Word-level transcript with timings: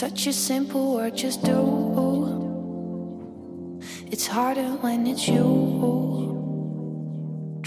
such 0.00 0.26
a 0.28 0.32
simple 0.32 0.94
word, 0.94 1.14
just 1.14 1.44
do. 1.44 1.60
It's 4.10 4.26
harder 4.26 4.70
when 4.80 5.06
it's 5.06 5.28
you. 5.28 6.19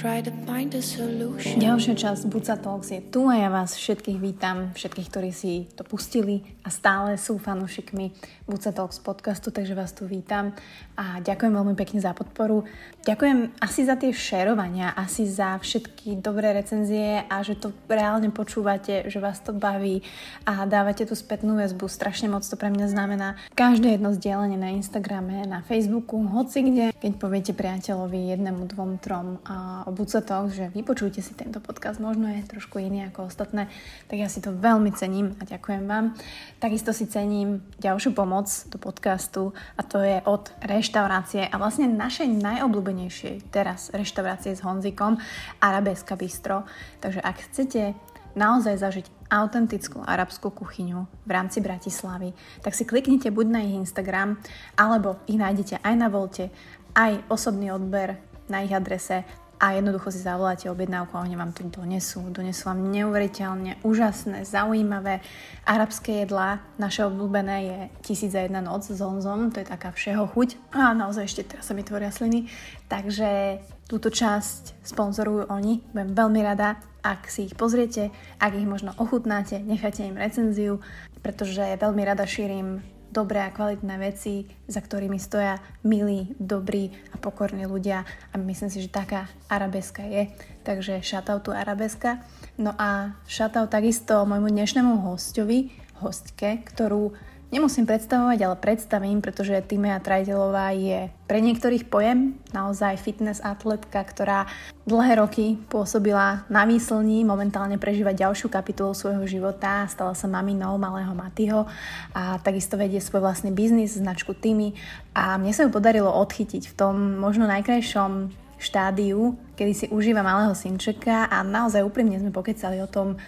Ďalšia 0.03 1.95
časť 1.95 2.27
Buca 2.27 2.59
Talks 2.59 2.91
je 2.91 2.99
tu 2.99 3.31
a 3.31 3.39
ja 3.39 3.47
vás 3.47 3.79
všetkých 3.79 4.19
vítam, 4.19 4.75
všetkých, 4.75 5.07
ktorí 5.07 5.31
si 5.31 5.71
to 5.79 5.87
pustili 5.87 6.43
a 6.67 6.67
stále 6.67 7.15
sú 7.15 7.39
fanúšikmi 7.39 8.11
Buca 8.43 8.75
Talks 8.75 8.99
podcastu, 8.99 9.55
takže 9.55 9.71
vás 9.71 9.95
tu 9.95 10.03
vítam 10.03 10.51
a 10.99 11.23
ďakujem 11.23 11.55
veľmi 11.55 11.75
pekne 11.79 12.03
za 12.03 12.11
podporu. 12.11 12.67
Ďakujem 13.07 13.55
asi 13.63 13.87
za 13.87 13.95
tie 13.95 14.11
šerovania, 14.11 14.91
asi 14.91 15.23
za 15.23 15.55
všetky 15.55 16.19
dobré 16.19 16.51
recenzie 16.51 17.23
a 17.23 17.39
že 17.39 17.55
to 17.55 17.71
reálne 17.87 18.27
počúvate, 18.27 19.07
že 19.07 19.23
vás 19.23 19.39
to 19.39 19.55
baví 19.55 20.03
a 20.43 20.67
dávate 20.67 21.07
tú 21.07 21.15
spätnú 21.15 21.55
väzbu. 21.55 21.87
Strašne 21.87 22.27
moc 22.27 22.43
to 22.43 22.59
pre 22.59 22.67
mňa 22.67 22.91
znamená. 22.91 23.39
Každé 23.55 23.95
jedno 23.95 24.11
zdieľanie 24.11 24.59
na 24.59 24.75
Instagrame, 24.75 25.47
na 25.47 25.63
Facebooku, 25.63 26.19
hoci 26.27 26.59
kde, 26.67 26.91
keď 26.91 27.11
poviete 27.15 27.51
priateľovi 27.55 28.35
jednému, 28.35 28.67
dvom, 28.67 28.99
trom 28.99 29.39
a 29.47 29.87
Buca 29.93 30.19
Talk, 30.25 30.49
že 30.49 30.73
vypočujte 30.73 31.21
si 31.21 31.37
tento 31.37 31.61
podcast, 31.61 32.01
možno 32.01 32.27
je 32.27 32.43
trošku 32.43 32.81
iný 32.81 33.07
ako 33.07 33.29
ostatné, 33.29 33.69
tak 34.09 34.17
ja 34.17 34.27
si 34.27 34.41
to 34.41 34.51
veľmi 34.51 34.89
cením 34.97 35.37
a 35.37 35.45
ďakujem 35.45 35.85
vám. 35.85 36.17
Takisto 36.57 36.91
si 36.91 37.05
cením 37.05 37.61
ďalšiu 37.77 38.17
pomoc 38.17 38.49
do 38.73 38.81
podcastu 38.81 39.53
a 39.77 39.81
to 39.85 40.01
je 40.01 40.19
od 40.25 40.49
reštaurácie 40.65 41.45
a 41.45 41.55
vlastne 41.61 41.87
našej 41.87 42.27
najobľúbenejšej 42.27 43.53
teraz 43.53 43.93
reštaurácie 43.93 44.57
s 44.57 44.65
Honzikom 44.65 45.21
Arabeska 45.61 46.17
Bistro. 46.17 46.65
Takže 46.99 47.21
ak 47.21 47.37
chcete 47.47 47.93
naozaj 48.33 48.75
zažiť 48.81 49.05
autentickú 49.29 50.01
arabskú 50.05 50.53
kuchyňu 50.53 51.05
v 51.25 51.31
rámci 51.31 51.61
Bratislavy, 51.61 52.33
tak 52.61 52.73
si 52.77 52.85
kliknite 52.85 53.33
buď 53.33 53.47
na 53.49 53.59
ich 53.65 53.73
Instagram, 53.77 54.37
alebo 54.77 55.21
ich 55.29 55.37
nájdete 55.37 55.81
aj 55.81 55.93
na 55.97 56.09
Volte, 56.09 56.49
aj 56.93 57.25
osobný 57.29 57.73
odber 57.73 58.17
na 58.49 58.61
ich 58.61 58.73
adrese 58.73 59.25
a 59.63 59.71
jednoducho 59.79 60.11
si 60.11 60.19
zavoláte 60.19 60.67
objednávku 60.67 61.15
a 61.15 61.23
oni 61.23 61.39
vám 61.39 61.55
to 61.55 61.63
donesú. 61.63 62.19
Donesú 62.27 62.67
vám 62.67 62.83
neuveriteľne 62.83 63.79
úžasné, 63.87 64.43
zaujímavé 64.43 65.23
arabské 65.63 66.27
jedlá. 66.27 66.59
Naše 66.75 67.07
obľúbené 67.07 67.55
je 67.63 67.77
Tisíc 68.03 68.35
za 68.35 68.43
jedna 68.43 68.59
noc 68.59 68.83
s 68.83 68.99
Honzom, 68.99 69.55
to 69.55 69.63
je 69.63 69.71
taká 69.71 69.95
všeho 69.95 70.27
chuť. 70.35 70.75
A 70.75 70.91
naozaj 70.91 71.31
ešte 71.31 71.55
teraz 71.55 71.71
sa 71.71 71.73
mi 71.79 71.87
tvoria 71.87 72.11
sliny. 72.11 72.51
Takže 72.91 73.63
túto 73.87 74.11
časť 74.11 74.83
sponzorujú 74.83 75.47
oni. 75.47 75.79
Budem 75.95 76.11
veľmi 76.11 76.43
rada, 76.43 76.83
ak 76.99 77.31
si 77.31 77.47
ich 77.47 77.55
pozriete, 77.55 78.11
ak 78.43 78.59
ich 78.59 78.67
možno 78.67 78.91
ochutnáte, 78.99 79.63
necháte 79.63 80.03
im 80.03 80.19
recenziu, 80.19 80.83
pretože 81.23 81.63
veľmi 81.79 82.03
rada 82.03 82.27
šírim 82.27 82.83
dobré 83.13 83.45
a 83.45 83.53
kvalitné 83.53 83.95
veci, 84.01 84.49
za 84.65 84.81
ktorými 84.81 85.21
stoja 85.21 85.61
milí, 85.85 86.33
dobrí 86.41 86.89
a 87.13 87.21
pokorní 87.21 87.69
ľudia 87.69 88.01
a 88.33 88.35
myslím 88.41 88.73
si, 88.73 88.81
že 88.81 88.89
taká 88.89 89.29
arabeska 89.45 90.01
je. 90.01 90.33
Takže 90.65 91.05
shoutout 91.05 91.45
tu 91.45 91.51
arabeska. 91.53 92.25
No 92.57 92.73
a 92.73 93.13
shoutout 93.29 93.69
takisto 93.69 94.25
môjmu 94.25 94.49
dnešnému 94.49 95.05
hostovi, 95.05 95.69
hostke, 96.01 96.65
ktorú 96.65 97.13
Nemusím 97.53 97.85
predstavovať, 97.85 98.39
ale 98.49 98.57
predstavím, 98.57 99.21
pretože 99.21 99.53
Týmea 99.61 100.01
Trajdelová 100.01 100.73
je 100.73 101.13
pre 101.29 101.37
niektorých 101.37 101.85
pojem 101.85 102.33
naozaj 102.49 102.97
fitness 102.97 103.45
atletka, 103.45 104.01
ktorá 104.01 104.49
dlhé 104.89 105.21
roky 105.21 105.61
pôsobila 105.69 106.49
na 106.49 106.65
výslní, 106.65 107.21
momentálne 107.21 107.77
prežíva 107.77 108.09
ďalšiu 108.09 108.49
kapitolu 108.49 108.97
svojho 108.97 109.29
života, 109.29 109.85
stala 109.85 110.17
sa 110.17 110.25
maminou 110.25 110.81
malého 110.81 111.13
Matyho 111.13 111.69
a 112.17 112.41
takisto 112.41 112.73
vedie 112.73 112.97
svoj 112.97 113.21
vlastný 113.21 113.53
biznis, 113.53 114.01
značku 114.01 114.33
Týmy 114.33 114.73
a 115.13 115.37
mne 115.37 115.53
sa 115.53 115.61
ju 115.61 115.69
podarilo 115.69 116.09
odchytiť 116.09 116.73
v 116.73 116.73
tom 116.73 117.21
možno 117.21 117.45
najkrajšom 117.45 118.33
štádiu, 118.57 119.37
kedy 119.53 119.73
si 119.77 119.85
užíva 119.93 120.25
malého 120.25 120.57
synčeka 120.57 121.29
a 121.29 121.45
naozaj 121.45 121.85
úprimne 121.85 122.17
sme 122.17 122.33
pokecali 122.33 122.81
o 122.81 122.89
tom, 122.89 123.21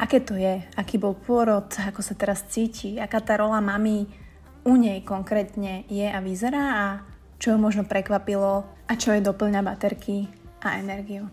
aké 0.00 0.24
to 0.24 0.32
je, 0.32 0.64
aký 0.80 0.96
bol 0.96 1.12
pôrod, 1.12 1.68
ako 1.76 2.00
sa 2.00 2.16
teraz 2.16 2.48
cíti, 2.48 2.96
aká 2.96 3.20
tá 3.20 3.36
rola 3.36 3.60
mami 3.60 4.08
u 4.64 4.72
nej 4.80 5.04
konkrétne 5.04 5.84
je 5.92 6.08
a 6.08 6.18
vyzerá 6.24 6.64
a 6.72 6.84
čo 7.36 7.52
ju 7.52 7.58
možno 7.60 7.84
prekvapilo 7.84 8.64
a 8.88 8.92
čo 8.96 9.12
jej 9.12 9.20
doplňa 9.20 9.60
baterky 9.60 10.28
a 10.64 10.80
energiu. 10.80 11.28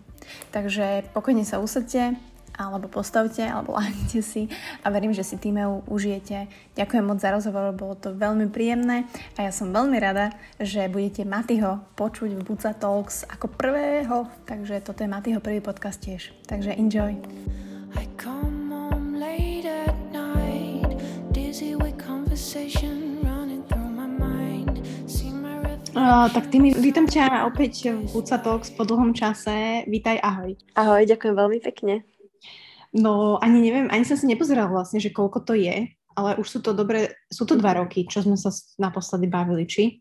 Takže 0.52 1.08
pokojne 1.16 1.44
sa 1.44 1.60
usadte, 1.60 2.16
alebo 2.58 2.90
postavte, 2.90 3.44
alebo 3.46 3.78
láhnite 3.78 4.20
si 4.20 4.50
a 4.82 4.90
verím, 4.90 5.14
že 5.14 5.22
si 5.22 5.38
týmeu 5.38 5.86
užijete. 5.86 6.50
Ďakujem 6.74 7.04
moc 7.06 7.22
za 7.22 7.30
rozhovor, 7.30 7.70
bolo 7.72 7.94
to 7.94 8.12
veľmi 8.12 8.50
príjemné 8.50 9.06
a 9.38 9.48
ja 9.48 9.52
som 9.54 9.70
veľmi 9.70 9.96
rada, 9.96 10.34
že 10.58 10.90
budete 10.90 11.22
Matyho 11.24 11.80
počuť 11.94 12.34
v 12.34 12.44
Buca 12.44 12.74
Talks 12.74 13.24
ako 13.30 13.46
prvého, 13.52 14.26
takže 14.44 14.82
toto 14.82 15.06
je 15.06 15.12
Matyho 15.12 15.38
prvý 15.38 15.62
podcast 15.62 16.02
tiež. 16.02 16.34
Takže 16.50 16.74
enjoy! 16.74 17.14
I 17.96 18.04
come 18.20 18.57
Uh, 25.98 26.30
tak 26.30 26.54
tými 26.54 26.70
vítam 26.78 27.10
ťa 27.10 27.50
opäť 27.50 27.90
v 27.90 28.06
Buca 28.14 28.38
Talks 28.38 28.70
po 28.70 28.86
dlhom 28.86 29.10
čase. 29.18 29.82
Vítaj, 29.90 30.22
ahoj. 30.22 30.54
Ahoj, 30.78 31.02
ďakujem 31.02 31.34
veľmi 31.34 31.58
pekne. 31.58 32.06
No 32.94 33.42
ani 33.42 33.58
neviem, 33.58 33.90
ani 33.90 34.06
som 34.06 34.14
si 34.14 34.30
nepozerala 34.30 34.70
vlastne, 34.70 35.02
že 35.02 35.10
koľko 35.10 35.42
to 35.42 35.58
je, 35.58 35.90
ale 36.14 36.38
už 36.38 36.46
sú 36.46 36.58
to 36.62 36.70
dobre, 36.70 37.18
sú 37.26 37.42
to 37.42 37.58
dva 37.58 37.74
roky, 37.74 38.06
čo 38.06 38.22
sme 38.22 38.38
sa 38.38 38.54
naposledy 38.78 39.26
bavili, 39.26 39.66
či? 39.66 39.98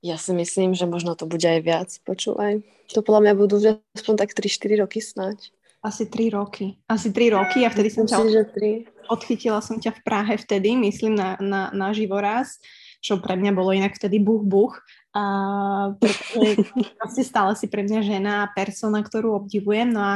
Ja 0.00 0.16
si 0.16 0.32
myslím, 0.32 0.72
že 0.72 0.88
možno 0.88 1.12
to 1.12 1.28
bude 1.28 1.44
aj 1.44 1.60
viac, 1.60 1.92
počúvaj. 2.08 2.64
To 2.96 3.04
podľa 3.04 3.20
mňa 3.28 3.32
budú 3.36 3.60
aspoň 3.92 4.14
tak 4.16 4.32
3-4 4.32 4.80
roky 4.80 5.04
snáď. 5.04 5.52
Asi 5.84 6.08
3 6.08 6.32
roky. 6.32 6.80
Asi 6.88 7.12
3 7.12 7.36
roky 7.36 7.62
a 7.62 7.68
vtedy 7.68 7.92
som 7.92 8.08
ťa... 8.08 8.16
Že 8.24 8.44
3 8.88 8.94
odchytila 9.08 9.60
som 9.60 9.76
ťa 9.76 10.00
v 10.00 10.04
Prahe 10.04 10.34
vtedy, 10.40 10.76
myslím 10.80 11.16
na, 11.16 11.36
na, 11.40 11.68
na 11.72 11.92
živoraz, 11.92 12.60
čo 13.04 13.20
pre 13.20 13.36
mňa 13.36 13.52
bolo 13.52 13.76
inak 13.76 13.96
vtedy 13.96 14.20
buch 14.20 14.44
buch. 14.44 14.80
A 15.14 15.94
pretože 16.00 17.22
stále 17.30 17.52
si 17.54 17.68
pre 17.68 17.84
mňa 17.84 18.00
žena 18.02 18.32
a 18.44 18.52
persona, 18.52 19.04
ktorú 19.04 19.44
obdivujem. 19.44 19.92
No 19.92 20.00
a 20.02 20.14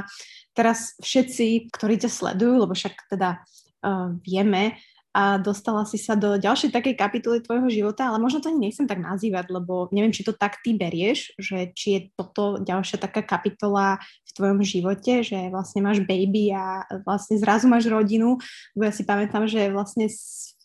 teraz 0.56 0.97
všetci, 1.05 1.71
ktorí 1.71 2.00
ťa 2.00 2.11
sledujú, 2.11 2.65
lebo 2.65 2.73
však 2.75 3.12
teda 3.12 3.39
uh, 3.85 4.17
vieme, 4.25 4.81
a 5.19 5.34
dostala 5.43 5.83
si 5.83 5.99
sa 5.99 6.15
do 6.15 6.39
ďalšej 6.39 6.71
takej 6.71 6.95
kapitoly 6.95 7.43
tvojho 7.43 7.67
života, 7.67 8.06
ale 8.06 8.23
možno 8.23 8.39
to 8.39 8.55
ani 8.55 8.71
nechcem 8.71 8.87
tak 8.87 9.03
nazývať, 9.03 9.51
lebo 9.51 9.91
neviem, 9.91 10.15
či 10.15 10.23
to 10.23 10.31
tak 10.31 10.62
ty 10.62 10.79
berieš, 10.79 11.34
že 11.34 11.75
či 11.75 11.87
je 11.91 12.01
toto 12.15 12.62
ďalšia 12.62 13.03
taká 13.03 13.27
kapitola 13.27 13.99
v 13.99 14.31
tvojom 14.39 14.62
živote, 14.62 15.27
že 15.27 15.51
vlastne 15.51 15.83
máš 15.83 16.06
baby 16.06 16.55
a 16.55 16.87
vlastne 17.03 17.34
zrazu 17.34 17.67
máš 17.67 17.91
rodinu, 17.91 18.39
lebo 18.79 18.87
ja 18.87 18.95
si 18.95 19.03
pamätám, 19.03 19.51
že 19.51 19.75
vlastne 19.75 20.06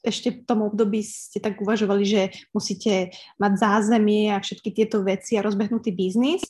ešte 0.05 0.29
v 0.29 0.45
tom 0.45 0.61
období 0.69 1.01
ste 1.01 1.41
tak 1.41 1.57
uvažovali, 1.57 2.05
že 2.05 2.21
musíte 2.53 3.09
mať 3.41 3.57
zázemie 3.57 4.29
a 4.29 4.37
všetky 4.37 4.69
tieto 4.69 5.01
veci 5.01 5.33
a 5.33 5.41
rozbehnutý 5.41 5.89
biznis. 5.89 6.45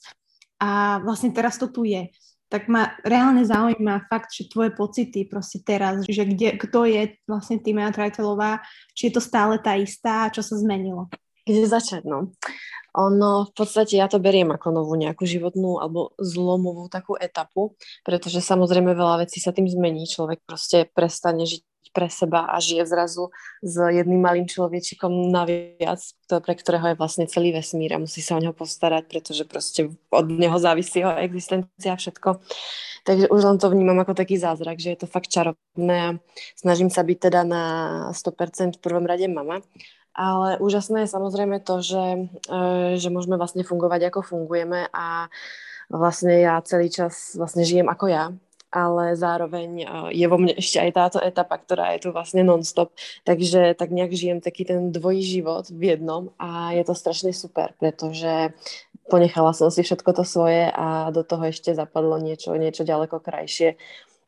A 0.60 1.00
vlastne 1.08 1.32
teraz 1.32 1.56
to 1.56 1.72
tu 1.72 1.88
je 1.88 2.12
tak 2.54 2.70
ma 2.70 2.94
reálne 3.02 3.42
zaujíma 3.42 4.06
fakt, 4.06 4.30
že 4.30 4.46
tvoje 4.46 4.70
pocity 4.78 5.26
proste 5.26 5.66
teraz, 5.66 6.06
že 6.06 6.22
kde, 6.22 6.54
kto 6.62 6.86
je 6.86 7.18
vlastne 7.26 7.58
Týmea 7.58 7.90
Trajtelová, 7.90 8.62
či 8.94 9.10
je 9.10 9.18
to 9.18 9.22
stále 9.26 9.58
tá 9.58 9.74
istá, 9.74 10.30
čo 10.30 10.46
sa 10.46 10.54
zmenilo? 10.62 11.10
Kde 11.50 11.66
začať, 11.66 12.06
no? 12.06 12.30
Ono, 12.94 13.50
v 13.50 13.54
podstate 13.58 13.98
ja 13.98 14.06
to 14.06 14.22
beriem 14.22 14.54
ako 14.54 14.70
novú 14.70 14.94
nejakú 14.94 15.26
životnú 15.26 15.82
alebo 15.82 16.14
zlomovú 16.22 16.94
takú 16.94 17.18
etapu, 17.18 17.74
pretože 18.06 18.38
samozrejme 18.38 18.94
veľa 18.94 19.26
vecí 19.26 19.42
sa 19.42 19.50
tým 19.50 19.66
zmení. 19.66 20.06
Človek 20.06 20.46
proste 20.46 20.86
prestane 20.94 21.50
žiť 21.50 21.66
pre 21.92 22.08
seba 22.08 22.48
a 22.48 22.62
žije 22.64 22.88
zrazu 22.88 23.34
s 23.60 23.76
jedným 23.76 24.22
malým 24.24 24.48
človečikom 24.48 25.34
naviac, 25.34 26.00
pre 26.30 26.54
ktorého 26.56 26.94
je 26.94 27.00
vlastne 27.00 27.26
celý 27.28 27.52
vesmír 27.52 27.98
a 27.98 28.02
musí 28.02 28.24
sa 28.24 28.38
o 28.38 28.44
neho 28.44 28.56
postarať, 28.56 29.10
pretože 29.12 29.44
proste 29.44 29.92
od 30.14 30.26
neho 30.32 30.56
závisí 30.56 31.04
jeho 31.04 31.18
existencia 31.20 31.94
a 31.94 32.00
všetko. 32.00 32.40
Takže 33.04 33.28
už 33.28 33.42
len 33.44 33.58
to 33.60 33.68
vnímam 33.68 34.00
ako 34.00 34.16
taký 34.16 34.40
zázrak, 34.40 34.80
že 34.80 34.96
je 34.96 35.00
to 35.04 35.08
fakt 35.12 35.28
čarovné 35.28 35.98
a 36.00 36.10
snažím 36.56 36.88
sa 36.88 37.04
byť 37.04 37.18
teda 37.20 37.42
na 37.44 37.64
100% 38.16 38.80
v 38.80 38.84
prvom 38.84 39.04
rade 39.04 39.28
mama. 39.28 39.60
Ale 40.14 40.62
úžasné 40.62 41.04
je 41.04 41.14
samozrejme 41.14 41.58
to, 41.66 41.82
že, 41.82 42.30
e, 42.46 42.62
že 43.02 43.10
môžeme 43.10 43.34
vlastne 43.34 43.66
fungovať 43.66 44.14
ako 44.14 44.22
fungujeme 44.22 44.88
a 44.94 45.28
vlastne 45.90 46.38
ja 46.38 46.62
celý 46.62 46.94
čas 46.94 47.34
vlastne 47.34 47.66
žijem 47.66 47.90
ako 47.90 48.06
ja 48.08 48.24
ale 48.74 49.14
zároveň 49.14 49.70
eh, 49.86 49.88
je 50.18 50.26
vo 50.26 50.42
mne 50.42 50.58
ešte 50.58 50.82
aj 50.82 50.92
táto 50.98 51.20
etapa, 51.22 51.62
ktorá 51.62 51.94
je 51.94 52.10
tu 52.10 52.10
vlastne 52.10 52.42
non-stop. 52.42 52.90
Takže 53.22 53.78
tak 53.78 53.94
nejak 53.94 54.12
žijem 54.18 54.40
taký 54.42 54.66
ten 54.66 54.90
dvojí 54.90 55.22
život 55.22 55.70
v 55.70 55.94
jednom 55.94 56.34
a 56.42 56.74
je 56.74 56.82
to 56.82 56.98
strašne 56.98 57.30
super, 57.30 57.78
pretože 57.78 58.52
ponechala 59.14 59.54
som 59.54 59.70
si 59.70 59.86
všetko 59.86 60.10
to 60.18 60.24
svoje 60.26 60.74
a 60.74 61.14
do 61.14 61.22
toho 61.22 61.46
ešte 61.54 61.76
zapadlo 61.78 62.18
niečo, 62.18 62.56
niečo 62.58 62.82
ďaleko 62.82 63.22
krajšie 63.22 63.78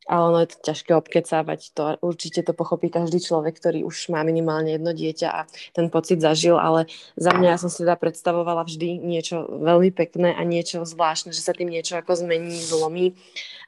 ale 0.06 0.22
ono 0.22 0.40
je 0.46 0.54
to 0.54 0.58
ťažké 0.70 0.92
obkecávať 0.94 1.74
to. 1.74 1.84
Určite 2.06 2.46
to 2.46 2.54
pochopí 2.54 2.94
každý 2.94 3.18
človek, 3.18 3.58
ktorý 3.58 3.82
už 3.82 4.14
má 4.14 4.22
minimálne 4.22 4.78
jedno 4.78 4.94
dieťa 4.94 5.30
a 5.34 5.42
ten 5.74 5.90
pocit 5.90 6.22
zažil, 6.22 6.62
ale 6.62 6.86
za 7.18 7.34
mňa 7.34 7.48
ja 7.54 7.58
som 7.58 7.74
si 7.74 7.82
teda 7.82 7.98
predstavovala 7.98 8.70
vždy 8.70 9.02
niečo 9.02 9.50
veľmi 9.50 9.90
pekné 9.90 10.38
a 10.38 10.42
niečo 10.46 10.86
zvláštne, 10.86 11.34
že 11.34 11.42
sa 11.42 11.58
tým 11.58 11.74
niečo 11.74 11.98
ako 11.98 12.22
zmení, 12.22 12.54
zlomí. 12.62 13.18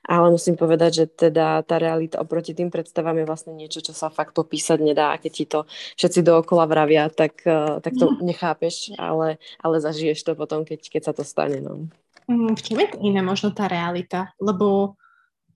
Ale 0.06 0.30
musím 0.30 0.54
povedať, 0.54 0.92
že 0.94 1.06
teda 1.10 1.66
tá 1.66 1.82
realita 1.82 2.22
oproti 2.22 2.54
tým 2.54 2.70
predstavám 2.70 3.18
je 3.18 3.26
vlastne 3.26 3.54
niečo, 3.58 3.82
čo 3.82 3.98
sa 3.98 4.14
fakt 4.14 4.38
popísať 4.38 4.78
nedá 4.78 5.12
a 5.12 5.20
keď 5.20 5.32
ti 5.34 5.46
to 5.50 5.60
všetci 5.98 6.22
dookola 6.22 6.70
vravia, 6.70 7.10
tak, 7.10 7.42
eh, 7.50 7.82
tak 7.82 7.98
to 7.98 8.14
nechápeš, 8.22 8.94
ale, 9.02 9.42
ale 9.58 9.76
zažiješ 9.82 10.22
to 10.22 10.32
potom, 10.38 10.64
keď, 10.64 10.86
keď 10.86 11.02
sa 11.02 11.14
to 11.18 11.26
stane. 11.26 11.60
No. 11.66 11.90
Mm, 12.30 12.54
v 12.54 12.62
čom 12.62 12.78
je 12.78 12.88
to 12.94 12.98
iné 13.02 13.26
možno 13.26 13.56
tá 13.56 13.66
realita? 13.66 14.36
Lebo 14.38 14.96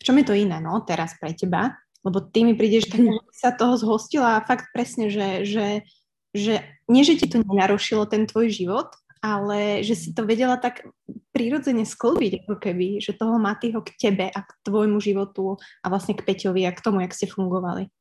v 0.01 0.06
čom 0.09 0.18
je 0.18 0.25
to 0.25 0.33
iné, 0.33 0.57
no, 0.57 0.81
teraz 0.81 1.13
pre 1.21 1.38
teba? 1.38 1.77
Lebo 2.01 2.18
ty 2.18 2.42
mi 2.42 2.57
prídeš 2.57 2.89
tak, 2.89 3.06
že 3.06 3.13
sa 3.30 3.53
toho 3.53 3.77
zhostila 3.77 4.42
a 4.42 4.45
fakt 4.45 4.74
presne, 4.74 5.13
že, 5.13 5.45
že, 5.45 5.86
že 6.33 6.65
nie, 6.89 7.06
že 7.06 7.21
ti 7.21 7.30
to 7.30 7.45
nenarušilo 7.45 8.09
ten 8.09 8.25
tvoj 8.25 8.50
život, 8.50 8.89
ale 9.21 9.86
že 9.86 9.94
si 9.94 10.09
to 10.18 10.25
vedela 10.25 10.57
tak 10.57 10.89
prirodzene 11.30 11.86
sklbiť, 11.86 12.42
ako 12.42 12.57
keby, 12.57 12.98
že 12.98 13.13
toho 13.13 13.38
Matýho 13.38 13.86
k 13.86 13.94
tebe 13.94 14.25
a 14.33 14.39
k 14.42 14.51
tvojmu 14.65 14.98
životu 14.98 15.62
a 15.86 15.94
vlastne 15.94 16.18
k 16.18 16.25
Peťovi 16.25 16.65
a 16.65 16.74
k 16.74 16.81
tomu, 16.81 17.06
jak 17.06 17.13
ste 17.13 17.30
fungovali. 17.30 17.94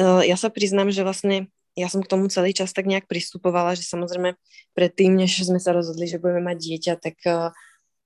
Ja 0.00 0.40
sa 0.40 0.48
priznám, 0.48 0.88
že 0.88 1.04
vlastne 1.04 1.52
ja 1.76 1.88
som 1.92 2.00
k 2.00 2.08
tomu 2.08 2.32
celý 2.32 2.56
čas 2.56 2.72
tak 2.72 2.88
nejak 2.88 3.04
pristupovala, 3.04 3.76
že 3.76 3.84
samozrejme 3.84 4.40
predtým, 4.72 5.20
než 5.20 5.36
sme 5.44 5.60
sa 5.60 5.76
rozhodli, 5.76 6.08
že 6.08 6.20
budeme 6.20 6.48
mať 6.48 6.56
dieťa, 6.56 6.92
tak 6.96 7.16
uh, 7.28 7.52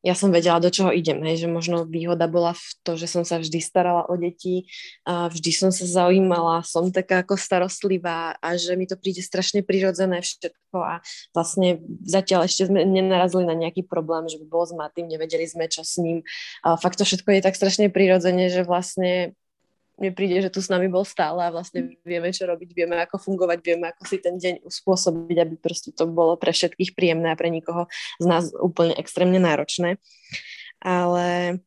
ja 0.07 0.15
som 0.15 0.31
vedela, 0.31 0.63
do 0.63 0.71
čoho 0.71 0.95
idem, 0.95 1.19
hej, 1.27 1.43
že 1.43 1.49
možno 1.51 1.83
výhoda 1.83 2.31
bola 2.31 2.55
v 2.55 2.67
to, 2.87 2.95
že 2.95 3.11
som 3.11 3.27
sa 3.27 3.43
vždy 3.43 3.59
starala 3.59 4.07
o 4.07 4.15
deti, 4.15 4.71
a 5.03 5.27
vždy 5.27 5.51
som 5.51 5.71
sa 5.75 5.83
zaujímala, 5.83 6.63
som 6.63 6.95
taká 6.95 7.27
ako 7.27 7.35
starostlivá 7.35 8.39
a 8.39 8.55
že 8.55 8.79
mi 8.79 8.87
to 8.87 8.95
príde 8.95 9.19
strašne 9.19 9.67
prirodzené 9.67 10.23
všetko 10.23 10.79
a 10.79 11.03
vlastne 11.35 11.83
zatiaľ 12.07 12.47
ešte 12.47 12.71
sme 12.71 12.87
nenarazili 12.87 13.51
na 13.51 13.59
nejaký 13.59 13.83
problém, 13.83 14.31
že 14.31 14.39
by 14.39 14.47
bol 14.47 14.63
s 14.63 14.71
Matým, 14.71 15.11
nevedeli 15.11 15.43
sme, 15.51 15.67
čo 15.67 15.83
s 15.83 15.99
ním. 15.99 16.23
A 16.63 16.79
fakt 16.79 17.03
to 17.03 17.05
všetko 17.09 17.27
je 17.35 17.43
tak 17.43 17.59
strašne 17.59 17.91
prirodzene, 17.91 18.47
že 18.47 18.63
vlastne 18.63 19.35
mne 19.97 20.11
príde, 20.13 20.37
že 20.45 20.53
tu 20.53 20.61
s 20.61 20.69
nami 20.69 20.93
bol 20.93 21.09
stále 21.09 21.41
a 21.41 21.53
vlastne 21.53 21.97
vieme, 22.05 22.29
čo 22.29 22.45
robiť, 22.45 22.71
vieme, 22.77 23.01
ako 23.01 23.17
fungovať, 23.17 23.59
vieme, 23.65 23.89
ako 23.89 24.03
si 24.05 24.21
ten 24.21 24.37
deň 24.37 24.69
uspôsobiť, 24.69 25.37
aby 25.41 25.55
proste 25.57 25.91
to 25.97 26.05
bolo 26.05 26.37
pre 26.37 26.53
všetkých 26.53 26.93
príjemné 26.93 27.33
a 27.33 27.39
pre 27.39 27.49
nikoho 27.49 27.89
z 28.21 28.27
nás 28.29 28.53
úplne 28.61 28.93
extrémne 29.01 29.41
náročné. 29.41 29.97
Ale 30.85 31.59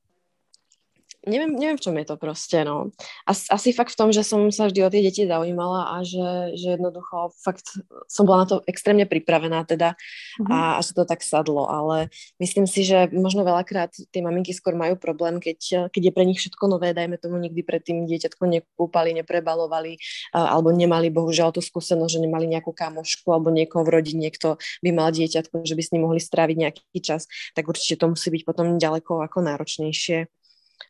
neviem, 1.27 1.51
neviem, 1.55 1.75
v 1.75 1.83
čom 1.83 1.95
je 1.99 2.05
to 2.07 2.15
proste, 2.15 2.59
no. 2.63 2.95
As, 3.27 3.51
asi 3.51 3.75
fakt 3.75 3.91
v 3.91 3.99
tom, 3.99 4.09
že 4.15 4.23
som 4.23 4.47
sa 4.55 4.71
vždy 4.71 4.79
o 4.85 4.89
tie 4.91 5.03
deti 5.03 5.27
zaujímala 5.27 5.99
a 5.99 6.05
že, 6.07 6.55
že 6.55 6.79
jednoducho 6.79 7.35
fakt 7.43 7.75
som 8.07 8.23
bola 8.23 8.43
na 8.43 8.47
to 8.47 8.57
extrémne 8.69 9.03
pripravená 9.03 9.67
teda 9.67 9.99
mm-hmm. 9.99 10.51
a, 10.51 10.77
a 10.77 10.79
že 10.79 10.95
to 10.95 11.03
tak 11.03 11.19
sadlo, 11.19 11.67
ale 11.67 12.07
myslím 12.39 12.63
si, 12.63 12.87
že 12.87 13.11
možno 13.11 13.43
veľakrát 13.43 13.91
tie 13.91 14.21
maminky 14.23 14.55
skôr 14.55 14.79
majú 14.79 14.95
problém, 14.95 15.43
keď, 15.43 15.91
keď 15.91 16.01
je 16.07 16.15
pre 16.15 16.23
nich 16.23 16.39
všetko 16.39 16.63
nové, 16.71 16.95
dajme 16.95 17.19
tomu 17.19 17.35
nikdy 17.37 17.61
predtým 17.67 18.07
dieťatko 18.07 18.43
nekúpali, 18.47 19.11
neprebalovali 19.19 19.99
alebo 20.31 20.71
nemali 20.71 21.11
bohužiaľ 21.11 21.51
tú 21.51 21.59
skúsenosť, 21.59 22.15
že 22.15 22.23
nemali 22.23 22.47
nejakú 22.47 22.71
kamošku 22.71 23.27
alebo 23.27 23.51
niekoho 23.51 23.83
v 23.83 23.99
rodine, 23.99 24.31
kto 24.31 24.55
by 24.81 24.89
mal 24.95 25.11
dieťatko, 25.11 25.67
že 25.67 25.75
by 25.75 25.83
s 25.83 25.91
ním 25.91 26.07
mohli 26.07 26.21
stráviť 26.23 26.57
nejaký 26.57 26.99
čas, 27.03 27.27
tak 27.51 27.67
určite 27.67 27.99
to 27.99 28.15
musí 28.15 28.31
byť 28.31 28.43
potom 28.47 28.79
ďaleko 28.79 29.25
ako 29.25 29.37
náročnejšie. 29.43 30.38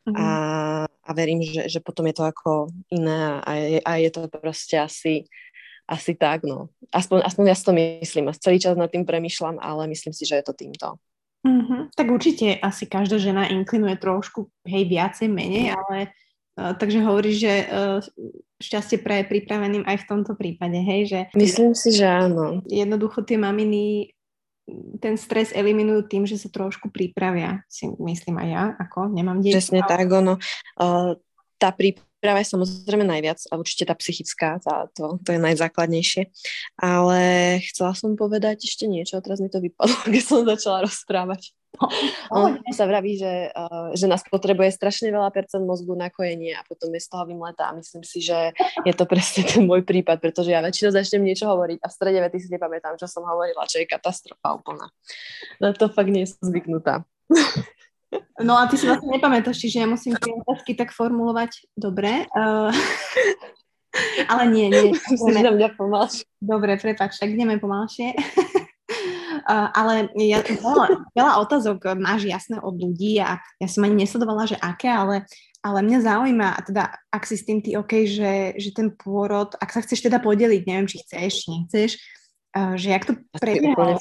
Mm-hmm. 0.08 0.16
A, 0.16 0.26
a 0.86 1.10
verím, 1.12 1.42
že, 1.42 1.68
že 1.68 1.80
potom 1.82 2.06
je 2.08 2.14
to 2.16 2.24
ako 2.24 2.72
iné 2.90 3.40
a 3.42 3.50
je, 3.58 3.78
a 3.82 3.92
je 4.00 4.10
to 4.10 4.20
proste 4.30 4.76
asi, 4.78 5.28
asi 5.84 6.14
tak, 6.14 6.46
no. 6.46 6.70
Aspoň, 6.94 7.26
aspoň 7.26 7.44
ja 7.50 7.56
si 7.58 7.64
to 7.66 7.72
myslím 7.74 8.30
a 8.30 8.36
celý 8.38 8.58
čas 8.62 8.78
nad 8.78 8.88
tým 8.88 9.04
premyšľam, 9.04 9.58
ale 9.58 9.90
myslím 9.90 10.14
si, 10.14 10.24
že 10.24 10.40
je 10.40 10.44
to 10.46 10.54
týmto. 10.54 10.96
Mm-hmm. 11.40 11.96
Tak 11.96 12.06
určite 12.12 12.60
asi 12.60 12.84
každá 12.84 13.16
žena 13.16 13.48
inklinuje 13.48 13.96
trošku, 13.96 14.52
hej, 14.68 14.84
viacej, 14.84 15.28
menej, 15.32 15.72
ale 15.72 16.12
uh, 16.60 16.76
takže 16.76 17.00
hovoríš, 17.00 17.36
že 17.40 17.54
uh, 17.64 18.04
šťastie 18.60 19.00
pre 19.00 19.24
pripraveným 19.24 19.88
aj 19.88 20.04
v 20.04 20.08
tomto 20.08 20.36
prípade, 20.36 20.76
hej, 20.76 21.08
že... 21.08 21.20
Myslím 21.32 21.72
si, 21.72 21.96
že 21.96 22.04
áno. 22.04 22.60
Jednoducho 22.68 23.24
tie 23.24 23.40
maminy 23.40 24.12
ten 25.02 25.14
stres 25.16 25.50
eliminujú 25.54 26.06
tým, 26.06 26.24
že 26.24 26.38
sa 26.40 26.48
trošku 26.52 26.92
pripravia, 26.92 27.62
si 27.66 27.90
myslím 28.00 28.36
aj 28.40 28.48
ja, 28.48 28.64
ako 28.78 29.10
nemám 29.10 29.40
dieťa. 29.42 29.56
Presne 29.56 29.80
tak, 29.86 30.08
ono. 30.10 30.36
Uh, 30.78 31.16
tá 31.60 31.68
príprava 31.76 32.40
je 32.40 32.52
samozrejme 32.52 33.04
najviac 33.04 33.44
a 33.52 33.60
určite 33.60 33.84
tá 33.84 33.94
psychická, 33.96 34.56
tá, 34.64 34.88
to, 34.96 35.20
to 35.20 35.36
je 35.36 35.40
najzákladnejšie. 35.40 36.32
Ale 36.80 37.20
chcela 37.68 37.92
som 37.92 38.16
povedať 38.16 38.64
ešte 38.64 38.88
niečo, 38.88 39.20
teraz 39.20 39.38
mi 39.44 39.52
to 39.52 39.60
vypadlo, 39.60 39.96
keď 40.14 40.22
som 40.24 40.48
začala 40.48 40.88
rozprávať. 40.88 41.52
On 42.34 42.60
sa 42.72 42.84
vraví, 42.84 43.16
že, 43.16 43.48
uh, 43.50 43.92
že 43.96 44.06
nás 44.06 44.20
potrebuje 44.26 44.76
strašne 44.76 45.08
veľa 45.08 45.32
percent 45.32 45.64
mozgu 45.64 45.96
na 45.96 46.12
kojenie 46.12 46.54
a 46.56 46.62
potom 46.68 46.92
je 46.92 47.00
z 47.00 47.08
toho 47.08 47.24
vymletá. 47.24 47.72
A 47.72 47.76
myslím 47.76 48.04
si, 48.04 48.20
že 48.20 48.52
je 48.84 48.94
to 48.94 49.08
presne 49.08 49.48
ten 49.48 49.64
môj 49.64 49.82
prípad, 49.82 50.20
pretože 50.20 50.52
ja 50.52 50.60
väčšinou 50.60 50.92
začnem 50.92 51.24
niečo 51.24 51.48
hovoriť 51.48 51.78
a 51.80 51.86
v 51.88 51.96
strede 51.96 52.18
vety 52.20 52.36
si 52.38 52.48
nepamätám, 52.52 53.00
čo 53.00 53.08
som 53.08 53.24
hovorila, 53.24 53.64
čo 53.64 53.80
je 53.80 53.88
katastrofa 53.88 54.56
úplná. 54.56 54.86
Na 55.58 55.72
to 55.72 55.88
fakt 55.88 56.12
nie 56.12 56.28
som 56.28 56.40
zvyknutá. 56.44 57.04
No 58.42 58.58
a 58.58 58.66
ty 58.66 58.74
si 58.74 58.90
vlastne 58.90 59.06
nepamätáš, 59.06 59.62
čiže 59.62 59.84
ja 59.84 59.86
musím 59.86 60.18
tie 60.18 60.34
otázky 60.34 60.74
tak 60.74 60.90
formulovať 60.90 61.70
dobre. 61.78 62.26
Uh, 62.34 62.72
ale 64.32 64.50
nie, 64.50 64.66
nie. 64.66 64.90
Musíš 64.90 65.38
na 65.38 65.54
mňa 65.54 65.68
pomalšie. 65.78 66.26
Dobre, 66.42 66.74
prepač, 66.80 67.20
tak 67.20 67.30
ideme 67.30 67.60
pomalšie. 67.62 68.18
Ale 69.50 70.14
ja, 70.14 70.38
veľa, 70.46 71.10
veľa 71.10 71.32
otázok 71.42 71.98
máš 71.98 72.30
jasné 72.30 72.62
od 72.62 72.78
ľudí 72.78 73.18
a 73.18 73.42
ja 73.58 73.66
som 73.66 73.82
ani 73.82 74.06
nesledovala, 74.06 74.46
že 74.46 74.54
aké, 74.62 74.86
ale, 74.86 75.26
ale 75.58 75.82
mňa 75.82 75.98
zaujíma, 76.06 76.48
a 76.54 76.60
teda 76.62 76.82
ak 77.10 77.22
si 77.26 77.34
s 77.34 77.42
tým 77.42 77.58
ty 77.58 77.74
OK, 77.74 78.06
že, 78.06 78.54
že 78.54 78.70
ten 78.70 78.94
pôrod, 78.94 79.50
ak 79.58 79.74
sa 79.74 79.82
chceš 79.82 80.06
teda 80.06 80.22
podeliť, 80.22 80.62
neviem, 80.70 80.86
či 80.86 81.02
chceš, 81.02 81.50
nechceš, 81.50 81.98
uh, 82.54 82.78
že 82.78 82.94
jak 82.94 83.04
to 83.10 83.12
prebiehalo, 83.34 83.98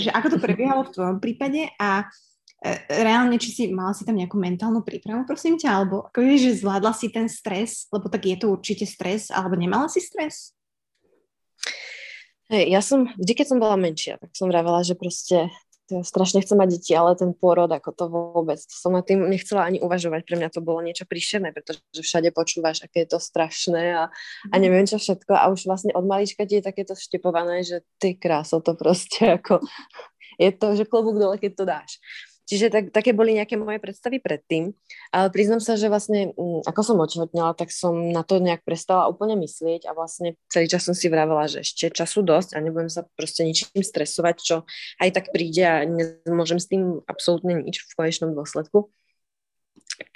že 0.00 0.08
ako 0.08 0.26
to 0.32 0.38
prebiehalo 0.48 0.88
v 0.88 0.94
tvojom 0.96 1.18
prípade 1.20 1.68
a 1.76 2.08
uh, 2.08 2.78
reálne, 2.88 3.36
či 3.36 3.52
si 3.52 3.62
mala 3.68 3.92
si 3.92 4.08
tam 4.08 4.16
nejakú 4.16 4.40
mentálnu 4.40 4.80
prípravu, 4.80 5.28
prosím 5.28 5.60
ťa, 5.60 5.68
alebo 5.76 6.08
ako 6.08 6.24
vieš, 6.24 6.40
že 6.48 6.64
zvládla 6.64 6.92
si 6.96 7.12
ten 7.12 7.28
stres, 7.28 7.84
lebo 7.92 8.08
tak 8.08 8.24
je 8.24 8.36
to 8.40 8.48
určite 8.48 8.88
stres, 8.88 9.28
alebo 9.28 9.60
nemala 9.60 9.92
si 9.92 10.00
stres? 10.00 10.56
Hej, 12.50 12.64
ja 12.66 12.80
som, 12.82 13.06
vždy 13.14 13.32
keď 13.32 13.46
som 13.46 13.58
bola 13.62 13.78
menšia, 13.78 14.18
tak 14.18 14.34
som 14.34 14.50
vravela, 14.50 14.82
že 14.82 14.98
proste 14.98 15.54
ja 15.90 16.02
strašne 16.06 16.38
chcem 16.42 16.54
mať 16.54 16.78
deti, 16.78 16.92
ale 16.94 17.18
ten 17.18 17.34
pôrod, 17.34 17.66
ako 17.66 17.90
to 17.90 18.04
vôbec, 18.06 18.58
to 18.62 18.74
som 18.74 18.94
na 18.94 19.02
tým 19.02 19.26
nechcela 19.26 19.66
ani 19.66 19.82
uvažovať, 19.82 20.22
pre 20.22 20.38
mňa 20.38 20.54
to 20.54 20.62
bolo 20.62 20.78
niečo 20.82 21.02
príšerné, 21.02 21.50
pretože 21.50 21.82
všade 21.94 22.30
počúvaš, 22.30 22.86
aké 22.86 23.02
je 23.06 23.14
to 23.14 23.18
strašné 23.18 23.98
a, 23.98 24.04
a 24.50 24.54
mhm. 24.54 24.62
neviem 24.62 24.86
čo 24.86 25.02
všetko 25.02 25.34
a 25.34 25.50
už 25.50 25.66
vlastne 25.66 25.90
od 25.94 26.06
malička 26.06 26.46
ti 26.46 26.62
je 26.62 26.66
takéto 26.66 26.94
štepované, 26.94 27.66
že 27.66 27.82
ty 27.98 28.14
kráso, 28.14 28.62
to 28.62 28.78
proste 28.78 29.18
ako 29.38 29.62
je 30.40 30.50
to, 30.56 30.66
že 30.72 30.88
klobúk 30.88 31.20
dole, 31.20 31.36
keď 31.36 31.52
to 31.52 31.64
dáš. 31.68 31.90
Čiže 32.50 32.66
tak, 32.66 32.84
také 32.90 33.14
boli 33.14 33.38
nejaké 33.38 33.54
moje 33.54 33.78
predstavy 33.78 34.18
predtým, 34.18 34.74
ale 35.14 35.30
priznám 35.30 35.62
sa, 35.62 35.78
že 35.78 35.86
vlastne 35.86 36.34
mm, 36.34 36.66
ako 36.66 36.80
som 36.82 36.98
otehotnela, 36.98 37.54
tak 37.54 37.70
som 37.70 38.10
na 38.10 38.26
to 38.26 38.42
nejak 38.42 38.66
prestala 38.66 39.06
úplne 39.06 39.38
myslieť 39.38 39.86
a 39.86 39.94
vlastne 39.94 40.34
celý 40.50 40.66
čas 40.66 40.82
som 40.82 40.90
si 40.90 41.06
vravela, 41.06 41.46
že 41.46 41.62
ešte 41.62 41.94
času 41.94 42.26
dosť 42.26 42.58
a 42.58 42.62
nebudem 42.62 42.90
sa 42.90 43.06
proste 43.14 43.46
ničím 43.46 43.86
stresovať, 43.86 44.36
čo 44.42 44.56
aj 44.98 45.14
tak 45.14 45.30
príde 45.30 45.62
a 45.62 45.86
nemôžem 46.26 46.58
s 46.58 46.66
tým 46.66 46.98
absolútne 47.06 47.62
nič 47.62 47.86
v 47.86 47.94
konečnom 47.94 48.34
dôsledku 48.34 48.90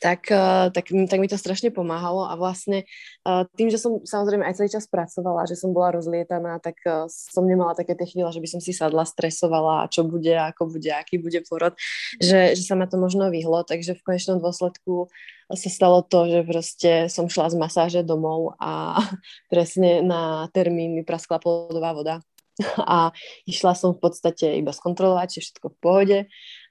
tak, 0.01 0.31
eh, 0.31 0.71
tak, 0.73 0.85
tak 0.89 1.19
mi 1.21 1.29
to 1.29 1.39
strašne 1.39 1.69
pomáhalo 1.71 2.29
a 2.29 2.35
vlastne 2.37 2.85
eh, 3.25 3.43
tým, 3.57 3.69
že 3.69 3.81
som 3.81 4.01
samozrejme 4.01 4.45
aj 4.45 4.57
celý 4.61 4.71
čas 4.73 4.89
pracovala, 4.89 5.49
že 5.49 5.57
som 5.57 5.73
bola 5.73 5.97
rozlietaná, 5.97 6.61
tak 6.61 6.81
eh, 6.85 7.09
som 7.09 7.45
nemala 7.45 7.77
také 7.77 7.97
tie 7.97 8.09
chvíle, 8.09 8.29
že 8.33 8.41
by 8.41 8.49
som 8.49 8.61
si 8.61 8.73
sadla, 8.73 9.05
stresovala, 9.05 9.89
čo 9.93 10.05
bude, 10.05 10.33
ako 10.33 10.77
bude, 10.77 10.91
aký 10.93 11.21
bude 11.21 11.41
porod, 11.45 11.77
že, 12.21 12.57
že 12.57 12.63
sa 12.65 12.77
ma 12.77 12.89
to 12.89 12.97
možno 12.97 13.29
vyhlo, 13.29 13.65
takže 13.65 13.97
v 13.97 14.05
konečnom 14.05 14.41
dôsledku 14.41 15.09
sa 15.53 15.69
stalo 15.69 16.01
to, 16.01 16.25
že 16.25 16.41
proste 16.49 16.93
som 17.13 17.29
šla 17.29 17.53
z 17.53 17.57
masáže 17.61 18.01
domov 18.01 18.57
a 18.57 19.01
presne 19.53 20.01
na 20.01 20.49
termín 20.57 20.97
mi 20.97 21.03
praskla 21.05 21.41
plodová 21.41 21.93
voda. 21.93 22.17
A 22.87 23.11
išla 23.51 23.75
som 23.75 23.99
v 23.99 24.03
podstate 24.07 24.63
iba 24.63 24.71
skontrolovať, 24.71 25.27
či 25.27 25.39
všetko 25.43 25.75
v 25.75 25.79
pohode 25.83 26.19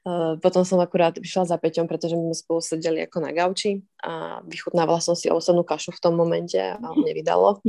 Uh, 0.03 0.35
potom 0.43 0.67
som 0.67 0.83
akurát 0.83 1.15
vyšla 1.15 1.47
za 1.47 1.55
Peťom, 1.55 1.87
pretože 1.87 2.19
my 2.19 2.27
sme 2.27 2.35
spolu 2.35 2.59
sedeli 2.59 3.07
ako 3.07 3.23
na 3.23 3.31
gauči 3.31 3.87
a 4.03 4.43
vychutnávala 4.43 4.99
som 4.99 5.15
si 5.15 5.31
ovsenú 5.31 5.63
kašu 5.63 5.95
v 5.95 6.03
tom 6.03 6.19
momente 6.19 6.59
a 6.59 6.75
on 6.75 7.07
nevydalo. 7.07 7.63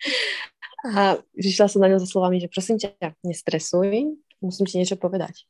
a 0.96 1.20
vyšla 1.36 1.68
som 1.68 1.84
na 1.84 1.92
ňo 1.92 2.00
so 2.00 2.08
slovami, 2.08 2.40
že 2.40 2.48
prosím 2.48 2.80
ťa, 2.80 3.12
nestresuj, 3.28 4.08
musím 4.40 4.64
ti 4.64 4.80
niečo 4.80 4.96
povedať. 4.96 5.44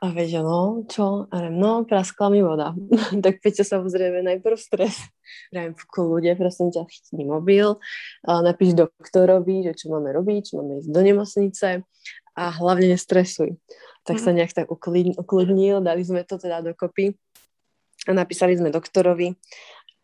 A 0.00 0.16
Peťo, 0.16 0.40
no, 0.40 0.60
čo? 0.88 1.28
A 1.28 1.44
neviem, 1.44 1.60
no, 1.60 1.84
praskla 1.84 2.32
mi 2.32 2.40
voda. 2.40 2.72
tak 3.24 3.44
Peťo 3.44 3.68
samozrejme 3.68 4.24
najprv 4.24 4.56
stres. 4.56 4.96
Vravím, 5.52 5.76
v 5.76 5.84
kľude, 5.92 6.32
prosím 6.40 6.72
ťa, 6.72 6.88
chytni 6.88 7.28
mobil, 7.28 7.76
napíš 8.24 8.76
doktorovi, 8.76 9.68
že 9.68 9.76
čo 9.76 9.92
máme 9.92 10.08
robiť, 10.16 10.40
čo 10.40 10.60
máme 10.60 10.80
ísť 10.80 10.88
do 10.88 11.00
nemocnice 11.04 11.68
a 12.32 12.44
hlavne 12.48 12.96
nestresuj. 12.96 13.60
Tak 14.04 14.16
mm. 14.16 14.22
sa 14.22 14.30
nejak 14.32 14.52
tak 14.56 14.66
ukludnil, 14.70 15.84
dali 15.84 16.02
sme 16.02 16.24
to 16.24 16.40
teda 16.40 16.64
dokopy 16.64 17.14
a 18.08 18.12
napísali 18.16 18.56
sme 18.56 18.72
doktorovi 18.72 19.36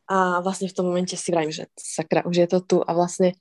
a 0.07 0.39
vlastne 0.39 0.71
v 0.71 0.77
tom 0.77 0.87
momente 0.87 1.19
si 1.19 1.35
vravím, 1.35 1.51
že 1.51 1.67
sakra, 1.75 2.23
už 2.29 2.47
je 2.47 2.49
to 2.49 2.59
tu 2.63 2.77
a 2.79 2.91
vlastne 2.95 3.35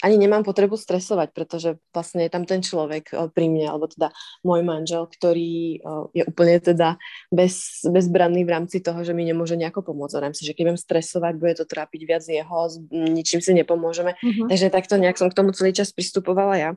ani 0.00 0.16
nemám 0.16 0.40
potrebu 0.40 0.80
stresovať, 0.80 1.28
pretože 1.36 1.76
vlastne 1.92 2.24
je 2.24 2.32
tam 2.32 2.48
ten 2.48 2.64
človek 2.64 3.12
eh, 3.12 3.28
pri 3.28 3.52
mne, 3.52 3.68
alebo 3.68 3.84
teda 3.84 4.08
môj 4.40 4.64
manžel, 4.64 5.04
ktorý 5.04 5.76
eh, 5.76 6.04
je 6.16 6.22
úplne 6.24 6.56
teda 6.56 6.96
bez, 7.28 7.84
bezbranný 7.84 8.48
v 8.48 8.52
rámci 8.56 8.80
toho, 8.80 9.04
že 9.04 9.12
mi 9.12 9.28
nemôže 9.28 9.60
nejako 9.60 9.92
pomôcť. 9.92 10.24
Viem 10.24 10.36
si, 10.36 10.48
že 10.48 10.56
keď 10.56 10.72
budem 10.72 10.80
stresovať, 10.80 11.32
bude 11.36 11.54
to 11.60 11.68
trápiť 11.68 12.00
viac 12.08 12.24
jeho, 12.24 12.58
ničím 12.90 13.44
si 13.44 13.52
nepomôžeme. 13.52 14.16
Uh-huh. 14.16 14.48
Takže 14.48 14.72
takto 14.72 14.96
nejak 14.96 15.20
som 15.20 15.28
k 15.28 15.36
tomu 15.36 15.52
celý 15.52 15.76
čas 15.76 15.92
pristupovala 15.92 16.56
ja. 16.56 16.70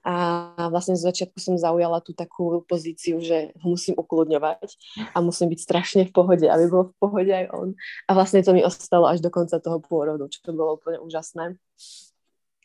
A 0.00 0.14
vlastne 0.72 0.96
z 0.96 1.04
začiatku 1.04 1.36
som 1.36 1.60
zaujala 1.60 2.00
tú 2.00 2.16
takú 2.16 2.64
pozíciu, 2.64 3.20
že 3.20 3.52
ho 3.60 3.66
musím 3.76 4.00
ukludňovať 4.00 4.72
a 5.12 5.20
musím 5.20 5.52
byť 5.52 5.60
strašne 5.60 6.02
v 6.08 6.12
pohode, 6.16 6.48
aby 6.48 6.64
bol 6.72 6.88
v 6.88 6.96
pohode 6.96 7.28
aj 7.28 7.52
on. 7.52 7.76
A 8.08 8.16
vlastne 8.16 8.40
to 8.40 8.56
mi 8.56 8.64
ostalo 8.64 9.04
až 9.04 9.20
do 9.20 9.28
konca 9.28 9.60
toho 9.60 9.76
pôrodu, 9.84 10.24
čo 10.32 10.40
to 10.40 10.56
bolo 10.56 10.80
úplne 10.80 11.04
úžasné. 11.04 11.60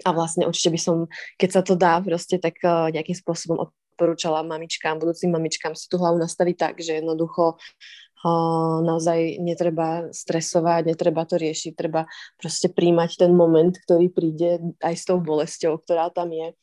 A 0.07 0.09
vlastne 0.15 0.47
určite 0.47 0.71
by 0.71 0.79
som, 0.79 0.95
keď 1.35 1.49
sa 1.59 1.61
to 1.63 1.75
dá, 1.75 1.99
proste 1.99 2.39
tak 2.39 2.55
uh, 2.63 2.87
nejakým 2.91 3.15
spôsobom 3.15 3.67
odporúčala 3.67 4.43
mamičkám, 4.43 4.99
budúcim 4.99 5.31
mamičkám 5.31 5.75
si 5.75 5.91
tú 5.91 5.99
hlavu 5.99 6.19
nastaviť 6.19 6.55
tak, 6.55 6.75
že 6.83 6.99
jednoducho 6.99 7.55
uh, 7.55 8.79
naozaj 8.83 9.39
netreba 9.39 10.11
stresovať, 10.11 10.91
netreba 10.91 11.23
to 11.23 11.39
riešiť, 11.39 11.71
treba 11.75 12.07
proste 12.39 12.71
príjmať 12.71 13.27
ten 13.27 13.31
moment, 13.31 13.75
ktorý 13.75 14.07
príde 14.11 14.59
aj 14.83 14.95
s 14.99 15.03
tou 15.03 15.19
bolesťou, 15.19 15.79
ktorá 15.83 16.11
tam 16.11 16.31
je 16.31 16.55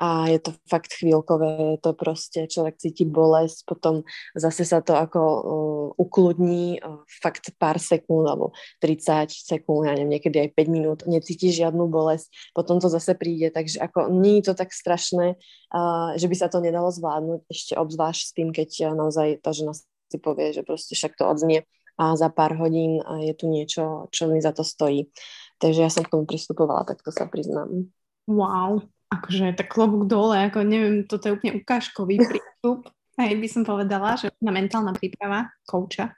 a 0.00 0.28
je 0.28 0.38
to 0.40 0.50
fakt 0.64 0.96
chvíľkové, 0.96 1.76
je 1.76 1.80
to 1.84 1.92
proste, 1.92 2.48
človek 2.48 2.80
cíti 2.80 3.04
bolesť, 3.04 3.68
potom 3.68 4.08
zase 4.32 4.64
sa 4.64 4.80
to 4.80 4.96
ako 4.96 5.20
uh, 5.20 5.86
ukludní 6.00 6.80
uh, 6.80 7.04
fakt 7.20 7.52
pár 7.60 7.76
sekúnd 7.76 8.24
alebo 8.24 8.56
30 8.80 9.28
sekúnd, 9.28 9.88
ja 9.88 9.92
neviem, 9.92 10.16
niekedy 10.16 10.48
aj 10.48 10.50
5 10.56 10.72
minút, 10.72 10.98
necíti 11.04 11.52
žiadnu 11.52 11.92
bolesť, 11.92 12.32
potom 12.56 12.80
to 12.80 12.88
zase 12.88 13.12
príde, 13.20 13.52
takže 13.52 13.84
ako 13.84 14.08
nie 14.08 14.40
je 14.40 14.52
to 14.52 14.54
tak 14.56 14.72
strašné, 14.72 15.36
uh, 15.36 16.16
že 16.16 16.26
by 16.26 16.36
sa 16.40 16.48
to 16.48 16.64
nedalo 16.64 16.88
zvládnuť, 16.88 17.40
ešte 17.52 17.76
obzvlášť 17.76 18.22
s 18.24 18.32
tým, 18.32 18.48
keď 18.48 18.70
uh, 18.88 18.96
naozaj 18.96 19.44
tá 19.44 19.52
žena 19.52 19.76
si 19.76 20.18
povie, 20.20 20.56
že 20.56 20.64
proste 20.64 20.96
však 20.96 21.20
to 21.20 21.24
odznie 21.28 21.68
a 22.00 22.16
za 22.16 22.32
pár 22.32 22.56
hodín 22.56 23.04
je 23.20 23.36
tu 23.36 23.52
niečo, 23.52 24.08
čo 24.08 24.24
mi 24.28 24.40
za 24.40 24.56
to 24.56 24.64
stojí. 24.64 25.12
Takže 25.60 25.80
ja 25.84 25.90
som 25.92 26.02
k 26.02 26.12
tomu 26.12 26.24
pristupovala, 26.24 26.88
tak 26.88 27.04
to 27.04 27.12
sa 27.12 27.28
priznám. 27.28 27.92
Wow, 28.26 28.88
akože 29.18 29.56
tak 29.58 29.68
klobúk 29.68 30.08
dole, 30.08 30.48
ako 30.48 30.64
neviem, 30.64 31.04
toto 31.04 31.28
je 31.28 31.36
úplne 31.36 31.60
ukážkový 31.60 32.16
prístup. 32.30 32.88
Hej, 33.20 33.44
by 33.44 33.48
som 33.48 33.62
povedala, 33.68 34.16
že 34.16 34.32
na 34.40 34.48
mentálna 34.56 34.96
príprava 34.96 35.52
kouča. 35.68 36.16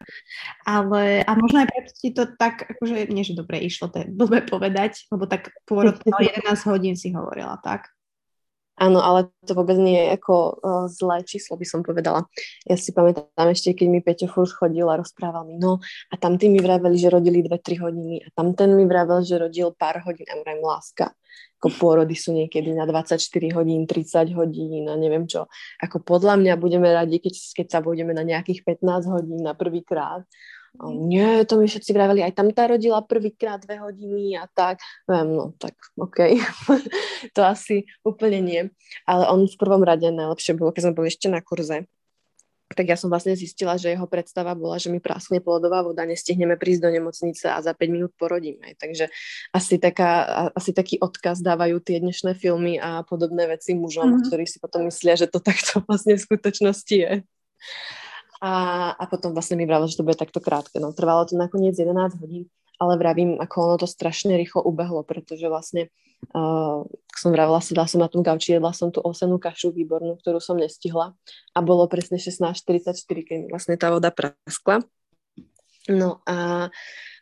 Ale, 0.63 1.27
a 1.27 1.33
možno 1.35 1.67
aj 1.67 1.69
preto 1.75 1.91
ti 1.99 2.15
to 2.15 2.31
tak, 2.39 2.71
akože, 2.71 3.11
nie 3.11 3.27
že 3.27 3.35
dobre 3.35 3.59
išlo, 3.67 3.91
to 3.91 4.07
je 4.07 4.15
blbé 4.15 4.47
povedať, 4.47 5.11
lebo 5.11 5.27
tak 5.27 5.51
pôrod 5.67 5.99
11 6.07 6.47
hodín 6.71 6.95
si 6.95 7.11
hovorila, 7.11 7.59
tak? 7.67 7.91
Áno, 8.75 8.99
ale 8.99 9.31
to 9.47 9.55
vôbec 9.55 9.79
nie 9.79 9.95
je 9.95 10.19
ako 10.19 10.35
uh, 10.35 10.85
zlé 10.91 11.23
číslo, 11.23 11.55
by 11.55 11.63
som 11.63 11.87
povedala. 11.87 12.27
Ja 12.67 12.75
si 12.75 12.91
pamätám 12.91 13.47
ešte, 13.55 13.71
keď 13.71 13.87
mi 13.87 14.03
Peťo 14.03 14.27
furt 14.27 14.51
chodil 14.51 14.83
a 14.91 14.99
rozprával 14.99 15.47
mi, 15.47 15.63
no 15.63 15.79
a 16.11 16.15
tam 16.19 16.35
tí 16.35 16.51
mi 16.51 16.59
vraveli, 16.59 16.99
že 16.99 17.07
rodili 17.07 17.47
2-3 17.47 17.79
hodiny 17.87 18.27
a 18.27 18.29
tam 18.35 18.59
ten 18.59 18.75
mi 18.75 18.83
vravel, 18.83 19.23
že 19.23 19.39
rodil 19.39 19.71
pár 19.79 20.03
hodín 20.03 20.27
a 20.27 20.43
vrajím 20.43 20.67
láska. 20.67 21.15
Ako 21.63 21.71
pôrody 21.81 22.19
sú 22.19 22.35
niekedy 22.35 22.75
na 22.75 22.85
24 22.85 23.17
hodín, 23.55 23.87
30 23.87 24.37
hodín 24.37 24.91
a 24.91 24.99
neviem 24.99 25.25
čo. 25.25 25.47
Ako 25.81 26.03
podľa 26.03 26.37
mňa 26.37 26.55
budeme 26.59 26.91
radi, 26.91 27.23
keď, 27.23 27.35
keď 27.55 27.67
sa 27.71 27.81
budeme 27.81 28.11
na 28.11 28.27
nejakých 28.27 28.67
15 28.83 29.07
hodín 29.09 29.41
na 29.41 29.55
prvýkrát 29.55 30.27
a 30.27 30.29
nie, 30.83 31.47
to 31.47 31.55
mi 31.55 31.71
všetci 31.71 31.95
vraveli, 31.95 32.27
aj 32.27 32.35
tam 32.35 32.51
tá 32.51 32.67
rodila 32.67 32.99
prvýkrát 32.99 33.63
dve 33.63 33.79
hodiny 33.79 34.35
a 34.35 34.51
tak. 34.51 34.83
Viem, 35.07 35.29
no 35.31 35.45
tak, 35.55 35.79
OK. 35.95 36.35
to 37.37 37.41
asi 37.47 37.87
úplne 38.03 38.43
nie. 38.43 38.63
Ale 39.07 39.31
on 39.31 39.47
v 39.47 39.55
prvom 39.55 39.87
rade 39.87 40.11
najlepšie 40.11 40.59
bolo, 40.59 40.75
keď 40.75 40.91
sme 40.91 40.97
boli 40.99 41.09
ešte 41.15 41.31
na 41.31 41.39
kurze, 41.39 41.87
tak 42.75 42.91
ja 42.91 42.99
som 42.99 43.07
vlastne 43.07 43.39
zistila, 43.39 43.79
že 43.79 43.95
jeho 43.95 44.09
predstava 44.11 44.57
bola, 44.59 44.83
že 44.83 44.91
mi 44.91 44.99
praskne 44.99 45.39
plodová 45.39 45.87
voda, 45.87 46.03
nestihneme 46.03 46.59
prísť 46.59 46.89
do 46.89 46.91
nemocnice 46.91 47.47
a 47.47 47.63
za 47.63 47.71
5 47.71 47.95
minút 47.95 48.13
porodíme. 48.19 48.75
Takže 48.75 49.13
asi, 49.55 49.79
taká, 49.79 50.51
asi 50.57 50.75
taký 50.75 50.99
odkaz 50.99 51.39
dávajú 51.39 51.79
tie 51.79 52.03
dnešné 52.03 52.35
filmy 52.35 52.83
a 52.83 53.07
podobné 53.07 53.47
veci 53.47 53.79
mužom, 53.79 54.11
mm-hmm. 54.11 54.25
ktorí 54.27 54.45
si 54.51 54.59
potom 54.59 54.91
myslia, 54.91 55.15
že 55.15 55.31
to 55.31 55.39
takto 55.39 55.81
vlastne 55.87 56.19
v 56.19 56.25
skutočnosti 56.27 56.97
je. 56.99 57.13
A, 58.43 58.91
a 58.95 59.05
potom 59.07 59.31
vlastne 59.31 59.55
mi 59.55 59.67
vravil, 59.69 59.87
že 59.87 59.99
to 60.01 60.07
bude 60.07 60.19
takto 60.19 60.43
krátke. 60.43 60.83
No, 60.83 60.91
trvalo 60.91 61.27
to 61.29 61.39
nakoniec 61.39 61.79
11 61.79 62.19
hodín, 62.19 62.51
ale 62.83 62.99
vravím, 62.99 63.39
ako 63.39 63.57
ono 63.63 63.77
to 63.79 63.87
strašne 63.87 64.35
rýchlo 64.35 64.67
ubehlo, 64.67 65.07
pretože 65.07 65.47
vlastne, 65.47 65.93
uh, 66.35 66.83
som 67.15 67.31
vravila, 67.31 67.63
sedla 67.63 67.87
som 67.87 68.03
na 68.03 68.11
tom 68.11 68.27
gauči, 68.27 68.59
jedla 68.59 68.75
som 68.75 68.91
tú 68.91 68.99
osenú 69.01 69.39
kašu 69.39 69.71
výbornú, 69.71 70.19
ktorú 70.19 70.43
som 70.43 70.59
nestihla 70.59 71.15
a 71.55 71.59
bolo 71.63 71.87
presne 71.87 72.19
16.44, 72.19 73.07
keď 73.07 73.39
vlastne 73.55 73.79
tá 73.79 73.95
voda 73.95 74.11
praskla. 74.11 74.83
No 75.87 76.25
a 76.25 76.69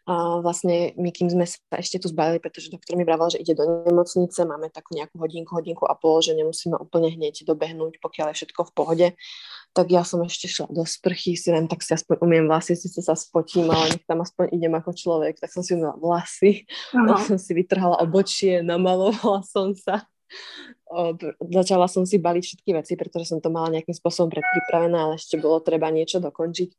a 0.02 0.42
vlastne 0.42 0.99
my, 0.99 1.14
kým 1.14 1.30
sme 1.30 1.47
sa 1.47 1.78
ešte 1.78 2.02
tu 2.02 2.11
zbavili, 2.11 2.42
pretože 2.42 2.75
doktor 2.75 2.99
mi 2.99 3.06
vravel, 3.06 3.30
že 3.30 3.38
ide 3.38 3.54
do 3.54 3.87
nemocnice, 3.87 4.42
máme 4.42 4.66
takú 4.66 4.99
nejakú 4.99 5.14
hodinku, 5.14 5.54
hodinku 5.54 5.85
a 5.87 5.94
pol, 5.94 6.18
že 6.18 6.35
nemusíme 6.35 6.75
úplne 6.75 7.14
hneď 7.14 7.47
dobehnúť, 7.47 8.02
pokiaľ 8.02 8.35
je 8.35 8.38
všetko 8.42 8.61
v 8.66 8.73
pohode, 8.75 9.06
tak 9.71 9.87
ja 9.94 10.02
som 10.02 10.18
ešte 10.26 10.50
šla 10.50 10.75
do 10.75 10.82
sprchy, 10.82 11.38
si 11.38 11.54
len 11.54 11.71
tak 11.71 11.87
si 11.87 11.94
aspoň 11.94 12.18
umiem 12.18 12.50
vlasy, 12.50 12.75
si 12.75 12.90
sa 12.99 13.14
spotím, 13.14 13.71
ale 13.71 13.94
nech 13.94 14.04
tam 14.04 14.26
aspoň 14.26 14.50
idem 14.50 14.75
ako 14.75 14.90
človek, 14.90 15.38
tak 15.38 15.54
som 15.54 15.62
si 15.62 15.78
umela 15.78 15.94
vlasy, 15.94 16.66
tak 16.90 17.18
som 17.30 17.38
si 17.38 17.54
vytrhala 17.54 18.02
obočie, 18.02 18.59
namalovala 18.59 19.47
som 19.47 19.71
sa 19.71 20.02
začala 21.40 21.88
som 21.88 22.04
si 22.04 22.20
baliť 22.20 22.44
všetky 22.44 22.70
veci, 22.76 22.92
pretože 22.94 23.32
som 23.32 23.38
to 23.40 23.49
mala 23.49 23.72
nejakým 23.72 23.96
spôsobom 23.96 24.28
predpripravené, 24.28 24.96
ale 24.96 25.14
ešte 25.16 25.40
bolo 25.40 25.58
treba 25.64 25.88
niečo 25.88 26.20
dokončiť. 26.20 26.70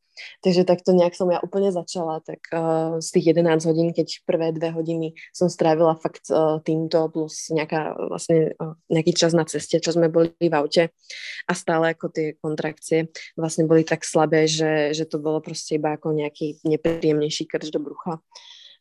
Takže 0.45 0.61
takto 0.69 0.93
nejak 0.93 1.17
som 1.17 1.25
ja 1.33 1.41
úplne 1.41 1.73
začala, 1.73 2.21
tak 2.21 2.45
uh, 2.53 3.01
z 3.01 3.09
tých 3.17 3.33
11 3.33 3.65
hodín, 3.65 3.89
keď 3.91 4.21
prvé 4.29 4.53
dve 4.53 4.69
hodiny 4.69 5.17
som 5.33 5.49
strávila 5.49 5.97
fakt 5.97 6.29
uh, 6.29 6.61
týmto 6.61 7.09
plus 7.09 7.49
nejaká, 7.49 7.97
vlastne, 7.97 8.53
uh, 8.61 8.77
nejaký 8.93 9.17
čas 9.17 9.33
na 9.33 9.43
ceste, 9.49 9.81
čo 9.81 9.89
sme 9.89 10.13
boli 10.13 10.29
v 10.37 10.53
aute 10.53 10.93
a 11.49 11.53
stále 11.57 11.97
ako 11.97 12.13
tie 12.13 12.37
kontrakcie 12.37 13.09
vlastne 13.33 13.65
boli 13.65 13.81
tak 13.81 14.05
slabé, 14.05 14.45
že, 14.45 14.93
že 14.93 15.09
to 15.09 15.17
bolo 15.17 15.41
proste 15.41 15.81
iba 15.81 15.97
ako 15.97 16.13
nejaký 16.13 16.61
nepríjemnejší 16.61 17.49
krč 17.49 17.73
do 17.73 17.81
brucha. 17.81 18.21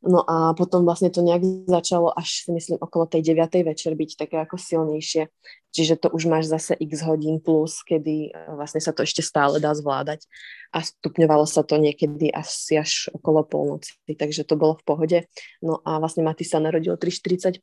No 0.02 0.26
a 0.26 0.50
potom 0.59 0.82
vlastne 0.82 1.14
to 1.14 1.23
nejak 1.23 1.71
začalo 1.71 2.11
až 2.11 2.50
myslím 2.50 2.75
okolo 2.82 3.06
tej 3.06 3.23
9. 3.38 3.62
večer 3.62 3.94
byť 3.94 4.11
také 4.18 4.37
ako 4.42 4.59
silnejšie. 4.59 5.30
Čiže 5.73 6.02
to 6.02 6.11
už 6.11 6.26
máš 6.26 6.50
zase 6.50 6.75
x 6.75 7.06
hodín 7.06 7.38
plus, 7.38 7.87
kedy 7.87 8.28
e, 8.28 8.30
vlastne 8.59 8.82
sa 8.82 8.90
to 8.90 9.06
ešte 9.06 9.23
stále 9.23 9.62
dá 9.62 9.71
zvládať. 9.73 10.26
A 10.75 10.82
stupňovalo 10.82 11.47
sa 11.47 11.62
to 11.62 11.78
niekedy 11.78 12.35
asi 12.35 12.82
až 12.82 13.14
okolo 13.14 13.47
polnoci, 13.47 13.94
takže 14.18 14.42
to 14.42 14.59
bolo 14.59 14.75
v 14.75 14.85
pohode. 14.85 15.18
No 15.62 15.78
a 15.87 16.02
vlastne 16.02 16.26
Maty 16.26 16.42
sa 16.42 16.59
narodil 16.59 16.99
3.45 16.99 17.62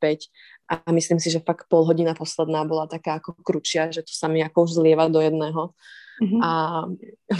a 0.71 0.75
myslím 0.95 1.19
si, 1.19 1.27
že 1.29 1.43
fakt 1.43 1.67
pol 1.67 1.83
hodina 1.83 2.15
posledná 2.15 2.63
bola 2.63 2.87
taká 2.87 3.19
ako 3.19 3.35
kručia, 3.43 3.91
že 3.91 4.01
to 4.07 4.15
sa 4.15 4.31
mi 4.31 4.39
ako 4.41 4.63
už 4.63 4.79
zlieva 4.79 5.11
do 5.11 5.19
jedného. 5.19 5.75
Mm-hmm. 6.19 6.41
A 6.43 6.51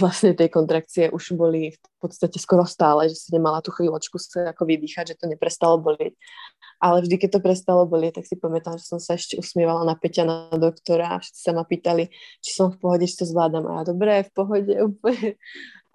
vlastne 0.00 0.32
tie 0.32 0.48
kontrakcie 0.48 1.12
už 1.12 1.36
boli 1.36 1.76
v 1.76 1.98
podstate 2.00 2.40
skoro 2.40 2.64
stále, 2.64 3.12
že 3.12 3.16
si 3.16 3.28
nemala 3.30 3.60
tú 3.60 3.68
chvíľočku 3.70 4.16
sa 4.16 4.56
ako 4.56 4.64
vydýchať, 4.64 5.14
že 5.14 5.18
to 5.20 5.28
neprestalo 5.28 5.76
bolieť. 5.76 6.16
Ale 6.80 7.04
vždy, 7.04 7.20
keď 7.20 7.30
to 7.36 7.44
prestalo 7.44 7.84
bolieť, 7.84 8.20
tak 8.20 8.24
si 8.24 8.40
pamätám, 8.40 8.80
že 8.80 8.88
som 8.88 8.96
sa 8.96 9.20
ešte 9.20 9.36
usmievala 9.36 9.84
na 9.84 9.92
Peťa 9.92 10.24
na 10.24 10.36
doktora 10.56 11.16
a 11.16 11.20
všetci 11.20 11.40
sa 11.44 11.52
ma 11.52 11.68
pýtali, 11.68 12.08
či 12.40 12.50
som 12.56 12.72
v 12.72 12.80
pohode, 12.80 13.04
či 13.04 13.20
to 13.20 13.28
zvládam. 13.28 13.68
A 13.68 13.84
ja, 13.84 13.92
dobre, 13.92 14.24
v 14.24 14.32
pohode, 14.32 14.72
úplne. 14.88 15.36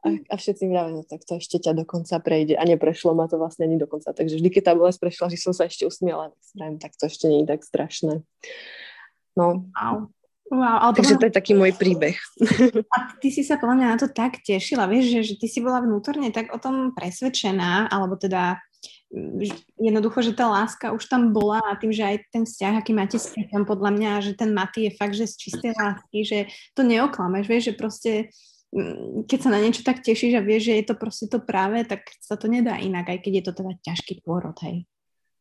A, 0.06 0.22
a 0.30 0.34
všetci 0.38 0.70
mi 0.70 0.78
no 0.78 1.02
tak 1.02 1.26
to 1.26 1.42
ešte 1.42 1.58
ťa 1.58 1.74
dokonca 1.74 2.22
prejde. 2.22 2.54
A 2.54 2.64
neprešlo 2.70 3.18
ma 3.18 3.26
to 3.26 3.42
vlastne 3.42 3.66
ani 3.66 3.82
dokonca. 3.82 4.14
Takže 4.14 4.38
vždy, 4.38 4.50
keď 4.54 4.62
tá 4.70 4.74
bolesť 4.78 5.02
prešla, 5.02 5.34
že 5.34 5.42
som 5.42 5.58
sa 5.58 5.66
ešte 5.66 5.90
usmiala, 5.90 6.30
tak 6.54 6.78
tak 6.78 6.92
to 6.94 7.10
ešte 7.10 7.26
nie 7.26 7.42
je 7.42 7.50
tak 7.50 7.66
strašné. 7.66 8.22
No. 9.34 9.66
Wow. 9.74 10.14
Wow, 10.46 10.78
ale 10.78 10.94
Takže 10.94 11.18
to 11.18 11.26
je 11.26 11.34
taký 11.34 11.58
môj 11.58 11.74
príbeh. 11.74 12.14
A 12.94 13.18
ty 13.18 13.34
si 13.34 13.42
sa 13.42 13.58
podľa 13.58 13.76
mňa 13.82 13.88
na 13.90 13.98
to 13.98 14.08
tak 14.14 14.46
tešila, 14.46 14.86
vieš, 14.86 15.10
že, 15.10 15.22
že 15.34 15.36
ty 15.42 15.50
si 15.50 15.58
bola 15.58 15.82
vnútorne 15.82 16.30
tak 16.30 16.54
o 16.54 16.62
tom 16.62 16.94
presvedčená, 16.94 17.90
alebo 17.90 18.14
teda 18.14 18.62
mm, 19.10 19.42
jednoducho, 19.82 20.22
že 20.22 20.38
tá 20.38 20.46
láska 20.46 20.94
už 20.94 21.10
tam 21.10 21.34
bola 21.34 21.66
a 21.66 21.74
tým, 21.82 21.90
že 21.90 22.06
aj 22.06 22.18
ten 22.30 22.44
vzťah, 22.46 22.74
aký 22.78 22.94
máte 22.94 23.18
s 23.18 23.34
Peťom, 23.34 23.66
podľa 23.66 23.92
mňa, 23.98 24.12
že 24.22 24.32
ten 24.38 24.54
Maty 24.54 24.86
je 24.86 24.92
fakt, 24.94 25.18
že 25.18 25.26
z 25.26 25.50
čistej 25.50 25.74
lásky, 25.74 26.22
že 26.22 26.40
to 26.78 26.86
neoklameš, 26.86 27.50
vieš, 27.50 27.64
že 27.66 27.74
proste 27.74 28.12
mm, 28.70 29.26
keď 29.26 29.40
sa 29.42 29.50
na 29.50 29.60
niečo 29.66 29.82
tak 29.82 30.06
tešíš 30.06 30.38
a 30.38 30.46
vieš, 30.46 30.70
že 30.70 30.78
je 30.78 30.86
to 30.86 30.94
proste 30.94 31.26
to 31.26 31.42
práve, 31.42 31.82
tak 31.90 32.06
sa 32.22 32.38
to 32.38 32.46
nedá 32.46 32.78
inak, 32.78 33.10
aj 33.10 33.18
keď 33.26 33.34
je 33.42 33.44
to 33.50 33.52
teda 33.66 33.72
ťažký 33.82 34.22
pôrod, 34.22 34.54
hej. 34.62 34.86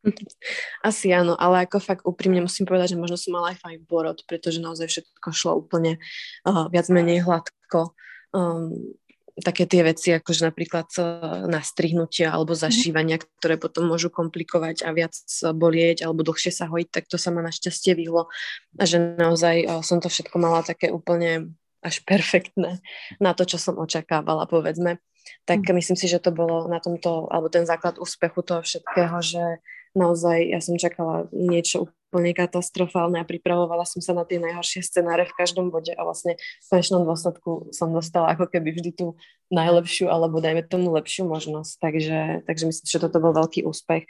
Asi 0.88 1.10
áno, 1.10 1.34
ale 1.38 1.64
ako 1.64 1.78
fakt 1.80 2.02
úprimne 2.04 2.44
musím 2.44 2.68
povedať, 2.68 2.94
že 2.94 3.00
možno 3.00 3.16
som 3.16 3.34
mala 3.36 3.52
aj 3.54 3.60
fajn 3.64 3.80
pôrod, 3.88 4.18
pretože 4.28 4.60
naozaj 4.60 4.86
všetko 4.90 5.28
šlo 5.32 5.52
úplne 5.58 5.98
uh, 6.44 6.68
viac 6.68 6.86
menej 6.92 7.24
hladko. 7.24 7.96
Um, 8.34 8.94
také 9.34 9.66
tie 9.66 9.82
veci, 9.82 10.14
ako 10.14 10.30
že 10.30 10.46
napríklad 10.46 10.86
uh, 11.02 11.50
nastrihnutia 11.50 12.30
alebo 12.30 12.54
mhm. 12.54 12.60
zašívania, 12.70 13.16
ktoré 13.18 13.58
potom 13.58 13.90
môžu 13.90 14.12
komplikovať 14.12 14.86
a 14.86 14.94
viac 14.94 15.16
bolieť 15.56 16.06
alebo 16.06 16.22
dlhšie 16.22 16.54
sa 16.54 16.70
hojiť, 16.70 16.88
tak 16.92 17.04
to 17.10 17.18
sa 17.18 17.34
ma 17.34 17.42
našťastie 17.42 17.98
vyhlo 17.98 18.30
a 18.78 18.82
že 18.86 19.00
naozaj 19.00 19.82
som 19.82 19.98
to 19.98 20.06
všetko 20.06 20.38
mala 20.38 20.62
také 20.62 20.94
úplne 20.94 21.54
až 21.84 22.00
perfektné 22.08 22.80
na 23.20 23.36
to, 23.36 23.44
čo 23.44 23.60
som 23.60 23.76
očakávala, 23.76 24.48
povedzme. 24.48 25.04
Tak 25.44 25.60
mm. 25.68 25.72
myslím 25.76 25.96
si, 26.00 26.08
že 26.08 26.20
to 26.20 26.32
bolo 26.32 26.64
na 26.66 26.80
tomto, 26.80 27.28
alebo 27.28 27.52
ten 27.52 27.68
základ 27.68 28.00
úspechu 28.00 28.40
toho 28.40 28.64
všetkého, 28.64 29.20
že 29.20 29.60
naozaj 29.94 30.38
ja 30.50 30.60
som 30.60 30.74
čakala 30.76 31.30
niečo 31.30 31.90
úplne 32.14 32.30
katastrofálne 32.30 33.18
a 33.18 33.26
pripravovala 33.26 33.82
som 33.82 33.98
sa 33.98 34.14
na 34.14 34.22
tie 34.22 34.38
najhoršie 34.38 34.86
scenáre 34.86 35.26
v 35.26 35.34
každom 35.34 35.74
bode 35.74 35.90
a 35.90 36.02
vlastne 36.06 36.38
v 36.38 36.66
konečnom 36.70 37.02
dôsledku 37.02 37.74
som 37.74 37.90
dostala 37.90 38.30
ako 38.38 38.46
keby 38.46 38.70
vždy 38.70 38.90
tú 38.94 39.06
najlepšiu 39.50 40.06
alebo 40.06 40.38
dajme 40.38 40.62
tomu 40.62 40.94
lepšiu 40.94 41.26
možnosť. 41.26 41.72
Takže, 41.82 42.18
takže 42.46 42.64
myslím, 42.70 42.86
že 42.86 43.02
toto 43.02 43.18
bol 43.18 43.34
veľký 43.34 43.66
úspech. 43.66 44.06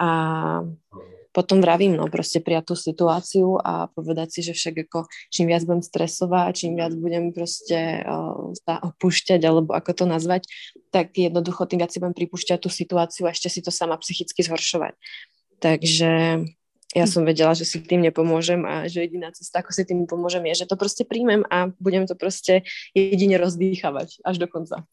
A 0.00 0.08
potom 1.32 1.64
vravím, 1.64 1.96
no 1.96 2.06
proste 2.12 2.44
prijať 2.44 2.72
tú 2.72 2.74
situáciu 2.76 3.56
a 3.58 3.88
povedať 3.88 4.38
si, 4.38 4.40
že 4.44 4.52
však 4.52 4.86
ako 4.88 5.08
čím 5.32 5.48
viac 5.48 5.64
budem 5.64 5.82
stresovať, 5.82 6.52
čím 6.52 6.72
viac 6.76 6.92
budem 6.92 7.32
proste 7.32 8.04
uh, 8.04 8.52
sa 8.62 8.78
opúšťať, 8.84 9.40
alebo 9.42 9.72
ako 9.72 9.90
to 9.96 10.04
nazvať, 10.04 10.44
tak 10.92 11.16
jednoducho 11.16 11.64
tým 11.64 11.80
viac 11.80 11.90
si 11.90 11.98
budem 11.98 12.14
pripúšťať 12.14 12.58
tú 12.60 12.68
situáciu 12.68 13.24
a 13.26 13.32
ešte 13.32 13.48
si 13.48 13.64
to 13.64 13.72
sama 13.72 13.96
psychicky 13.96 14.44
zhoršovať. 14.44 14.94
Takže 15.58 16.44
ja 16.92 17.08
som 17.08 17.24
vedela, 17.24 17.56
že 17.56 17.64
si 17.64 17.80
tým 17.80 18.04
nepomôžem 18.04 18.60
a 18.68 18.84
že 18.84 19.08
jediná 19.08 19.32
cesta, 19.32 19.64
ako 19.64 19.72
si 19.72 19.88
tým 19.88 20.04
pomôžem, 20.04 20.44
je, 20.52 20.64
že 20.64 20.68
to 20.68 20.76
proste 20.76 21.08
príjmem 21.08 21.40
a 21.48 21.72
budem 21.80 22.04
to 22.04 22.12
proste 22.12 22.68
jedine 22.92 23.40
rozdýchavať 23.40 24.20
až 24.20 24.36
do 24.36 24.46
konca. 24.46 24.84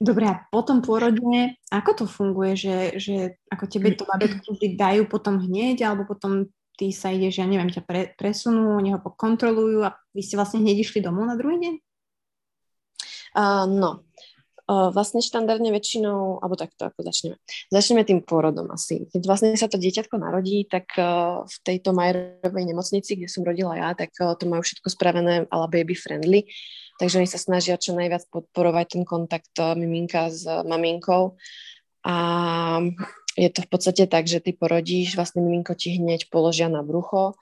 Dobre, 0.00 0.24
a 0.26 0.34
potom 0.48 0.80
pôrodne, 0.80 1.60
ako 1.68 2.04
to 2.04 2.04
funguje, 2.08 2.56
že, 2.56 2.76
že 2.96 3.16
ako 3.52 3.64
tebe 3.68 3.92
to 3.92 4.08
babetku 4.08 4.56
vždy 4.56 4.74
dajú 4.74 5.02
potom 5.06 5.38
hneď, 5.38 5.84
alebo 5.84 6.08
potom 6.08 6.48
ty 6.80 6.88
sa 6.90 7.12
ideš, 7.12 7.44
ja 7.44 7.46
neviem, 7.46 7.68
ťa 7.68 7.82
pre, 7.84 8.16
presunú, 8.16 8.80
oni 8.80 8.96
ho 8.96 9.00
pokontrolujú 9.00 9.84
a 9.84 9.94
vy 10.16 10.20
ste 10.24 10.40
vlastne 10.40 10.64
hneď 10.64 10.82
išli 10.82 11.04
domov 11.04 11.28
na 11.28 11.36
druhý 11.36 11.60
deň? 11.60 11.74
Uh, 13.32 13.64
no, 13.64 14.04
vlastne 14.68 15.18
štandardne 15.18 15.74
väčšinou, 15.74 16.38
alebo 16.38 16.54
takto 16.54 16.86
ako 16.86 17.02
začneme. 17.02 17.36
Začneme 17.68 18.06
tým 18.06 18.22
pôrodom 18.22 18.70
asi. 18.70 19.10
Keď 19.10 19.22
vlastne 19.26 19.52
sa 19.58 19.66
to 19.66 19.76
dieťatko 19.76 20.16
narodí, 20.22 20.64
tak 20.70 20.94
v 21.44 21.56
tejto 21.66 21.90
Majerovej 21.92 22.64
nemocnici, 22.70 23.18
kde 23.18 23.28
som 23.28 23.42
rodila 23.42 23.74
ja, 23.74 23.90
tak 23.92 24.14
to 24.14 24.44
majú 24.46 24.62
všetko 24.62 24.88
spravené 24.88 25.50
ale 25.50 25.66
baby 25.66 25.98
friendly. 25.98 26.46
Takže 27.02 27.18
oni 27.18 27.28
sa 27.28 27.42
snažia 27.42 27.74
čo 27.74 27.92
najviac 27.98 28.30
podporovať 28.30 28.86
ten 28.96 29.02
kontakt 29.02 29.52
miminka 29.58 30.30
s 30.30 30.46
maminkou. 30.46 31.34
A 32.06 32.16
je 33.34 33.48
to 33.50 33.66
v 33.66 33.68
podstate 33.68 34.06
tak, 34.06 34.30
že 34.30 34.44
ty 34.44 34.54
porodíš, 34.54 35.18
vlastne 35.18 35.42
miminko 35.42 35.74
ti 35.74 35.98
hneď 35.98 36.30
položia 36.30 36.70
na 36.70 36.86
brucho, 36.86 37.34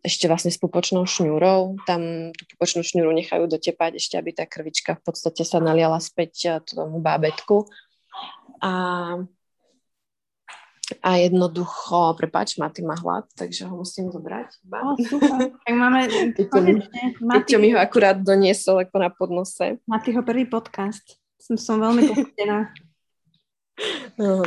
ešte 0.00 0.24
vlastne 0.28 0.48
s 0.48 0.56
pupočnou 0.56 1.04
šňúrou. 1.04 1.76
Tam 1.84 2.32
tú 2.32 2.42
pupočnú 2.56 2.80
šňúru 2.80 3.12
nechajú 3.12 3.44
dotepať 3.44 4.00
ešte, 4.00 4.16
aby 4.16 4.30
tá 4.32 4.48
krvička 4.48 4.96
v 4.96 5.02
podstate 5.04 5.44
sa 5.44 5.60
naliala 5.60 6.00
späť 6.00 6.32
eh, 6.48 6.56
tomu 6.64 7.04
bábetku. 7.04 7.68
A, 8.60 8.72
a 11.00 11.10
jednoducho, 11.16 12.16
prepáč, 12.16 12.60
Maty 12.60 12.84
má 12.84 12.96
hlad, 12.96 13.24
takže 13.36 13.64
ho 13.68 13.80
musím 13.80 14.12
zobrať. 14.12 14.48
Super. 15.04 15.52
Tak 15.64 15.72
máme 15.72 16.08
Peťo 17.32 17.56
mi 17.56 17.72
ho 17.72 17.78
akurát 17.80 18.20
doniesol 18.20 18.84
ako 18.84 18.96
na 19.00 19.08
podnose. 19.08 19.80
Matyho 19.88 20.20
prvý 20.24 20.44
podcast. 20.44 21.16
Som, 21.40 21.56
som 21.56 21.76
veľmi 21.80 22.08
pochodená. 22.08 22.68
No. 24.20 24.44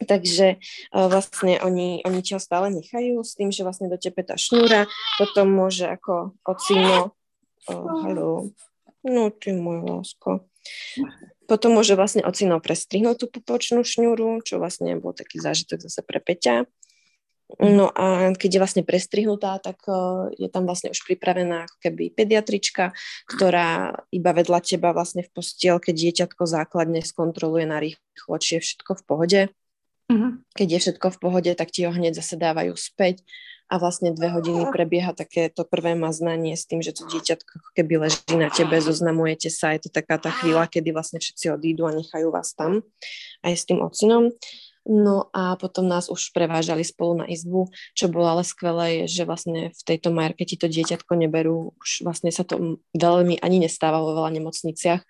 Takže 0.00 0.56
uh, 0.56 1.06
vlastne 1.12 1.60
oni, 1.60 2.00
oni 2.08 2.20
ho 2.24 2.40
stále 2.40 2.72
nechajú 2.72 3.20
s 3.20 3.36
tým, 3.36 3.52
že 3.52 3.64
vlastne 3.68 3.92
do 3.92 4.00
tebe 4.00 4.24
tá 4.24 4.40
šnúra 4.40 4.88
potom 5.20 5.52
môže 5.52 5.84
ako 5.84 6.32
ocino, 6.48 7.12
uh, 7.68 7.88
haló, 8.00 8.48
no 9.04 9.28
ty 9.28 9.52
môj 9.52 9.84
lásko, 9.84 10.48
potom 11.44 11.76
môže 11.76 11.98
vlastne 11.98 12.24
ocino 12.24 12.62
prestrihnúť 12.64 13.16
tú 13.20 13.26
pupočnú 13.28 13.84
šnúru, 13.84 14.40
čo 14.40 14.56
vlastne 14.56 14.96
bol 14.96 15.12
taký 15.12 15.36
zážitok 15.42 15.84
zase 15.84 16.00
pre 16.00 16.22
Peťa. 16.22 16.64
No 17.58 17.90
a 17.90 18.30
keď 18.38 18.50
je 18.54 18.62
vlastne 18.62 18.84
prestrihnutá, 18.86 19.58
tak 19.58 19.82
uh, 19.90 20.30
je 20.38 20.46
tam 20.46 20.70
vlastne 20.70 20.94
už 20.94 21.02
pripravená 21.02 21.66
ako 21.66 21.76
keby 21.82 22.14
pediatrička, 22.14 22.94
ktorá 23.26 24.00
iba 24.14 24.30
vedľa 24.30 24.62
teba 24.62 24.94
vlastne 24.94 25.26
v 25.26 25.34
postielke 25.34 25.90
dieťatko 25.90 26.46
základne 26.46 27.02
skontroluje 27.02 27.66
na 27.66 27.82
rýchlo, 27.82 28.38
či 28.38 28.56
je 28.56 28.64
všetko 28.64 28.92
v 28.94 29.02
pohode. 29.02 29.40
Uh-huh. 30.10 30.42
Keď 30.58 30.68
je 30.74 30.78
všetko 30.82 31.06
v 31.14 31.20
pohode, 31.22 31.50
tak 31.54 31.70
ti 31.70 31.86
ho 31.86 31.94
hneď 31.94 32.18
zase 32.18 32.34
dávajú 32.34 32.74
späť 32.74 33.22
a 33.70 33.78
vlastne 33.78 34.10
dve 34.10 34.34
hodiny 34.34 34.66
prebieha 34.74 35.14
takéto 35.14 35.62
prvé 35.62 35.94
maznanie 35.94 36.58
s 36.58 36.66
tým, 36.66 36.82
že 36.82 36.90
to 36.90 37.06
dieťatko 37.06 37.78
keby 37.78 38.02
leží 38.02 38.34
na 38.34 38.50
tebe, 38.50 38.74
zoznamujete 38.82 39.46
sa, 39.46 39.70
je 39.78 39.86
to 39.86 39.90
taká 39.94 40.18
tá 40.18 40.34
chvíľa, 40.34 40.66
kedy 40.66 40.90
vlastne 40.90 41.22
všetci 41.22 41.54
odídu 41.54 41.86
a 41.86 41.94
nechajú 41.94 42.34
vás 42.34 42.50
tam 42.58 42.82
aj 43.46 43.54
s 43.54 43.62
tým 43.70 43.78
ocinom. 43.78 44.34
No 44.90 45.30
a 45.30 45.54
potom 45.54 45.86
nás 45.86 46.10
už 46.10 46.34
prevážali 46.34 46.82
spolu 46.82 47.22
na 47.22 47.26
izbu, 47.30 47.70
čo 47.94 48.10
bolo 48.10 48.26
ale 48.26 48.42
skvelé, 48.42 49.04
je, 49.04 49.22
že 49.22 49.28
vlastne 49.28 49.70
v 49.70 49.82
tejto 49.86 50.10
Majerke 50.10 50.42
ti 50.48 50.58
to 50.58 50.66
dieťatko 50.66 51.14
neberú, 51.14 51.76
už 51.78 52.02
vlastne 52.02 52.32
sa 52.34 52.42
to 52.42 52.80
veľmi 52.96 53.38
ani 53.38 53.62
nestáva 53.62 54.02
vo 54.02 54.18
veľa 54.18 54.40
nemocniciach 54.40 55.04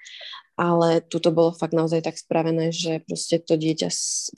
ale 0.60 1.00
tu 1.00 1.16
to 1.24 1.32
bolo 1.32 1.56
fakt 1.56 1.72
naozaj 1.72 2.04
tak 2.04 2.20
spravené, 2.20 2.68
že 2.68 3.00
proste 3.08 3.40
to 3.40 3.56
dieťa 3.56 3.88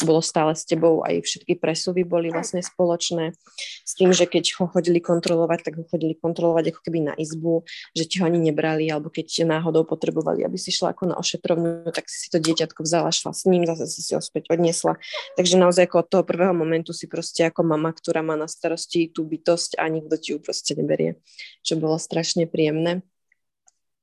bolo 0.06 0.22
stále 0.22 0.54
s 0.54 0.62
tebou, 0.62 1.02
aj 1.02 1.26
všetky 1.26 1.58
presuvy 1.58 2.06
boli 2.06 2.30
vlastne 2.30 2.62
spoločné, 2.62 3.34
s 3.82 3.92
tým, 3.98 4.14
že 4.14 4.30
keď 4.30 4.62
ho 4.62 4.70
chodili 4.70 5.02
kontrolovať, 5.02 5.66
tak 5.66 5.82
ho 5.82 5.84
chodili 5.90 6.14
kontrolovať 6.14 6.70
ako 6.70 6.80
keby 6.86 7.10
na 7.10 7.14
izbu, 7.18 7.66
že 7.98 8.06
ti 8.06 8.22
ho 8.22 8.30
ani 8.30 8.38
nebrali, 8.38 8.86
alebo 8.86 9.10
keď 9.10 9.42
náhodou 9.42 9.82
potrebovali, 9.82 10.46
aby 10.46 10.54
si 10.54 10.70
šla 10.70 10.94
ako 10.94 11.10
na 11.10 11.18
ošetrovňu, 11.18 11.90
tak 11.90 12.06
si 12.06 12.30
to 12.30 12.38
dieťatko 12.38 12.86
vzala, 12.86 13.10
šla 13.10 13.34
s 13.34 13.42
ním, 13.50 13.66
zase 13.66 13.90
si 13.90 14.06
si 14.06 14.14
ho 14.14 14.22
späť 14.22 14.54
odniesla. 14.54 15.02
Takže 15.34 15.58
naozaj 15.58 15.90
ako 15.90 16.06
od 16.06 16.08
toho 16.08 16.22
prvého 16.22 16.54
momentu 16.54 16.94
si 16.94 17.10
proste 17.10 17.50
ako 17.50 17.66
mama, 17.66 17.90
ktorá 17.90 18.22
má 18.22 18.38
na 18.38 18.46
starosti 18.46 19.10
tú 19.10 19.26
bytosť 19.26 19.74
a 19.74 19.90
nikto 19.90 20.14
ti 20.22 20.28
ju 20.30 20.38
proste 20.38 20.78
neberie, 20.78 21.18
čo 21.66 21.74
bolo 21.74 21.98
strašne 21.98 22.46
príjemné. 22.46 23.02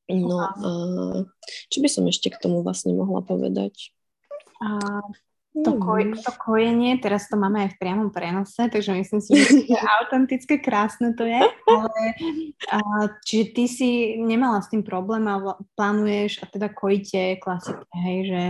No 0.10 0.36
a 0.41 0.50
čo 1.69 1.78
by 1.86 1.89
som 1.89 2.10
ešte 2.10 2.34
k 2.34 2.41
tomu 2.41 2.65
vlastne 2.65 2.98
mohla 2.98 3.22
povedať? 3.22 3.93
A 4.60 4.82
to, 5.50 5.82
koj, 5.82 6.13
to 6.22 6.32
kojenie, 6.38 7.02
teraz 7.02 7.26
to 7.26 7.34
máme 7.34 7.65
aj 7.65 7.69
v 7.74 7.80
priamom 7.82 8.10
prenose, 8.13 8.69
takže 8.69 8.93
myslím 8.93 9.22
si, 9.22 9.34
že 9.34 9.50
autentické, 10.02 10.62
krásne 10.62 11.17
to 11.17 11.26
je. 11.26 11.41
Ale, 11.65 12.02
a, 12.69 12.78
čiže 13.26 13.45
ty 13.58 13.63
si 13.65 13.89
nemala 14.22 14.62
s 14.62 14.69
tým 14.69 14.86
problém 14.86 15.26
a 15.26 15.58
plánuješ 15.74 16.41
a 16.41 16.45
teda 16.45 16.69
kojíte 16.69 17.41
klasické, 17.41 17.95
hej, 17.98 18.19
že 18.30 18.43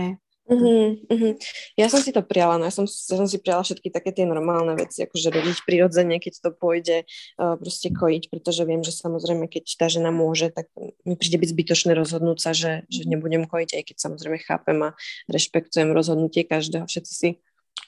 Uh-huh, 0.50 0.98
uh-huh. 1.06 1.38
Ja 1.78 1.86
som 1.86 2.02
si 2.02 2.10
to 2.10 2.26
prijala, 2.26 2.58
no 2.58 2.66
ja 2.66 2.74
som, 2.74 2.82
ja 2.82 3.16
som 3.22 3.28
si 3.30 3.38
prijala 3.38 3.62
všetky 3.62 3.86
také 3.94 4.10
tie 4.10 4.26
normálne 4.26 4.74
veci, 4.74 5.06
akože 5.06 5.30
rodiť 5.30 5.62
prirodzene, 5.62 6.18
keď 6.18 6.42
to 6.42 6.50
pôjde 6.50 7.06
uh, 7.38 7.54
proste 7.54 7.94
kojiť, 7.94 8.34
pretože 8.34 8.66
viem, 8.66 8.82
že 8.82 8.90
samozrejme, 8.90 9.46
keď 9.46 9.78
tá 9.78 9.86
žena 9.86 10.10
môže, 10.10 10.50
tak 10.50 10.66
mi 11.06 11.14
príde 11.14 11.38
byť 11.38 11.54
zbytočné 11.54 11.92
rozhodnúť 11.94 12.38
sa, 12.42 12.50
že, 12.50 12.82
že 12.90 13.06
mhm. 13.06 13.08
nebudem 13.14 13.44
kojiť, 13.46 13.78
aj 13.78 13.82
keď 13.94 13.96
samozrejme 14.02 14.38
chápem 14.42 14.78
a 14.82 14.90
rešpektujem 15.30 15.94
rozhodnutie 15.94 16.42
každého, 16.42 16.90
všetci 16.90 17.12
si 17.14 17.28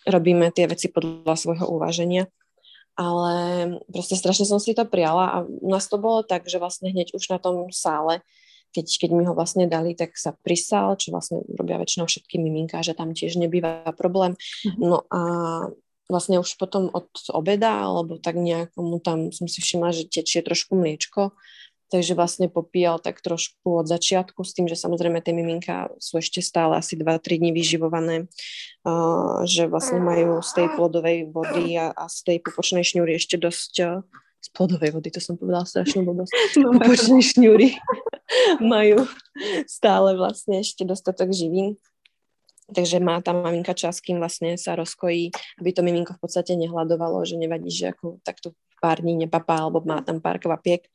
robíme 0.06 0.54
tie 0.54 0.70
veci 0.70 0.86
podľa 0.86 1.34
svojho 1.34 1.66
uváženia. 1.66 2.30
Ale 2.92 3.34
proste 3.88 4.20
strašne 4.20 4.44
som 4.44 4.60
si 4.60 4.76
to 4.76 4.84
prijala 4.84 5.24
a 5.32 5.36
u 5.48 5.68
nás 5.72 5.88
to 5.88 5.96
bolo 5.96 6.20
tak, 6.20 6.44
že 6.44 6.60
vlastne 6.60 6.92
hneď 6.92 7.16
už 7.16 7.24
na 7.32 7.40
tom 7.40 7.72
sále 7.72 8.20
keď, 8.72 8.86
keď 8.88 9.10
mi 9.12 9.22
ho 9.28 9.36
vlastne 9.36 9.68
dali, 9.68 9.92
tak 9.92 10.16
sa 10.16 10.32
prisal, 10.32 10.96
čo 10.96 11.12
vlastne 11.12 11.44
robia 11.52 11.76
väčšinou 11.76 12.08
všetky 12.08 12.40
miminka, 12.40 12.80
že 12.80 12.96
tam 12.96 13.12
tiež 13.12 13.36
nebýva 13.36 13.92
problém. 13.94 14.34
Mm-hmm. 14.64 14.80
No 14.80 15.04
a 15.12 15.20
vlastne 16.10 16.40
už 16.40 16.56
potom 16.56 16.88
od 16.92 17.08
obeda, 17.32 17.84
alebo 17.84 18.20
tak 18.20 18.36
nejakomu 18.36 19.00
tam 19.00 19.30
som 19.30 19.46
si 19.48 19.60
všimla, 19.60 19.96
že 19.96 20.10
tečie 20.10 20.44
trošku 20.44 20.76
mliečko, 20.76 21.32
takže 21.92 22.16
vlastne 22.16 22.48
popíjal 22.48 22.96
tak 23.00 23.20
trošku 23.20 23.84
od 23.84 23.86
začiatku 23.88 24.40
s 24.44 24.56
tým, 24.56 24.64
že 24.68 24.80
samozrejme 24.80 25.20
tie 25.20 25.36
miminka 25.36 25.92
sú 26.00 26.20
ešte 26.24 26.40
stále 26.40 26.80
asi 26.80 26.96
2-3 26.96 27.40
dní 27.40 27.52
vyživované, 27.52 28.32
že 29.44 29.68
vlastne 29.68 30.00
majú 30.00 30.40
z 30.40 30.50
tej 30.56 30.66
plodovej 30.72 31.28
vody 31.28 31.76
a, 31.76 31.92
a 31.92 32.08
z 32.08 32.18
tej 32.24 32.36
pupočnej 32.40 32.84
šňúry 32.84 33.20
ešte 33.20 33.36
dosť 33.36 34.04
z 34.42 34.48
plodovej 34.50 34.90
vody, 34.90 35.14
to 35.14 35.22
som 35.22 35.38
povedala 35.38 35.62
strašnú 35.62 36.02
blbosť, 36.02 36.34
no, 36.66 36.74
pupočné 36.74 37.22
šňúry 37.22 37.78
majú 38.74 39.06
stále 39.70 40.18
vlastne 40.18 40.60
ešte 40.60 40.82
dostatok 40.82 41.30
živín. 41.30 41.78
Takže 42.72 43.04
má 43.04 43.20
tam 43.20 43.44
maminka 43.44 43.76
čas, 43.76 44.00
kým 44.00 44.16
vlastne 44.16 44.56
sa 44.56 44.72
rozkojí, 44.72 45.28
aby 45.60 45.70
to 45.76 45.84
miminko 45.84 46.16
v 46.16 46.22
podstate 46.24 46.56
nehľadovalo, 46.56 47.20
že 47.28 47.36
nevadí, 47.36 47.68
že 47.68 47.92
ako 47.92 48.22
takto 48.24 48.56
pár 48.80 49.04
dní 49.04 49.28
nepapá, 49.28 49.60
alebo 49.60 49.84
má 49.84 50.00
tam 50.00 50.24
pár 50.24 50.40
kvapiek. 50.40 50.88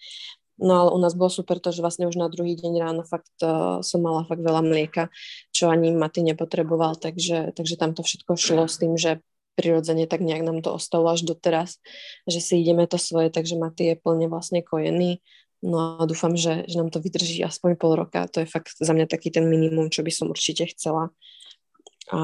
No 0.57 0.73
ale 0.73 0.89
u 0.89 0.97
nás 0.97 1.13
bolo 1.13 1.29
super 1.29 1.61
to, 1.61 1.69
že 1.69 1.85
vlastne 1.85 2.09
už 2.09 2.17
na 2.17 2.33
druhý 2.33 2.57
deň 2.57 2.73
ráno 2.81 3.05
fakt 3.05 3.29
uh, 3.45 3.77
som 3.85 4.01
mala 4.01 4.25
fakt 4.25 4.41
veľa 4.41 4.65
mlieka, 4.65 5.13
čo 5.53 5.69
ani 5.69 5.93
Maty 5.93 6.25
nepotreboval, 6.25 6.97
takže, 6.97 7.53
takže 7.53 7.77
tam 7.77 7.93
to 7.93 8.01
všetko 8.01 8.33
šlo 8.33 8.65
s 8.65 8.81
tým, 8.81 8.97
že 8.97 9.21
prirodzene 9.57 10.05
tak 10.05 10.21
nejak 10.21 10.45
nám 10.45 10.61
to 10.61 10.69
ostalo 10.77 11.09
až 11.09 11.25
doteraz, 11.25 11.81
že 12.29 12.37
si 12.37 12.61
ideme 12.61 12.85
to 12.85 13.01
svoje, 13.01 13.33
takže 13.33 13.57
Maty 13.57 13.83
je 13.91 13.95
plne 13.97 14.29
vlastne 14.29 14.61
kojený. 14.61 15.25
No 15.65 15.97
a 15.97 16.05
dúfam, 16.05 16.37
že, 16.37 16.69
že 16.69 16.77
nám 16.77 16.93
to 16.93 17.01
vydrží 17.01 17.41
aspoň 17.41 17.81
pol 17.81 17.97
roka. 17.97 18.29
To 18.29 18.45
je 18.45 18.47
fakt 18.47 18.77
za 18.77 18.93
mňa 18.93 19.09
taký 19.09 19.33
ten 19.33 19.49
minimum, 19.49 19.89
čo 19.89 20.05
by 20.05 20.13
som 20.13 20.29
určite 20.29 20.69
chcela. 20.69 21.09
A, 22.13 22.21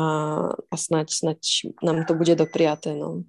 a 0.54 0.76
snaď, 0.78 1.10
snaď 1.10 1.42
nám 1.82 2.06
to 2.06 2.14
bude 2.14 2.38
dopriaté. 2.38 2.94
No. 2.94 3.26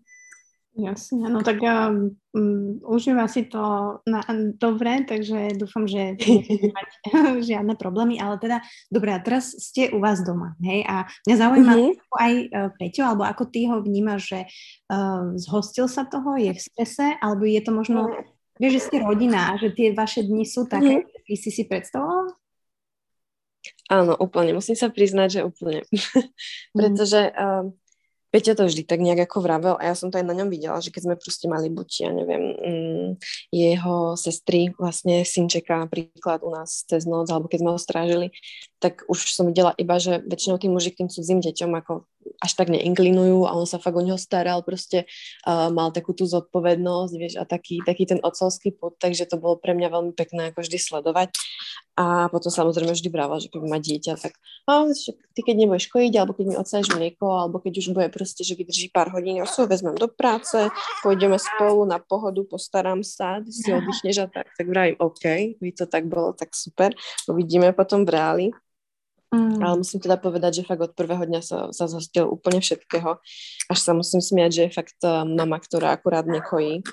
Jasne, 0.74 1.30
no 1.30 1.38
tak 1.46 1.62
ja 1.62 1.87
um, 1.87 2.82
užíva 2.82 3.30
si 3.30 3.46
to 3.46 3.62
na, 4.10 4.26
dobre, 4.58 5.06
takže 5.06 5.54
dúfam, 5.54 5.87
že 5.87 6.18
mať 6.74 6.90
žiadne 7.48 7.78
problémy, 7.78 8.18
ale 8.18 8.42
teda, 8.42 8.58
dobre, 8.90 9.14
a 9.14 9.22
teraz 9.22 9.54
ste 9.54 9.94
u 9.94 10.02
vás 10.02 10.26
doma, 10.26 10.58
hej, 10.66 10.82
a 10.82 11.06
mňa 11.30 11.37
zaujíma 11.38 11.74
mm-hmm. 11.78 11.94
aj 12.18 12.32
uh, 12.50 12.68
Peťo, 12.74 13.06
alebo 13.06 13.22
ako 13.22 13.44
ty 13.54 13.70
ho 13.70 13.78
vnímaš, 13.78 14.34
že 14.34 14.40
uh, 14.90 15.38
zhostil 15.38 15.87
sa 15.87 16.10
toho, 16.10 16.34
je 16.34 16.50
v 16.50 16.58
strese, 16.58 17.06
alebo 17.22 17.46
je 17.46 17.60
to 17.62 17.70
možno, 17.70 18.10
mm-hmm. 18.10 18.58
vieš, 18.58 18.72
že 18.74 18.84
ste 18.90 18.96
rodina, 19.06 19.54
že 19.62 19.70
tie 19.70 19.94
vaše 19.94 20.26
dni 20.26 20.42
sú 20.42 20.66
také, 20.66 21.06
mm-hmm. 21.06 21.22
by 21.30 21.37
si 21.38 21.50
si 21.54 21.62
predstavovala? 21.70 22.34
Áno, 23.94 24.18
úplne, 24.18 24.58
musím 24.58 24.74
sa 24.74 24.90
priznať, 24.90 25.38
že 25.38 25.40
úplne, 25.46 25.87
mm-hmm. 25.87 26.74
pretože... 26.82 27.30
Uh, 27.30 27.70
Peťa 28.34 28.58
to 28.58 28.66
vždy 28.66 28.82
tak 28.82 28.98
nejak 28.98 29.30
ako 29.30 29.46
vravel 29.46 29.78
a 29.78 29.86
ja 29.86 29.94
som 29.94 30.10
to 30.10 30.18
aj 30.18 30.26
na 30.26 30.34
ňom 30.34 30.50
videla, 30.50 30.82
že 30.82 30.90
keď 30.90 31.06
sme 31.06 31.14
proste 31.14 31.46
mali 31.46 31.70
buď, 31.70 31.88
ja 32.02 32.10
neviem, 32.10 32.44
mm, 32.50 33.08
jeho 33.54 34.18
sestry, 34.18 34.74
vlastne 34.74 35.22
synčeka 35.22 35.78
napríklad 35.78 36.42
u 36.42 36.50
nás 36.50 36.82
cez 36.82 37.06
noc, 37.06 37.30
alebo 37.30 37.46
keď 37.46 37.62
sme 37.62 37.70
ho 37.70 37.78
strážili, 37.78 38.26
tak 38.84 39.00
už 39.08 39.32
som 39.32 39.48
videla 39.48 39.72
iba, 39.80 39.96
že 39.96 40.20
väčšinou 40.28 40.60
tí 40.60 40.68
muži 40.68 40.92
k 40.92 41.00
tým 41.00 41.08
cudzím 41.08 41.40
deťom 41.40 41.72
ako 41.80 42.04
až 42.40 42.52
tak 42.56 42.68
neinklinujú 42.72 43.48
a 43.48 43.56
on 43.56 43.64
sa 43.64 43.80
fakt 43.80 43.96
o 43.96 44.04
neho 44.04 44.20
staral, 44.20 44.60
proste 44.60 45.08
uh, 45.44 45.72
mal 45.72 45.92
takú 45.92 46.12
tú 46.16 46.28
zodpovednosť, 46.28 47.12
vieš, 47.16 47.34
a 47.40 47.44
taký, 47.48 47.80
taký 47.84 48.04
ten 48.08 48.20
otcovský 48.20 48.76
put, 48.76 48.96
takže 49.00 49.28
to 49.28 49.40
bolo 49.40 49.56
pre 49.56 49.72
mňa 49.72 49.88
veľmi 49.88 50.12
pekné 50.12 50.52
ako 50.52 50.64
vždy 50.64 50.78
sledovať. 50.80 51.32
A 51.94 52.26
potom 52.26 52.50
samozrejme 52.50 52.90
vždy 52.90 53.06
brával, 53.06 53.38
že 53.38 53.46
keď 53.46 53.70
má 53.70 53.78
dieťa, 53.78 54.18
tak 54.18 54.34
a, 54.66 54.82
ty 55.36 55.40
keď 55.46 55.54
nebudeš 55.62 55.86
kojiť, 55.94 56.12
alebo 56.18 56.34
keď 56.34 56.44
mi 56.50 56.56
odsaješ 56.58 56.90
mlieko, 56.90 57.26
alebo 57.30 57.62
keď 57.62 57.72
už 57.80 57.86
bude 57.94 58.10
proste, 58.10 58.42
že 58.42 58.58
vydrží 58.58 58.90
pár 58.90 59.14
hodín, 59.14 59.38
ja 59.38 59.46
ho 59.46 59.62
vezmem 59.64 59.94
do 59.94 60.10
práce, 60.10 60.58
pôjdeme 61.06 61.38
spolu 61.38 61.86
na 61.86 62.02
pohodu, 62.02 62.42
postaram 62.50 63.06
sa, 63.06 63.38
ty 63.38 63.54
si 63.54 63.70
oddychneš 63.70 64.26
a 64.26 64.28
tak, 64.28 64.50
tak 64.58 64.66
vravím, 64.66 64.98
OK, 64.98 65.54
by 65.62 65.70
to 65.70 65.86
tak 65.86 66.10
bolo, 66.10 66.34
tak 66.34 66.50
super, 66.50 66.90
uvidíme 67.30 67.70
potom 67.70 68.02
v 68.02 68.10
reáli. 68.10 68.46
Mm. 69.34 69.58
Ale 69.58 69.74
musím 69.82 69.98
teda 69.98 70.14
povedať, 70.14 70.62
že 70.62 70.68
fakt 70.68 70.78
od 70.78 70.94
prvého 70.94 71.26
dňa 71.26 71.40
sa, 71.42 71.58
sa 71.74 71.90
zhostil 71.90 72.30
úplne 72.30 72.62
všetkého. 72.62 73.18
Až 73.66 73.78
sa 73.82 73.90
musím 73.90 74.22
smiať, 74.22 74.50
že 74.54 74.62
je 74.70 74.76
fakt 74.78 74.98
uh, 75.02 75.26
mama, 75.26 75.58
ktorá 75.58 75.90
akurát 75.90 76.22
nekojí, 76.22 76.86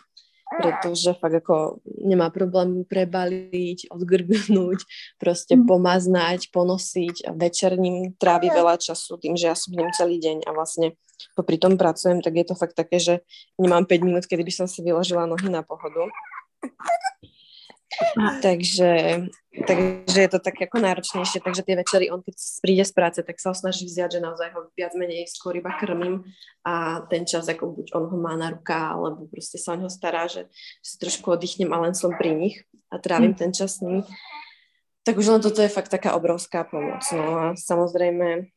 pretože 0.52 1.14
fakt 1.22 1.38
ako 1.38 1.80
nemá 1.86 2.34
problém 2.34 2.82
prebaliť, 2.84 3.94
odgrgnúť, 3.94 4.80
proste 5.22 5.54
mm. 5.54 5.70
pomaznať, 5.70 6.50
ponosiť 6.50 7.30
a 7.30 7.32
večerním 7.38 8.18
trávi 8.18 8.50
veľa 8.50 8.82
času 8.82 9.22
tým, 9.22 9.38
že 9.38 9.54
ja 9.54 9.56
som 9.56 9.78
ním 9.78 9.94
celý 9.94 10.18
deň 10.18 10.50
a 10.50 10.52
vlastne 10.52 10.98
popri 11.38 11.62
tom 11.62 11.78
pracujem, 11.78 12.20
tak 12.26 12.34
je 12.34 12.46
to 12.50 12.56
fakt 12.58 12.74
také, 12.74 12.98
že 12.98 13.22
nemám 13.62 13.86
5 13.86 14.02
minút, 14.02 14.26
kedy 14.26 14.42
by 14.42 14.54
som 14.54 14.66
si 14.66 14.82
vyložila 14.82 15.30
nohy 15.30 15.48
na 15.54 15.62
pohodu. 15.62 16.10
Takže, 18.42 19.24
takže 19.68 20.20
je 20.22 20.30
to 20.32 20.40
tak 20.40 20.56
ako 20.64 20.78
náročnejšie, 20.80 21.44
takže 21.44 21.62
tie 21.64 21.76
večery 21.76 22.06
on 22.08 22.24
keď 22.24 22.36
príde 22.64 22.86
z 22.88 22.94
práce, 22.96 23.20
tak 23.20 23.38
sa 23.40 23.52
ho 23.52 23.56
snaží 23.56 23.84
vziať, 23.84 24.20
že 24.20 24.24
naozaj 24.24 24.50
ho 24.56 24.72
viac 24.76 24.96
menej 24.96 25.28
skôr 25.28 25.60
iba 25.60 25.76
krmím 25.76 26.24
a 26.64 27.04
ten 27.12 27.28
čas, 27.28 27.52
ako 27.52 27.76
buď 27.76 27.88
on 27.96 28.06
ho 28.08 28.18
má 28.18 28.40
na 28.40 28.56
rukách, 28.56 28.88
alebo 28.96 29.28
proste 29.28 29.60
sa 29.60 29.76
o 29.76 29.80
neho 29.80 29.92
stará, 29.92 30.32
že, 30.32 30.48
si 30.80 30.96
trošku 30.98 31.36
oddychnem 31.36 31.72
a 31.76 31.82
len 31.84 31.94
som 31.96 32.16
pri 32.16 32.32
nich 32.32 32.56
a 32.92 33.00
trávim 33.00 33.36
mm. 33.36 33.40
ten 33.40 33.52
čas 33.52 33.80
s 33.80 33.84
nimi. 33.84 34.08
Tak 35.02 35.18
už 35.18 35.28
len 35.34 35.42
toto 35.42 35.66
je 35.66 35.72
fakt 35.72 35.90
taká 35.90 36.14
obrovská 36.14 36.62
pomoc. 36.62 37.02
No 37.10 37.26
a 37.34 37.46
samozrejme, 37.58 38.54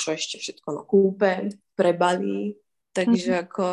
čo 0.00 0.08
ešte 0.16 0.40
všetko, 0.40 0.68
no 0.72 0.82
kúpe, 0.88 1.52
prebalí, 1.76 2.56
takže 2.96 3.32
mm. 3.36 3.40
ako 3.44 3.64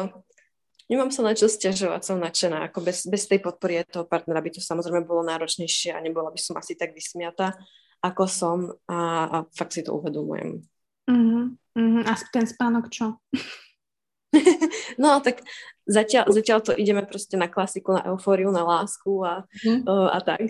Nemám 0.91 1.11
sa 1.15 1.23
na 1.23 1.31
čo 1.31 1.47
stiažovať, 1.47 2.01
som 2.03 2.19
nadšená. 2.19 2.67
Ako 2.67 2.83
bez, 2.83 3.07
bez 3.07 3.23
tej 3.25 3.39
podpory 3.39 3.79
toho 3.87 4.03
partnera 4.03 4.43
by 4.43 4.51
to 4.51 4.59
samozrejme 4.59 5.07
bolo 5.07 5.23
náročnejšie 5.23 5.95
a 5.95 6.03
nebola 6.03 6.27
by 6.27 6.39
som 6.39 6.59
asi 6.59 6.75
tak 6.75 6.91
vysmiata, 6.91 7.55
ako 8.03 8.23
som 8.27 8.57
a, 8.91 8.99
a 9.31 9.37
fakt 9.55 9.79
si 9.79 9.81
to 9.81 9.95
uvedomujem. 9.95 10.59
Uh-huh, 11.07 11.55
uh-huh. 11.55 12.03
A 12.03 12.13
ten 12.31 12.43
spánok 12.43 12.91
čo? 12.91 13.15
no 15.01 15.23
tak 15.23 15.43
zatiaľ, 15.87 16.31
zatiaľ 16.31 16.59
to 16.63 16.71
ideme 16.75 17.03
proste 17.07 17.39
na 17.39 17.47
klasiku, 17.47 17.95
na 17.95 18.03
eufóriu, 18.11 18.51
na 18.51 18.67
lásku 18.67 19.23
a, 19.23 19.47
uh-huh. 19.47 19.79
uh, 19.87 20.09
a 20.11 20.19
tak. 20.19 20.43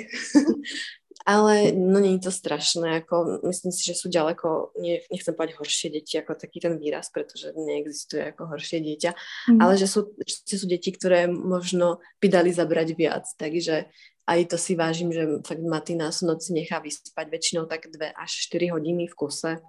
Ale 1.24 1.72
no 1.72 2.04
nie 2.04 2.20
je 2.20 2.28
to 2.28 2.36
strašné, 2.36 3.00
ako 3.00 3.40
myslím 3.48 3.72
si, 3.72 3.88
že 3.88 3.96
sú 3.96 4.12
ďaleko, 4.12 4.76
nie, 4.76 5.00
nechcem 5.08 5.32
povedať 5.32 5.56
horšie 5.56 5.88
deti 5.96 6.20
ako 6.20 6.36
taký 6.36 6.60
ten 6.60 6.76
výraz, 6.76 7.08
pretože 7.16 7.56
neexistuje 7.56 8.36
ako 8.36 8.52
horšie 8.52 8.84
dieťa, 8.84 9.12
mm. 9.56 9.60
ale 9.64 9.80
že 9.80 9.88
sú, 9.88 10.12
že 10.20 10.56
sú 10.60 10.68
deti, 10.68 10.92
ktoré 10.92 11.32
možno 11.32 12.04
by 12.20 12.28
dali 12.28 12.52
zabrať 12.52 12.92
viac, 13.00 13.24
takže 13.40 13.88
aj 14.28 14.40
to 14.52 14.58
si 14.60 14.76
vážim, 14.76 15.12
že 15.12 15.44
fakt 15.44 15.64
Maty 15.64 15.96
nás 15.96 16.24
v 16.24 16.36
noci 16.36 16.56
nechá 16.56 16.80
vyspať 16.80 17.28
väčšinou 17.28 17.68
tak 17.68 17.92
2 17.92 18.16
až 18.16 18.32
4 18.52 18.76
hodiny 18.76 19.08
v 19.08 19.16
kuse, 19.16 19.60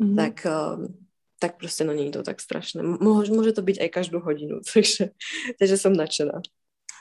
mm. 0.00 0.16
tak, 0.16 0.44
um, 0.44 0.92
tak 1.40 1.60
proste 1.60 1.84
no 1.84 1.92
nie 1.92 2.08
je 2.08 2.20
to 2.20 2.22
tak 2.24 2.40
strašné. 2.40 2.80
Môže, 2.84 3.32
môže 3.32 3.52
to 3.52 3.60
byť 3.60 3.76
aj 3.84 3.90
každú 3.92 4.20
hodinu, 4.24 4.64
takže, 4.68 5.12
takže 5.56 5.76
som 5.76 5.92
nadšená. 5.92 6.40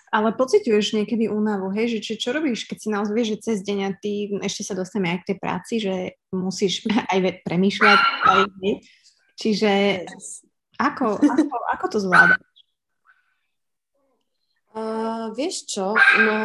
Ale 0.07 0.31
pociťuješ 0.31 0.95
niekedy 0.95 1.27
únavu, 1.27 1.67
hej, 1.75 1.97
že 1.97 1.99
či, 1.99 2.13
čo 2.15 2.31
robíš, 2.31 2.63
keď 2.63 2.77
si 2.79 2.87
naozaj 2.87 3.11
vieš, 3.11 3.29
že 3.35 3.43
cez 3.43 3.57
deň 3.59 3.79
a 3.83 3.91
ty 3.91 4.31
ešte 4.39 4.63
sa 4.63 4.73
dostaneme 4.73 5.11
aj 5.11 5.19
k 5.19 5.27
tej 5.33 5.37
práci, 5.37 5.73
že 5.83 5.93
musíš 6.31 6.87
aj 7.11 7.43
premýšľať. 7.43 7.99
Aj. 8.23 8.41
Čiže 9.35 9.71
ako, 10.79 11.19
ako, 11.19 11.57
ako 11.75 11.85
to 11.91 11.97
zvládaš? 11.99 12.45
Uh, 14.77 15.33
vieš 15.33 15.65
čo, 15.65 15.97
no 15.97 16.37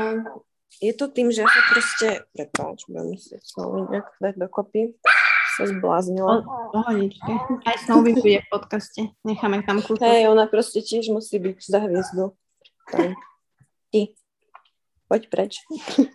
je 0.80 0.92
to 0.96 1.06
tým, 1.12 1.28
že 1.28 1.44
ja 1.44 1.48
sa 1.52 1.62
proste, 1.68 2.08
prepáč, 2.32 2.88
budem 2.88 3.14
si 3.20 3.36
nejak 3.36 4.08
dať 4.18 4.34
dokopy, 4.40 4.96
sa 5.54 5.68
zbláznila. 5.68 6.42
Pohodičke. 6.72 7.32
Aj 7.68 7.76
Snowy 7.84 8.16
bude 8.16 8.40
v 8.40 8.48
podcaste. 8.48 9.00
Necháme 9.22 9.62
tam 9.68 9.84
kúsok. 9.84 10.00
Hej, 10.00 10.32
ona 10.32 10.48
proste 10.48 10.80
tiež 10.80 11.12
musí 11.12 11.36
byť 11.36 11.58
za 11.60 11.78
hviezdu. 11.84 12.32
Tak 12.88 13.14
ty, 13.92 14.16
poď 15.12 15.28
preč. 15.28 15.60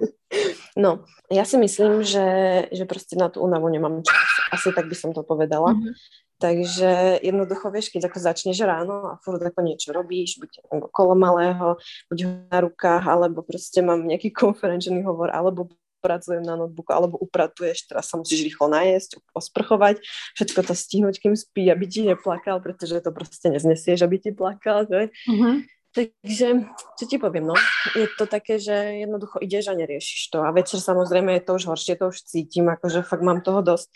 no, 0.84 1.06
ja 1.30 1.46
si 1.46 1.62
myslím, 1.62 2.02
že, 2.02 2.26
že 2.74 2.90
proste 2.90 3.14
na 3.14 3.30
tú 3.30 3.46
únavu 3.46 3.70
nemám 3.70 4.02
čas. 4.02 4.26
Asi 4.50 4.74
tak 4.74 4.90
by 4.90 4.98
som 4.98 5.14
to 5.14 5.22
povedala. 5.22 5.78
Mm-hmm. 5.78 5.94
Takže 6.38 7.22
jednoducho, 7.26 7.74
vieš, 7.74 7.90
keď 7.90 8.14
ako 8.14 8.18
začneš 8.22 8.62
ráno 8.62 9.10
a 9.10 9.18
furt 9.26 9.42
ako 9.42 9.62
niečo 9.66 9.90
robíš, 9.90 10.38
buď 10.38 10.70
okolo 10.70 11.18
malého, 11.18 11.82
buď 12.14 12.18
ho 12.26 12.32
na 12.50 12.60
rukách, 12.62 13.04
alebo 13.10 13.42
proste 13.42 13.82
mám 13.82 14.06
nejaký 14.06 14.34
konferenčný 14.42 15.06
hovor, 15.06 15.30
alebo 15.30 15.70
pracujem 15.98 16.46
na 16.46 16.54
notebooku, 16.54 16.94
alebo 16.94 17.18
upratuješ, 17.18 17.90
teraz 17.90 18.14
sa 18.14 18.22
musíš 18.22 18.46
rýchlo 18.46 18.70
najesť, 18.70 19.18
osprchovať, 19.34 19.98
všetko 20.38 20.60
to 20.62 20.74
stihnúť, 20.78 21.16
kým 21.18 21.34
spí, 21.34 21.74
aby 21.74 21.90
ti 21.90 22.06
neplakal, 22.06 22.62
pretože 22.62 23.02
to 23.02 23.10
proste 23.10 23.50
neznesieš, 23.50 24.06
aby 24.06 24.22
ti 24.22 24.30
plakal, 24.30 24.86
že? 24.86 25.10
Mm-hmm. 25.26 25.56
Takže, 25.98 26.70
čo 27.02 27.04
ti 27.10 27.18
poviem, 27.18 27.50
no, 27.50 27.58
je 27.98 28.06
to 28.22 28.30
také, 28.30 28.62
že 28.62 29.02
jednoducho 29.02 29.42
ideš 29.42 29.74
a 29.74 29.74
neriešiš 29.74 30.30
to. 30.30 30.46
A 30.46 30.54
večer 30.54 30.78
samozrejme 30.78 31.34
je 31.34 31.42
to 31.42 31.58
už 31.58 31.74
horšie, 31.74 31.98
to 31.98 32.14
už 32.14 32.22
cítim, 32.22 32.70
akože 32.70 33.02
fakt 33.02 33.26
mám 33.26 33.42
toho 33.42 33.66
dosť. 33.66 33.90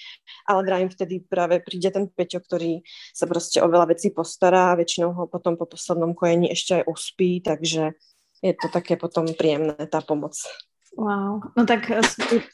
Ale 0.49 0.65
vrajím 0.65 0.89
vtedy 0.89 1.21
práve 1.21 1.61
príde 1.61 1.93
ten 1.93 2.09
Peťo, 2.09 2.41
ktorý 2.41 2.81
sa 3.13 3.29
proste 3.29 3.61
o 3.61 3.69
veľa 3.69 3.93
vecí 3.93 4.09
postará, 4.09 4.73
väčšinou 4.73 5.13
ho 5.13 5.23
potom 5.29 5.61
po 5.61 5.69
poslednom 5.69 6.17
kojení 6.17 6.49
ešte 6.49 6.81
aj 6.81 6.89
uspí, 6.89 7.37
takže 7.45 7.93
je 8.41 8.53
to 8.57 8.67
také 8.73 8.97
potom 8.97 9.29
príjemné, 9.37 9.77
tá 9.85 10.01
pomoc. 10.01 10.33
Wow, 10.97 11.39
no 11.55 11.63
tak 11.63 11.87
eh, 11.87 12.03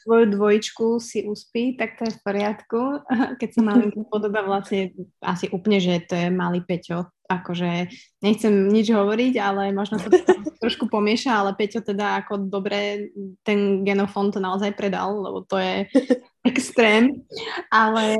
tvoju 0.04 0.30
dvojičku 0.30 1.02
si 1.02 1.26
uspí, 1.26 1.74
tak 1.74 1.98
to 1.98 2.06
je 2.06 2.14
v 2.14 2.20
poriadku. 2.22 2.80
Keď 3.40 3.48
sa 3.50 3.62
malý 3.64 3.90
podoba 4.12 4.44
vlastne 4.46 4.94
asi 5.24 5.50
úplne, 5.50 5.80
že 5.80 6.04
to 6.06 6.14
je 6.14 6.28
malý 6.30 6.62
Peťo, 6.62 7.08
akože 7.28 7.92
nechcem 8.24 8.72
nič 8.72 8.88
hovoriť, 8.88 9.36
ale 9.36 9.70
možno 9.76 10.00
sa 10.00 10.08
to 10.08 10.16
trošku 10.64 10.88
pomieša, 10.88 11.44
ale 11.44 11.52
Peťo 11.54 11.84
teda 11.84 12.24
ako 12.24 12.48
dobre 12.48 13.12
ten 13.44 13.84
genofond 13.84 14.40
naozaj 14.40 14.72
predal, 14.74 15.20
lebo 15.20 15.44
to 15.44 15.60
je 15.60 15.86
extrém, 16.48 17.28
ale... 17.68 18.16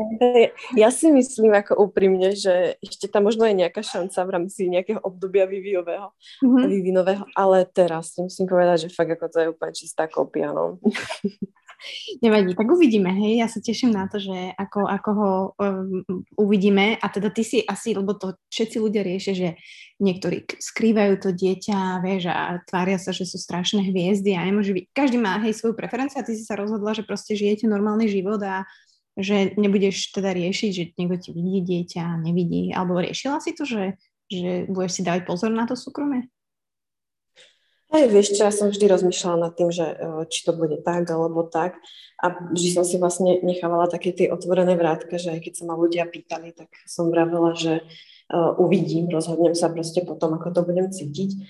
Ja 0.77 0.93
si 0.93 1.09
myslím 1.09 1.57
ako 1.57 1.89
úprimne, 1.89 2.37
že 2.37 2.77
ešte 2.85 3.09
tam 3.09 3.25
možno 3.25 3.49
je 3.49 3.57
nejaká 3.57 3.81
šanca 3.81 4.21
v 4.29 4.33
rámci 4.37 4.69
nejakého 4.69 5.01
obdobia 5.01 5.49
vývojového, 5.49 6.13
mm-hmm. 6.45 6.65
vývinového, 6.69 7.25
ale 7.33 7.65
teraz 7.65 8.13
musím 8.21 8.45
povedať, 8.45 8.87
že 8.87 8.95
fakt 8.95 9.17
ako 9.17 9.27
to 9.33 9.39
je 9.41 9.49
úplne 9.49 9.73
čistá 9.73 10.05
kopia, 10.05 10.53
no. 10.53 10.77
Nevadí, 12.25 12.55
tak 12.55 12.67
uvidíme, 12.67 13.11
hej, 13.15 13.43
ja 13.43 13.47
sa 13.47 13.63
teším 13.63 13.95
na 13.95 14.11
to, 14.11 14.19
že 14.19 14.55
ako, 14.59 14.81
ako 14.87 15.11
ho 15.15 15.33
um, 15.59 16.03
uvidíme. 16.35 16.99
A 16.99 17.07
teda 17.09 17.31
ty 17.31 17.43
si 17.47 17.63
asi, 17.63 17.95
lebo 17.95 18.15
to 18.15 18.35
všetci 18.51 18.77
ľudia 18.83 19.03
riešia, 19.07 19.35
že 19.35 19.49
niektorí 20.03 20.47
skrývajú 20.47 21.15
to 21.23 21.31
dieťa, 21.35 22.03
vieš, 22.03 22.31
a 22.31 22.63
tvária 22.67 22.99
sa, 22.99 23.15
že 23.15 23.27
sú 23.27 23.39
strašné 23.39 23.91
hviezdy 23.91 24.35
a 24.35 24.47
nemôže 24.47 24.75
byť, 24.75 24.85
každý 24.95 25.19
má, 25.19 25.39
hej, 25.43 25.55
svoju 25.55 25.75
preferenciu 25.75 26.23
a 26.23 26.27
ty 26.27 26.35
si 26.35 26.45
sa 26.47 26.59
rozhodla, 26.59 26.95
že 26.95 27.07
proste 27.07 27.35
žijete 27.35 27.71
normálny 27.71 28.07
život 28.11 28.43
a 28.43 28.67
že 29.19 29.59
nebudeš 29.59 30.15
teda 30.15 30.31
riešiť, 30.31 30.71
že 30.71 30.85
niekto 30.95 31.17
ti 31.19 31.31
vidí 31.35 31.59
dieťa, 31.67 32.23
nevidí, 32.23 32.71
alebo 32.71 33.03
riešila 33.03 33.43
si 33.43 33.51
to, 33.51 33.67
že, 33.67 33.99
že 34.31 34.71
budeš 34.71 35.03
si 35.03 35.03
dávať 35.03 35.27
pozor 35.27 35.51
na 35.51 35.67
to 35.67 35.75
súkromie? 35.75 36.31
Hej, 37.89 38.05
vieš 38.13 38.37
čo, 38.37 38.45
ja 38.45 38.53
som 38.53 38.69
vždy 38.69 38.85
rozmýšľala 38.85 39.49
nad 39.49 39.53
tým, 39.57 39.73
že 39.73 39.87
e, 39.89 39.97
či 40.29 40.45
to 40.45 40.53
bude 40.53 40.85
tak 40.85 41.09
alebo 41.09 41.41
tak 41.49 41.81
a 42.21 42.35
vždy 42.53 42.69
som 42.75 42.85
si 42.85 43.01
vlastne 43.01 43.41
nechávala 43.41 43.89
také 43.89 44.11
tie 44.11 44.29
otvorené 44.29 44.75
vrátka, 44.75 45.17
že 45.17 45.33
aj 45.33 45.41
keď 45.49 45.53
sa 45.57 45.65
ma 45.65 45.79
ľudia 45.79 46.05
pýtali, 46.05 46.51
tak 46.51 46.69
som 46.83 47.15
vravela, 47.15 47.55
že 47.55 47.87
uh, 48.27 48.59
uvidím, 48.59 49.07
rozhodnem 49.07 49.55
sa 49.55 49.71
proste 49.71 50.03
potom, 50.03 50.35
ako 50.35 50.51
to 50.51 50.61
budem 50.67 50.91
cítiť. 50.91 51.47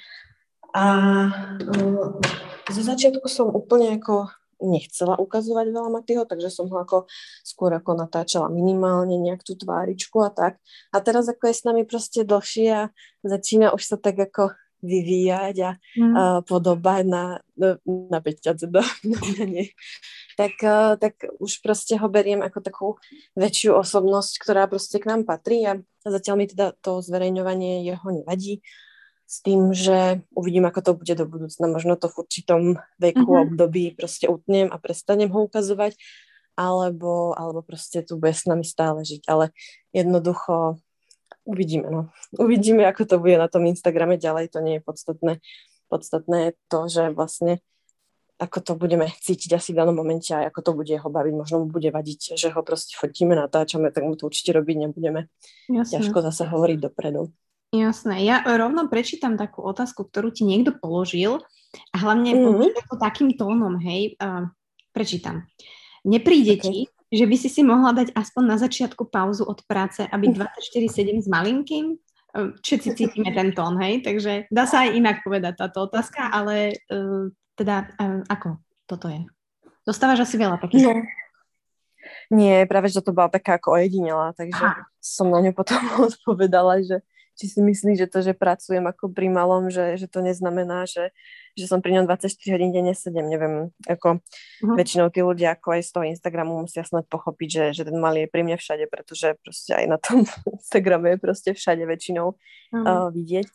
A 0.76 0.84
uh, 1.32 2.20
zo 2.68 2.82
začiatku 2.84 3.24
som 3.32 3.48
úplne 3.48 3.96
ako 3.96 4.28
nechcela 4.60 5.16
ukazovať 5.16 5.72
veľa 5.72 5.88
Matyho, 5.88 6.28
takže 6.28 6.52
som 6.52 6.68
ho 6.68 6.76
ako 6.76 7.08
skôr 7.46 7.72
ako 7.72 7.96
natáčala 7.96 8.52
minimálne 8.52 9.16
nejak 9.16 9.46
tú 9.46 9.56
tváričku 9.56 10.20
a 10.20 10.28
tak. 10.28 10.60
A 10.92 11.00
teraz 11.00 11.30
ako 11.30 11.48
je 11.48 11.54
s 11.54 11.64
nami 11.64 11.88
proste 11.88 12.28
dlhšie 12.28 12.68
a 12.68 12.82
začína 13.24 13.72
už 13.72 13.82
sa 13.88 13.96
tak 13.96 14.20
ako 14.20 14.52
vyvíjať 14.82 15.56
a 15.64 15.70
mm. 15.74 16.12
uh, 16.14 16.40
podobať 16.46 17.02
na, 17.06 17.42
na 17.86 18.18
peťace 18.22 18.70
do 18.70 18.78
na 18.82 19.18
tak, 20.40 20.54
uh, 20.62 20.94
tak 20.94 21.18
už 21.42 21.58
proste 21.62 21.98
ho 21.98 22.06
beriem 22.06 22.42
ako 22.46 22.58
takú 22.62 22.88
väčšiu 23.34 23.74
osobnosť, 23.74 24.32
ktorá 24.38 24.70
proste 24.70 25.02
k 25.02 25.08
nám 25.10 25.26
patrí 25.26 25.66
a 25.66 25.82
zatiaľ 26.06 26.34
mi 26.38 26.46
teda 26.46 26.78
to 26.78 27.02
zverejňovanie 27.02 27.82
jeho 27.82 28.08
nevadí 28.10 28.62
s 29.28 29.44
tým, 29.44 29.76
že 29.76 30.24
uvidím, 30.32 30.64
ako 30.64 30.80
to 30.80 30.92
bude 30.96 31.14
do 31.14 31.28
budúcna. 31.28 31.68
Možno 31.68 32.00
to 32.00 32.08
v 32.08 32.24
určitom 32.24 32.62
veku, 32.96 33.28
mm-hmm. 33.28 33.44
období 33.52 33.92
proste 33.92 34.24
utnem 34.24 34.72
a 34.72 34.80
prestanem 34.80 35.28
ho 35.28 35.44
ukazovať, 35.44 36.00
alebo, 36.56 37.36
alebo 37.36 37.60
proste 37.60 38.00
tu 38.00 38.16
bude 38.16 38.32
s 38.32 38.48
nami 38.48 38.64
stále 38.64 39.04
žiť. 39.04 39.28
Ale 39.28 39.52
jednoducho 39.92 40.80
uvidíme, 41.44 41.88
no. 41.90 42.12
Uvidíme, 42.36 42.84
ako 42.86 43.02
to 43.08 43.16
bude 43.18 43.36
na 43.40 43.48
tom 43.48 43.64
Instagrame 43.66 44.20
ďalej, 44.20 44.52
to 44.52 44.60
nie 44.60 44.78
je 44.78 44.82
podstatné. 44.84 45.32
Podstatné 45.88 46.36
je 46.44 46.52
to, 46.68 46.80
že 46.88 47.04
vlastne 47.16 47.64
ako 48.38 48.58
to 48.62 48.72
budeme 48.78 49.10
cítiť 49.10 49.50
asi 49.58 49.74
v 49.74 49.82
danom 49.82 49.98
momente 49.98 50.30
a 50.30 50.46
ako 50.46 50.60
to 50.62 50.70
bude 50.78 50.94
ho 50.94 51.08
baviť. 51.10 51.34
Možno 51.34 51.66
mu 51.66 51.66
bude 51.66 51.90
vadiť, 51.90 52.38
že 52.38 52.54
ho 52.54 52.62
proste 52.62 52.94
fotíme, 52.94 53.34
natáčame, 53.34 53.90
tak 53.90 54.06
mu 54.06 54.14
to 54.14 54.30
určite 54.30 54.54
robiť 54.54 54.76
nebudeme. 54.86 55.26
Jasné. 55.66 55.98
Ťažko 55.98 56.22
zase 56.22 56.46
hovoriť 56.46 56.78
dopredu. 56.78 57.34
Jasné. 57.74 58.24
Ja 58.24 58.40
rovno 58.46 58.86
prečítam 58.86 59.36
takú 59.36 59.60
otázku, 59.66 60.06
ktorú 60.06 60.32
ti 60.32 60.46
niekto 60.46 60.72
položil 60.72 61.42
a 61.92 61.96
hlavne 62.00 62.32
mm-hmm. 62.32 62.96
takým 62.96 63.36
tónom, 63.36 63.76
hej, 63.82 64.16
uh, 64.22 64.48
prečítam. 64.94 65.44
Nepríde 66.06 66.56
okay. 66.56 66.64
ti, 66.64 66.76
že 67.08 67.24
by 67.24 67.36
si 67.40 67.48
si 67.48 67.64
mohla 67.64 67.96
dať 67.96 68.12
aspoň 68.12 68.44
na 68.44 68.56
začiatku 68.60 69.08
pauzu 69.08 69.48
od 69.48 69.64
práce 69.64 70.04
a 70.04 70.14
byť 70.14 70.32
24-7 70.36 71.24
s 71.24 71.28
malinkým? 71.28 71.96
Ehm, 72.36 72.52
všetci 72.60 72.88
cítime 72.92 73.32
ten 73.32 73.56
tón, 73.56 73.80
hej? 73.80 74.04
Takže 74.04 74.52
dá 74.52 74.68
sa 74.68 74.84
aj 74.84 74.90
inak 74.92 75.16
povedať 75.24 75.56
táto 75.56 75.88
otázka, 75.88 76.28
ale 76.28 76.76
uh, 76.92 77.32
teda 77.56 77.88
uh, 77.96 78.20
ako 78.28 78.60
toto 78.84 79.08
je? 79.08 79.24
Dostávaš 79.88 80.28
asi 80.28 80.36
veľa 80.36 80.60
takých. 80.60 80.84
No. 80.84 81.00
Nie, 82.28 82.68
práve, 82.68 82.92
že 82.92 83.00
to 83.00 83.16
bola 83.16 83.32
taká 83.32 83.56
ako 83.56 83.80
ojedinela, 83.80 84.36
takže 84.36 84.60
Aha. 84.60 84.84
som 85.00 85.32
na 85.32 85.40
ňu 85.40 85.56
potom 85.56 85.80
odpovedala, 86.08 86.84
že 86.84 87.00
či 87.38 87.46
si 87.46 87.60
myslí, 87.62 87.94
že 87.94 88.10
to, 88.10 88.18
že 88.18 88.34
pracujem 88.34 88.82
ako 88.82 89.14
pri 89.14 89.30
malom, 89.30 89.70
že, 89.70 89.94
že 89.94 90.10
to 90.10 90.18
neznamená, 90.18 90.90
že, 90.90 91.14
že 91.54 91.70
som 91.70 91.78
pri 91.78 91.94
ňom 91.94 92.10
24 92.10 92.34
hodín 92.58 92.74
denne 92.74 92.98
sedem, 92.98 93.30
neviem, 93.30 93.70
ako 93.86 94.18
uh-huh. 94.18 94.74
väčšinou 94.74 95.06
tí 95.14 95.22
ľudia 95.22 95.54
ako 95.54 95.78
aj 95.78 95.82
z 95.86 95.90
toho 95.94 96.04
Instagramu 96.10 96.58
musia 96.58 96.82
snad 96.82 97.06
pochopiť, 97.06 97.48
že, 97.48 97.64
že 97.78 97.82
ten 97.86 97.94
malý 97.94 98.26
je 98.26 98.32
pri 98.34 98.42
mne 98.42 98.58
všade, 98.58 98.90
pretože 98.90 99.38
proste 99.38 99.78
aj 99.78 99.86
na 99.86 99.98
tom 100.02 100.26
Instagrame 100.58 101.14
je 101.14 101.18
proste 101.22 101.50
všade 101.54 101.86
väčšinou 101.86 102.34
uh-huh. 102.34 102.82
uh, 102.82 103.08
vidieť. 103.14 103.46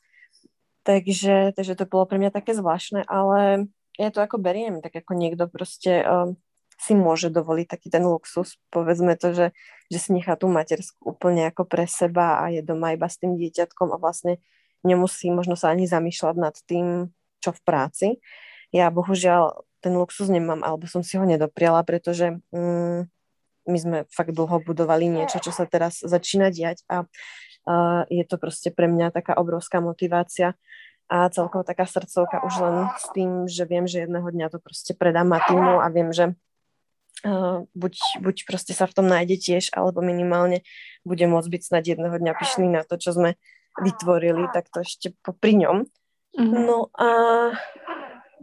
Takže, 0.84 1.56
takže 1.56 1.80
to 1.80 1.88
bolo 1.88 2.08
pre 2.08 2.19
mňa 2.19 2.32
také 2.32 2.56
zvláštne, 2.56 3.08
ale 3.08 3.72
ja 4.00 4.10
to 4.12 4.24
ako 4.24 4.39
beriem, 4.39 4.80
tak 4.80 4.96
ako 4.96 5.15
niekto 5.15 5.48
proste 5.52 6.04
uh, 6.04 6.32
si 6.84 6.93
môže 7.00 7.32
dovoliť 7.32 7.67
taký 7.72 7.88
ten 7.88 8.04
luxus, 8.04 8.60
povedzme 8.67 9.15
to, 9.15 9.32
že, 9.32 9.48
že 9.88 9.98
si 10.04 10.10
nechá 10.12 10.36
tú 10.36 10.52
matersku 10.52 11.00
úplne 11.15 11.48
ako 11.48 11.63
pre 11.63 11.88
seba 11.88 12.43
a 12.43 12.52
je 12.52 12.60
doma 12.60 12.91
iba 12.91 13.08
s 13.08 13.15
tým 13.15 13.39
dieťatkom 13.39 13.96
a 13.96 14.02
vlastne 14.02 14.43
nemusí 14.84 15.32
možno 15.32 15.56
sa 15.56 15.72
ani 15.72 15.88
zamýšľať 15.88 16.36
nad 16.36 16.56
tým, 16.67 17.15
čo 17.39 17.56
v 17.56 17.62
práci. 17.63 18.08
Ja 18.76 18.91
bohužiaľ 18.91 19.63
ten 19.80 19.96
luxus 19.96 20.28
nemám, 20.28 20.60
alebo 20.60 20.88
som 20.91 21.04
si 21.08 21.15
ho 21.15 21.24
nedopriala, 21.24 21.88
pretože 21.88 22.39
mm, 22.52 23.08
my 23.63 23.78
sme 23.80 23.98
fakt 24.12 24.36
dlho 24.36 24.60
budovali 24.60 25.08
niečo, 25.08 25.39
čo 25.39 25.56
sa 25.56 25.63
teraz 25.63 26.04
začína 26.04 26.52
diať 26.52 26.84
a 26.91 27.08
uh, 27.08 28.04
je 28.12 28.24
to 28.28 28.36
proste 28.36 28.76
pre 28.76 28.91
mňa 28.91 29.15
taká 29.15 29.39
obrovská 29.39 29.80
motivácia 29.80 30.60
a 31.08 31.28
celkovo 31.32 31.63
taká 31.63 31.88
srdcovka 31.88 32.43
už 32.43 32.54
len 32.63 32.76
s 32.96 33.08
tým, 33.12 33.48
že 33.48 33.63
viem, 33.67 33.88
že 33.88 34.08
jedného 34.08 34.28
dňa 34.28 34.48
to 34.52 34.60
proste 34.60 34.96
predám 34.96 35.32
Matimu 35.32 35.84
a 35.84 35.88
viem, 35.91 36.12
že 36.12 36.36
Uh, 37.24 37.64
buď, 37.72 38.20
buď 38.20 38.36
proste 38.44 38.76
sa 38.76 38.84
v 38.84 39.00
tom 39.00 39.08
nájde 39.08 39.40
tiež, 39.40 39.72
alebo 39.72 40.04
minimálne 40.04 40.60
bude 41.08 41.24
môcť 41.24 41.48
byť 41.56 41.62
snad 41.64 41.88
jedného 41.88 42.12
dňa 42.20 42.36
pyšný 42.36 42.68
na 42.68 42.84
to, 42.84 43.00
čo 43.00 43.16
sme 43.16 43.40
vytvorili, 43.80 44.52
tak 44.52 44.68
to 44.68 44.84
ešte 44.84 45.16
popri 45.24 45.56
ňom. 45.56 45.88
Mm-hmm. 46.36 46.64
No 46.68 46.92
a, 47.00 47.10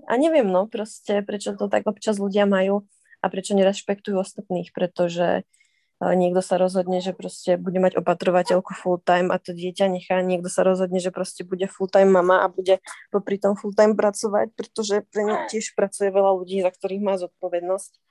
a 0.08 0.12
neviem, 0.16 0.48
no 0.48 0.64
proste, 0.64 1.20
prečo 1.20 1.52
to 1.60 1.68
tak 1.68 1.84
občas 1.84 2.16
ľudia 2.16 2.48
majú 2.48 2.88
a 3.20 3.28
prečo 3.28 3.52
nerešpektujú 3.52 4.16
ostatných, 4.16 4.72
pretože 4.72 5.44
uh, 5.44 6.14
niekto 6.16 6.40
sa 6.40 6.56
rozhodne, 6.56 7.04
že 7.04 7.12
proste 7.12 7.60
bude 7.60 7.84
mať 7.84 8.00
opatrovateľku 8.00 8.72
full 8.72 8.96
time 8.96 9.28
a 9.28 9.36
to 9.36 9.52
dieťa 9.52 9.92
nechá, 9.92 10.24
niekto 10.24 10.48
sa 10.48 10.64
rozhodne, 10.64 11.04
že 11.04 11.12
proste 11.12 11.44
bude 11.44 11.68
full 11.68 11.92
time 11.92 12.08
mama 12.08 12.40
a 12.40 12.48
bude 12.48 12.80
popri 13.12 13.36
tom 13.36 13.60
full 13.60 13.76
time 13.76 13.92
pracovať, 13.92 14.56
pretože 14.56 15.04
pre 15.12 15.28
ňu 15.28 15.52
tiež 15.52 15.76
pracuje 15.76 16.08
veľa 16.08 16.32
ľudí, 16.32 16.64
za 16.64 16.72
ktorých 16.72 17.04
má 17.04 17.20
zodpovednosť 17.20 18.08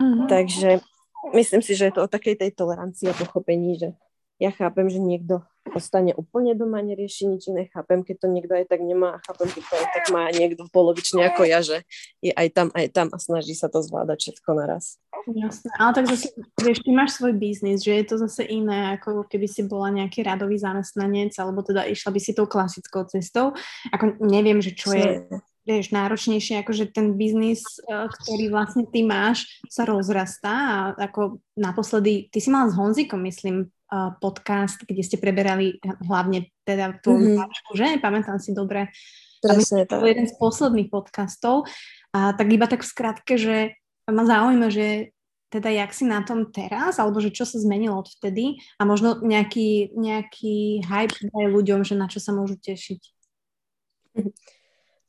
Mm-hmm. 0.00 0.26
Takže 0.26 0.80
myslím 1.36 1.62
si, 1.62 1.76
že 1.76 1.92
je 1.92 1.94
to 1.94 2.08
o 2.08 2.12
takej 2.12 2.40
tej 2.40 2.50
tolerancii 2.56 3.12
a 3.12 3.14
pochopení, 3.14 3.76
že 3.76 3.92
ja 4.40 4.48
chápem, 4.48 4.88
že 4.88 4.96
niekto 4.96 5.44
ostane 5.76 6.16
úplne 6.16 6.56
doma, 6.56 6.80
nerieši 6.80 7.28
nič 7.28 7.52
iné, 7.52 7.68
chápem, 7.68 8.00
keď 8.00 8.24
to 8.24 8.26
niekto 8.32 8.52
aj 8.56 8.64
tak 8.72 8.80
nemá 8.80 9.20
a 9.20 9.22
chápem, 9.22 9.52
keď 9.52 9.62
to 9.68 9.74
aj 9.76 9.86
tak 9.92 10.04
má 10.08 10.22
niekto 10.32 10.64
polovične 10.72 11.28
ako 11.28 11.44
ja, 11.44 11.60
že 11.60 11.84
je 12.24 12.32
aj 12.32 12.48
tam, 12.56 12.68
aj 12.72 12.86
tam 12.90 13.06
a 13.12 13.18
snaží 13.20 13.52
sa 13.52 13.68
to 13.68 13.84
zvládať 13.84 14.18
všetko 14.18 14.50
naraz. 14.56 14.96
Jasné, 15.28 15.68
ale 15.76 15.92
tak 15.92 16.04
zase, 16.08 16.32
vieš, 16.56 16.80
ty 16.80 16.90
máš 16.96 17.20
svoj 17.20 17.36
biznis, 17.36 17.84
že 17.84 17.92
je 17.92 18.04
to 18.08 18.16
zase 18.16 18.48
iné, 18.48 18.96
ako 18.96 19.28
keby 19.28 19.44
si 19.44 19.60
bola 19.68 19.92
nejaký 19.92 20.24
radový 20.24 20.56
zamestnanec, 20.56 21.36
alebo 21.36 21.60
teda 21.60 21.84
išla 21.84 22.08
by 22.08 22.20
si 22.24 22.32
tou 22.32 22.48
klasickou 22.48 23.04
cestou. 23.04 23.52
Ako 23.92 24.16
neviem, 24.24 24.64
že 24.64 24.72
čo 24.72 24.96
je 24.96 25.28
vieš, 25.64 25.92
náročnejšie, 25.92 26.64
akože 26.64 26.90
ten 26.90 27.14
biznis, 27.14 27.62
e, 27.84 28.08
ktorý 28.08 28.50
vlastne 28.50 28.88
ty 28.88 29.04
máš, 29.04 29.44
sa 29.68 29.84
rozrastá 29.84 30.54
a 30.54 30.76
ako 30.96 31.40
naposledy, 31.54 32.32
ty 32.32 32.38
si 32.40 32.48
mala 32.48 32.72
s 32.72 32.76
Honzikom, 32.76 33.20
myslím, 33.24 33.66
e, 33.68 33.96
podcast, 34.18 34.82
kde 34.82 35.02
ste 35.04 35.20
preberali 35.20 35.76
hlavne 36.08 36.48
teda 36.64 36.98
tvoju 37.04 37.36
mm-hmm. 37.36 37.76
že? 37.76 37.88
Pamätám 38.00 38.40
si 38.40 38.56
dobre. 38.56 38.88
Presne 39.40 39.88
to. 39.88 40.04
jeden 40.04 40.28
z 40.28 40.36
posledných 40.36 40.92
podcastov. 40.92 41.64
A 42.12 42.36
tak 42.36 42.48
iba 42.52 42.68
tak 42.68 42.84
v 42.84 42.90
skratke, 42.92 43.40
že 43.40 43.72
ma 44.04 44.26
zaujíma, 44.26 44.68
že 44.68 45.16
teda 45.50 45.66
jak 45.70 45.90
si 45.90 46.06
na 46.06 46.22
tom 46.22 46.46
teraz, 46.46 47.02
alebo 47.02 47.18
že 47.18 47.34
čo 47.34 47.42
sa 47.42 47.58
zmenilo 47.58 47.98
odvtedy 47.98 48.62
a 48.78 48.86
možno 48.86 49.18
nejaký, 49.18 49.96
nejaký 49.98 50.86
hype 50.86 51.16
aj 51.26 51.46
ľuďom, 51.50 51.82
že 51.82 51.98
na 51.98 52.06
čo 52.06 52.22
sa 52.22 52.30
môžu 52.30 52.54
tešiť. 52.62 53.02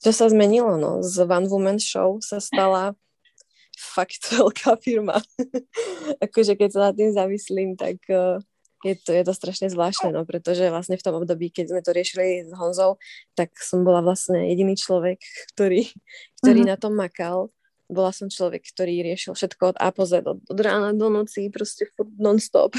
Čo 0.02 0.12
sa 0.12 0.26
zmenilo, 0.34 0.82
no? 0.82 1.06
Z 1.06 1.30
One 1.30 1.46
Woman 1.46 1.78
Show 1.78 2.18
sa 2.26 2.42
stala 2.42 2.98
fakt 3.96 4.34
veľká 4.34 4.82
firma. 4.82 5.22
akože 6.26 6.58
keď 6.58 6.70
sa 6.74 6.80
nad 6.90 6.96
tým 6.98 7.14
zamyslím, 7.14 7.78
tak 7.78 8.02
uh, 8.10 8.42
je 8.82 8.98
to, 8.98 9.14
je 9.14 9.24
to 9.24 9.34
strašne 9.34 9.70
zvláštne, 9.70 10.10
no, 10.10 10.26
pretože 10.26 10.66
vlastne 10.74 10.98
v 10.98 11.06
tom 11.06 11.22
období, 11.22 11.54
keď 11.54 11.66
sme 11.70 11.82
to 11.86 11.94
riešili 11.94 12.50
s 12.50 12.52
Honzou, 12.58 12.98
tak 13.38 13.54
som 13.62 13.86
bola 13.86 14.02
vlastne 14.02 14.50
jediný 14.50 14.74
človek, 14.74 15.22
ktorý, 15.54 15.86
ktorý 16.42 16.60
mm-hmm. 16.66 16.74
na 16.74 16.78
tom 16.82 16.94
makal. 16.98 17.54
Bola 17.92 18.16
som 18.16 18.32
človek, 18.32 18.64
ktorý 18.72 19.04
riešil 19.04 19.36
všetko 19.36 19.76
od 19.76 19.78
A 19.78 19.92
po 19.92 20.08
Z, 20.08 20.24
od, 20.24 20.40
od 20.48 20.60
rána 20.64 20.96
do 20.96 21.12
noci, 21.12 21.52
proste 21.52 21.92
non-stop. 22.16 22.72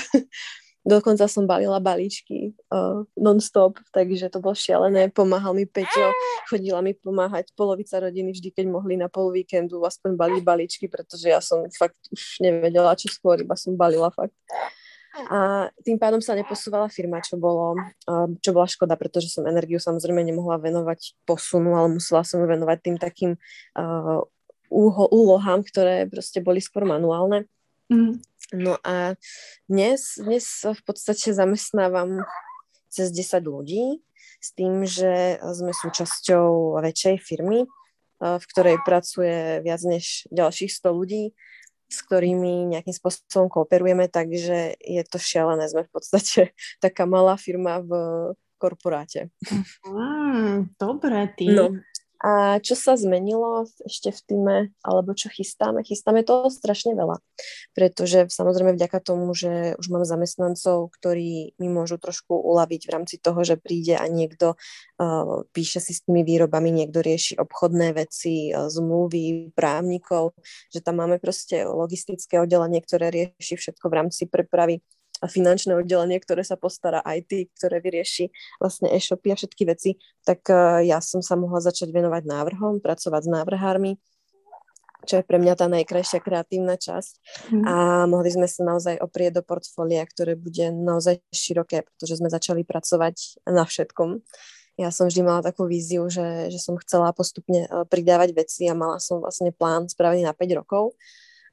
Dokonca 0.83 1.31
som 1.31 1.47
balila 1.47 1.79
balíčky 1.79 2.59
uh, 2.75 3.07
non-stop, 3.15 3.79
takže 3.95 4.27
to 4.35 4.43
bolo 4.43 4.59
šialené. 4.59 5.15
Pomáhal 5.15 5.55
mi 5.55 5.63
Peťo, 5.63 6.11
chodila 6.51 6.83
mi 6.83 6.91
pomáhať 6.91 7.55
polovica 7.55 8.03
rodiny 8.03 8.35
vždy, 8.35 8.51
keď 8.51 8.67
mohli 8.67 8.99
na 8.99 9.07
pol 9.07 9.31
víkendu 9.31 9.79
aspoň 9.87 10.19
baliť 10.19 10.43
balíčky, 10.43 10.91
pretože 10.91 11.31
ja 11.31 11.39
som 11.39 11.63
fakt 11.71 11.99
už 12.11 12.43
nevedela, 12.43 12.99
čo 12.99 13.07
skôr, 13.07 13.39
iba 13.39 13.55
som 13.55 13.79
balila 13.79 14.11
fakt. 14.11 14.35
A 15.29 15.69
tým 15.85 16.01
pádom 16.01 16.25
sa 16.25 16.33
neposúvala 16.33 16.89
firma, 16.89 17.21
čo, 17.21 17.37
bolo, 17.37 17.77
čo 18.41 18.51
bola 18.57 18.65
škoda, 18.65 18.97
pretože 18.97 19.29
som 19.29 19.45
energiu 19.45 19.77
samozrejme 19.77 20.25
nemohla 20.25 20.57
venovať 20.57 21.21
posunu, 21.29 21.77
ale 21.77 22.01
musela 22.01 22.25
som 22.25 22.41
venovať 22.43 22.79
tým 22.81 22.97
takým 22.97 23.37
uh, 23.37 24.25
úlohám, 25.13 25.61
ktoré 25.69 26.09
proste 26.09 26.41
boli 26.41 26.65
skôr 26.65 26.89
manuálne. 26.89 27.45
Mm. 27.93 28.25
No 28.57 28.81
a 28.81 29.17
dnes, 29.69 30.17
dnes 30.17 30.45
v 30.65 30.83
podstate 30.85 31.37
zamestnávam 31.37 32.25
cez 32.89 33.13
10 33.13 33.45
ľudí 33.45 34.01
s 34.41 34.49
tým, 34.57 34.89
že 34.89 35.41
sme 35.41 35.77
súčasťou 35.77 36.81
väčšej 36.81 37.17
firmy, 37.21 37.69
v 38.21 38.45
ktorej 38.49 38.81
pracuje 38.85 39.61
viac 39.61 39.81
než 39.85 40.25
ďalších 40.33 40.73
100 40.73 40.99
ľudí 40.99 41.25
s 41.93 42.01
ktorými 42.09 42.73
nejakým 42.73 42.97
spôsobom 42.97 43.53
kooperujeme, 43.53 44.09
takže 44.09 44.81
je 44.81 45.03
to 45.05 45.21
šialené. 45.21 45.69
Sme 45.69 45.85
v 45.85 45.93
podstate 45.93 46.57
taká 46.81 47.05
malá 47.05 47.37
firma 47.37 47.85
v 47.85 47.93
korporáte. 48.57 49.29
Mm, 49.85 50.73
dobre, 50.79 51.29
ty. 51.37 51.51
No, 51.51 51.77
a 52.23 52.63
čo 52.63 52.79
sa 52.79 52.95
zmenilo 52.95 53.67
ešte 53.83 54.15
v 54.15 54.21
týme, 54.31 54.57
alebo 54.87 55.11
čo 55.11 55.27
chystáme? 55.27 55.83
Chystáme 55.83 56.23
toho 56.23 56.47
strašne 56.55 56.95
veľa, 56.95 57.19
pretože 57.75 58.31
samozrejme 58.31 58.79
vďaka 58.79 59.03
tomu, 59.03 59.35
že 59.35 59.75
už 59.75 59.91
mám 59.91 60.07
zamestnancov, 60.07 60.95
ktorí 60.95 61.59
mi 61.59 61.67
môžu 61.67 61.99
trošku 61.99 62.31
uľaviť 62.31 62.81
v 62.87 62.93
rámci 62.95 63.17
toho, 63.19 63.43
že 63.43 63.59
príde 63.59 63.99
a 63.99 64.07
niekto 64.07 64.55
uh, 64.55 65.43
píše 65.51 65.83
si 65.83 65.99
s 65.99 66.07
tými 66.07 66.23
výrobami, 66.23 66.71
niekto 66.71 67.03
rieši 67.03 67.43
obchodné 67.43 67.91
veci, 67.91 68.55
uh, 68.55 68.71
zmluvy, 68.71 69.51
právnikov, 69.59 70.39
že 70.71 70.79
tam 70.79 71.03
máme 71.03 71.19
proste 71.19 71.67
logistické 71.67 72.39
oddelenie, 72.39 72.79
ktoré 72.87 73.11
rieši 73.11 73.59
všetko 73.59 73.91
v 73.91 73.97
rámci 73.99 74.31
prepravy 74.31 74.79
a 75.23 75.31
finančné 75.31 75.79
oddelenie, 75.79 76.19
ktoré 76.19 76.43
sa 76.43 76.59
postará 76.59 76.99
IT, 77.07 77.55
ktoré 77.55 77.79
vyrieši 77.79 78.35
vlastne 78.59 78.91
e-shopy 78.91 79.31
a 79.31 79.39
všetky 79.39 79.63
veci, 79.71 79.95
tak 80.27 80.43
uh, 80.51 80.83
ja 80.83 80.99
som 80.99 81.23
sa 81.23 81.39
mohla 81.39 81.63
začať 81.63 81.95
venovať 81.95 82.27
návrhom, 82.27 82.83
pracovať 82.83 83.23
s 83.23 83.31
návrhármi, 83.31 83.93
čo 85.07 85.19
je 85.19 85.25
pre 85.27 85.39
mňa 85.39 85.55
tá 85.59 85.67
najkrajšia 85.67 86.23
kreatívna 86.23 86.79
časť. 86.79 87.13
Mm. 87.51 87.65
A 87.67 87.75
mohli 88.07 88.31
sme 88.31 88.47
sa 88.47 88.63
naozaj 88.63 88.99
oprieť 89.03 89.39
do 89.39 89.43
portfólia, 89.43 90.07
ktoré 90.07 90.39
bude 90.39 90.71
naozaj 90.71 91.23
široké, 91.35 91.87
pretože 91.87 92.23
sme 92.23 92.31
začali 92.31 92.63
pracovať 92.63 93.47
na 93.51 93.67
všetkom. 93.67 94.23
Ja 94.81 94.89
som 94.89 95.11
vždy 95.11 95.21
mala 95.21 95.45
takú 95.45 95.69
víziu, 95.69 96.09
že, 96.09 96.49
že 96.49 96.57
som 96.57 96.81
chcela 96.81 97.13
postupne 97.13 97.69
pridávať 97.93 98.33
veci 98.33 98.65
a 98.71 98.75
mala 98.79 98.97
som 99.03 99.21
vlastne 99.21 99.53
plán 99.53 99.85
spravený 99.91 100.25
na 100.25 100.33
5 100.33 100.59
rokov, 100.65 100.97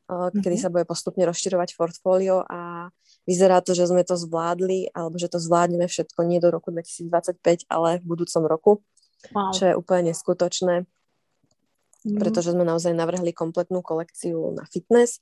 mm-hmm. 0.07 0.39
kedy 0.39 0.55
sa 0.55 0.71
bude 0.71 0.87
postupne 0.87 1.27
rozširovať 1.27 1.75
portfólio 1.75 2.47
a 2.47 2.87
vyzerá 3.29 3.61
to, 3.61 3.77
že 3.77 3.93
sme 3.93 4.01
to 4.01 4.17
zvládli, 4.17 4.89
alebo 4.97 5.21
že 5.21 5.29
to 5.29 5.37
zvládneme 5.37 5.85
všetko 5.85 6.25
nie 6.25 6.41
do 6.41 6.49
roku 6.49 6.73
2025, 6.73 7.69
ale 7.69 8.01
v 8.01 8.05
budúcom 8.09 8.43
roku, 8.49 8.71
wow. 9.29 9.53
čo 9.53 9.69
je 9.69 9.77
úplne 9.77 10.09
neskutočné, 10.09 10.89
mm. 12.09 12.17
pretože 12.17 12.57
sme 12.57 12.65
naozaj 12.65 12.97
navrhli 12.97 13.29
kompletnú 13.29 13.85
kolekciu 13.85 14.57
na 14.57 14.65
fitness. 14.65 15.21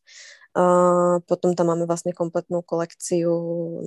Uh, 0.57 1.21
potom 1.29 1.53
tam 1.53 1.69
máme 1.69 1.85
vlastne 1.85 2.17
kompletnú 2.17 2.65
kolekciu 2.65 3.29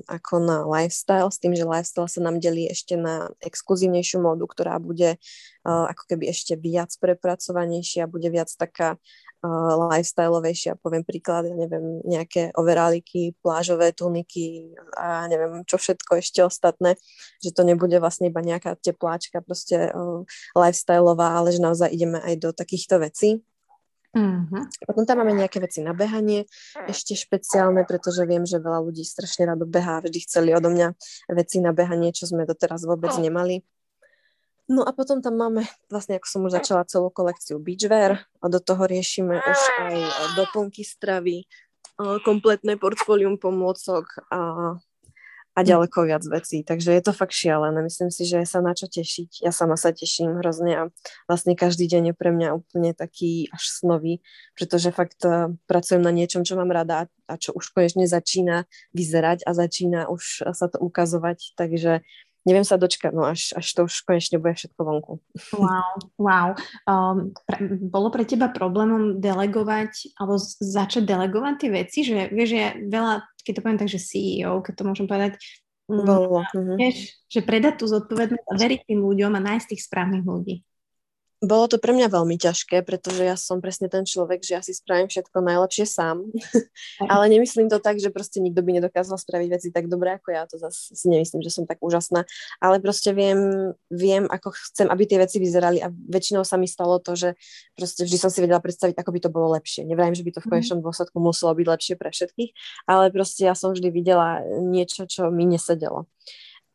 ako 0.06 0.34
na 0.38 0.62
lifestyle, 0.68 1.26
s 1.26 1.42
tým, 1.42 1.56
že 1.56 1.66
lifestyle 1.66 2.06
sa 2.06 2.20
nám 2.22 2.38
delí 2.38 2.70
ešte 2.70 2.94
na 2.94 3.26
exkluzívnejšiu 3.42 4.22
módu, 4.22 4.46
ktorá 4.46 4.78
bude 4.78 5.18
uh, 5.66 5.90
ako 5.90 6.14
keby 6.14 6.30
ešte 6.30 6.54
viac 6.54 6.94
prepracovanejšia, 7.02 8.06
bude 8.06 8.30
viac 8.30 8.52
taká 8.54 9.02
uh, 9.44 9.90
lifestyleovejšia, 9.90 10.80
poviem 10.80 11.04
príklad, 11.04 11.48
ja 11.48 11.56
neviem, 11.56 12.00
nejaké 12.04 12.52
overáliky, 12.56 13.36
plážové 13.40 13.92
tuniky 13.92 14.76
a 14.96 15.28
neviem, 15.28 15.64
čo 15.64 15.80
všetko 15.80 16.20
ešte 16.20 16.40
ostatné, 16.44 16.96
že 17.40 17.52
to 17.52 17.64
nebude 17.64 17.96
vlastne 18.00 18.28
iba 18.28 18.40
nejaká 18.40 18.76
tepláčka, 18.80 19.44
proste 19.44 19.90
uh, 19.90 20.24
lifestyleová, 20.56 21.36
ale 21.40 21.52
že 21.52 21.60
naozaj 21.64 21.88
ideme 21.92 22.20
aj 22.20 22.34
do 22.40 22.50
takýchto 22.52 23.00
vecí. 23.00 23.40
Mm-hmm. 24.10 24.90
Potom 24.90 25.06
tam 25.06 25.22
máme 25.22 25.38
nejaké 25.38 25.62
veci 25.62 25.78
na 25.86 25.94
behanie, 25.94 26.42
ešte 26.90 27.14
špeciálne, 27.14 27.86
pretože 27.86 28.26
viem, 28.26 28.42
že 28.42 28.58
veľa 28.58 28.82
ľudí 28.82 29.06
strašne 29.06 29.46
rado 29.46 29.70
behá, 29.70 30.02
vždy 30.02 30.18
chceli 30.26 30.50
odo 30.50 30.66
mňa 30.66 30.98
veci 31.30 31.62
na 31.62 31.70
behanie, 31.70 32.10
čo 32.10 32.26
sme 32.26 32.42
doteraz 32.42 32.82
vôbec 32.82 33.14
nemali. 33.22 33.62
No 34.70 34.86
a 34.86 34.94
potom 34.94 35.18
tam 35.18 35.34
máme, 35.34 35.66
vlastne 35.90 36.14
ako 36.14 36.26
som 36.30 36.46
už 36.46 36.62
začala 36.62 36.86
celú 36.86 37.10
kolekciu 37.10 37.58
beachwear 37.58 38.22
a 38.38 38.46
do 38.46 38.62
toho 38.62 38.86
riešime 38.86 39.34
už 39.34 39.60
aj 39.82 39.96
doplnky 40.38 40.86
stravy, 40.86 41.42
kompletné 42.22 42.78
portfólium 42.78 43.34
pomôcok 43.34 44.06
a, 44.30 44.40
a 45.52 45.60
ďaleko 45.60 46.06
viac 46.06 46.24
vecí. 46.24 46.62
Takže 46.62 46.96
je 46.96 47.02
to 47.02 47.12
fakt 47.12 47.34
šialené. 47.34 47.82
Myslím 47.82 48.14
si, 48.14 48.24
že 48.24 48.46
sa 48.46 48.62
na 48.62 48.72
čo 48.72 48.86
tešiť. 48.86 49.44
Ja 49.44 49.52
sama 49.52 49.74
sa 49.74 49.90
teším 49.90 50.38
hrozne 50.38 50.72
a 50.72 50.82
vlastne 51.26 51.58
každý 51.58 51.90
deň 51.90 52.02
je 52.12 52.14
pre 52.14 52.30
mňa 52.30 52.54
úplne 52.54 52.94
taký 52.94 53.50
až 53.50 53.66
snový, 53.68 54.22
pretože 54.54 54.94
fakt 54.94 55.20
e, 55.26 55.52
pracujem 55.66 56.00
na 56.00 56.14
niečom, 56.14 56.46
čo 56.46 56.56
mám 56.56 56.70
rada 56.70 57.10
a 57.28 57.34
čo 57.36 57.52
už 57.52 57.74
konečne 57.74 58.06
začína 58.06 58.70
vyzerať 58.94 59.44
a 59.44 59.50
začína 59.50 60.08
už 60.08 60.46
sa 60.54 60.66
to 60.70 60.78
ukazovať. 60.78 61.58
Takže 61.58 62.06
neviem 62.48 62.64
sa 62.64 62.80
dočkať, 62.80 63.12
no 63.12 63.28
až, 63.28 63.52
až 63.52 63.66
to 63.76 63.80
už 63.84 64.04
konečne 64.08 64.40
bude 64.40 64.56
všetko 64.56 64.80
vonku. 64.80 65.12
Wow, 65.52 65.90
wow. 66.16 66.48
Um, 66.88 67.36
pre, 67.44 67.58
bolo 67.68 68.08
pre 68.08 68.24
teba 68.24 68.48
problémom 68.48 69.20
delegovať 69.20 70.16
alebo 70.16 70.40
začať 70.60 71.04
delegovať 71.04 71.54
tie 71.60 71.70
veci, 71.70 71.98
že 72.06 72.32
vieš, 72.32 72.48
že 72.56 72.62
veľa, 72.88 73.14
keď 73.44 73.52
to 73.52 73.62
poviem 73.62 73.80
tak, 73.80 73.92
že 73.92 74.00
CEO, 74.00 74.64
keď 74.64 74.72
to 74.72 74.84
môžem 74.88 75.06
povedať, 75.06 75.32
mm, 75.92 76.04
bolo. 76.06 76.40
Mm, 76.56 76.76
vieš, 76.80 76.96
že 77.28 77.40
predať 77.44 77.84
tú 77.84 77.84
zodpovednosť 77.88 78.46
a 78.48 78.54
veriť 78.56 78.80
tým 78.88 79.00
ľuďom 79.04 79.32
a 79.36 79.40
nájsť 79.40 79.66
tých 79.76 79.84
správnych 79.84 80.24
ľudí. 80.24 80.64
Bolo 81.40 81.72
to 81.72 81.80
pre 81.80 81.96
mňa 81.96 82.12
veľmi 82.12 82.36
ťažké, 82.36 82.84
pretože 82.84 83.24
ja 83.24 83.32
som 83.32 83.64
presne 83.64 83.88
ten 83.88 84.04
človek, 84.04 84.44
že 84.44 84.52
ja 84.52 84.60
si 84.60 84.76
spravím 84.76 85.08
všetko 85.08 85.40
najlepšie 85.40 85.88
sám. 85.88 86.28
Ale 87.12 87.32
nemyslím 87.32 87.72
to 87.72 87.80
tak, 87.80 87.96
že 87.96 88.12
proste 88.12 88.44
nikto 88.44 88.60
by 88.60 88.76
nedokázal 88.76 89.16
spraviť 89.16 89.48
veci 89.48 89.68
tak 89.72 89.88
dobre 89.88 90.20
ako 90.20 90.28
ja. 90.36 90.44
To 90.52 90.60
zase 90.60 90.92
si 90.92 91.08
nemyslím, 91.08 91.40
že 91.40 91.48
som 91.48 91.64
tak 91.64 91.80
úžasná. 91.80 92.28
Ale 92.60 92.76
proste 92.84 93.16
viem, 93.16 93.72
viem, 93.88 94.28
ako 94.28 94.52
chcem, 94.52 94.92
aby 94.92 95.08
tie 95.08 95.16
veci 95.16 95.40
vyzerali 95.40 95.80
a 95.80 95.88
väčšinou 95.88 96.44
sa 96.44 96.60
mi 96.60 96.68
stalo 96.68 97.00
to, 97.00 97.16
že 97.16 97.40
proste 97.72 98.04
vždy 98.04 98.20
som 98.20 98.28
si 98.28 98.44
vedela 98.44 98.60
predstaviť, 98.60 99.00
ako 99.00 99.08
by 99.08 99.20
to 99.24 99.30
bolo 99.32 99.56
lepšie. 99.56 99.88
Nevrajím, 99.88 100.20
že 100.20 100.24
by 100.28 100.30
to 100.36 100.40
v 100.44 100.46
mhm. 100.46 100.52
konečnom 100.52 100.80
dôsledku 100.84 101.16
muselo 101.24 101.56
byť 101.56 101.66
lepšie 101.72 101.94
pre 101.96 102.12
všetkých, 102.12 102.50
ale 102.84 103.08
proste 103.08 103.48
ja 103.48 103.56
som 103.56 103.72
vždy 103.72 103.88
videla 103.88 104.44
niečo, 104.44 105.08
čo 105.08 105.32
mi 105.32 105.48
nesedelo. 105.48 106.04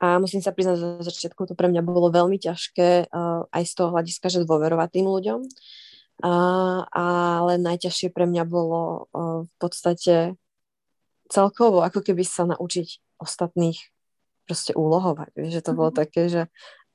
A 0.06 0.22
musím 0.22 0.46
sa 0.46 0.54
priznať, 0.54 0.78
že 0.78 0.86
za 1.02 1.10
začiatku 1.10 1.50
to 1.50 1.58
pre 1.58 1.66
mňa 1.66 1.82
bolo 1.82 2.14
veľmi 2.14 2.38
ťažké 2.38 3.10
uh, 3.10 3.50
aj 3.50 3.64
z 3.66 3.74
toho 3.74 3.90
hľadiska, 3.90 4.30
že 4.30 4.46
dôverovať 4.46 4.90
tým 5.02 5.08
ľuďom. 5.10 5.40
Uh, 6.22 6.88
ale 6.96 7.60
najťažšie 7.60 8.14
pre 8.14 8.30
mňa 8.30 8.46
bolo 8.46 9.10
uh, 9.12 9.44
v 9.44 9.54
podstate 9.60 10.38
celkovo 11.28 11.82
ako 11.82 12.06
keby 12.06 12.22
sa 12.22 12.46
naučiť 12.46 13.18
ostatných 13.18 13.82
proste 14.46 14.78
úlohovať. 14.78 15.34
Vieš, 15.34 15.52
že 15.60 15.66
to 15.66 15.72
bolo 15.74 15.90
mm-hmm. 15.90 16.02
také, 16.06 16.22
že 16.30 16.42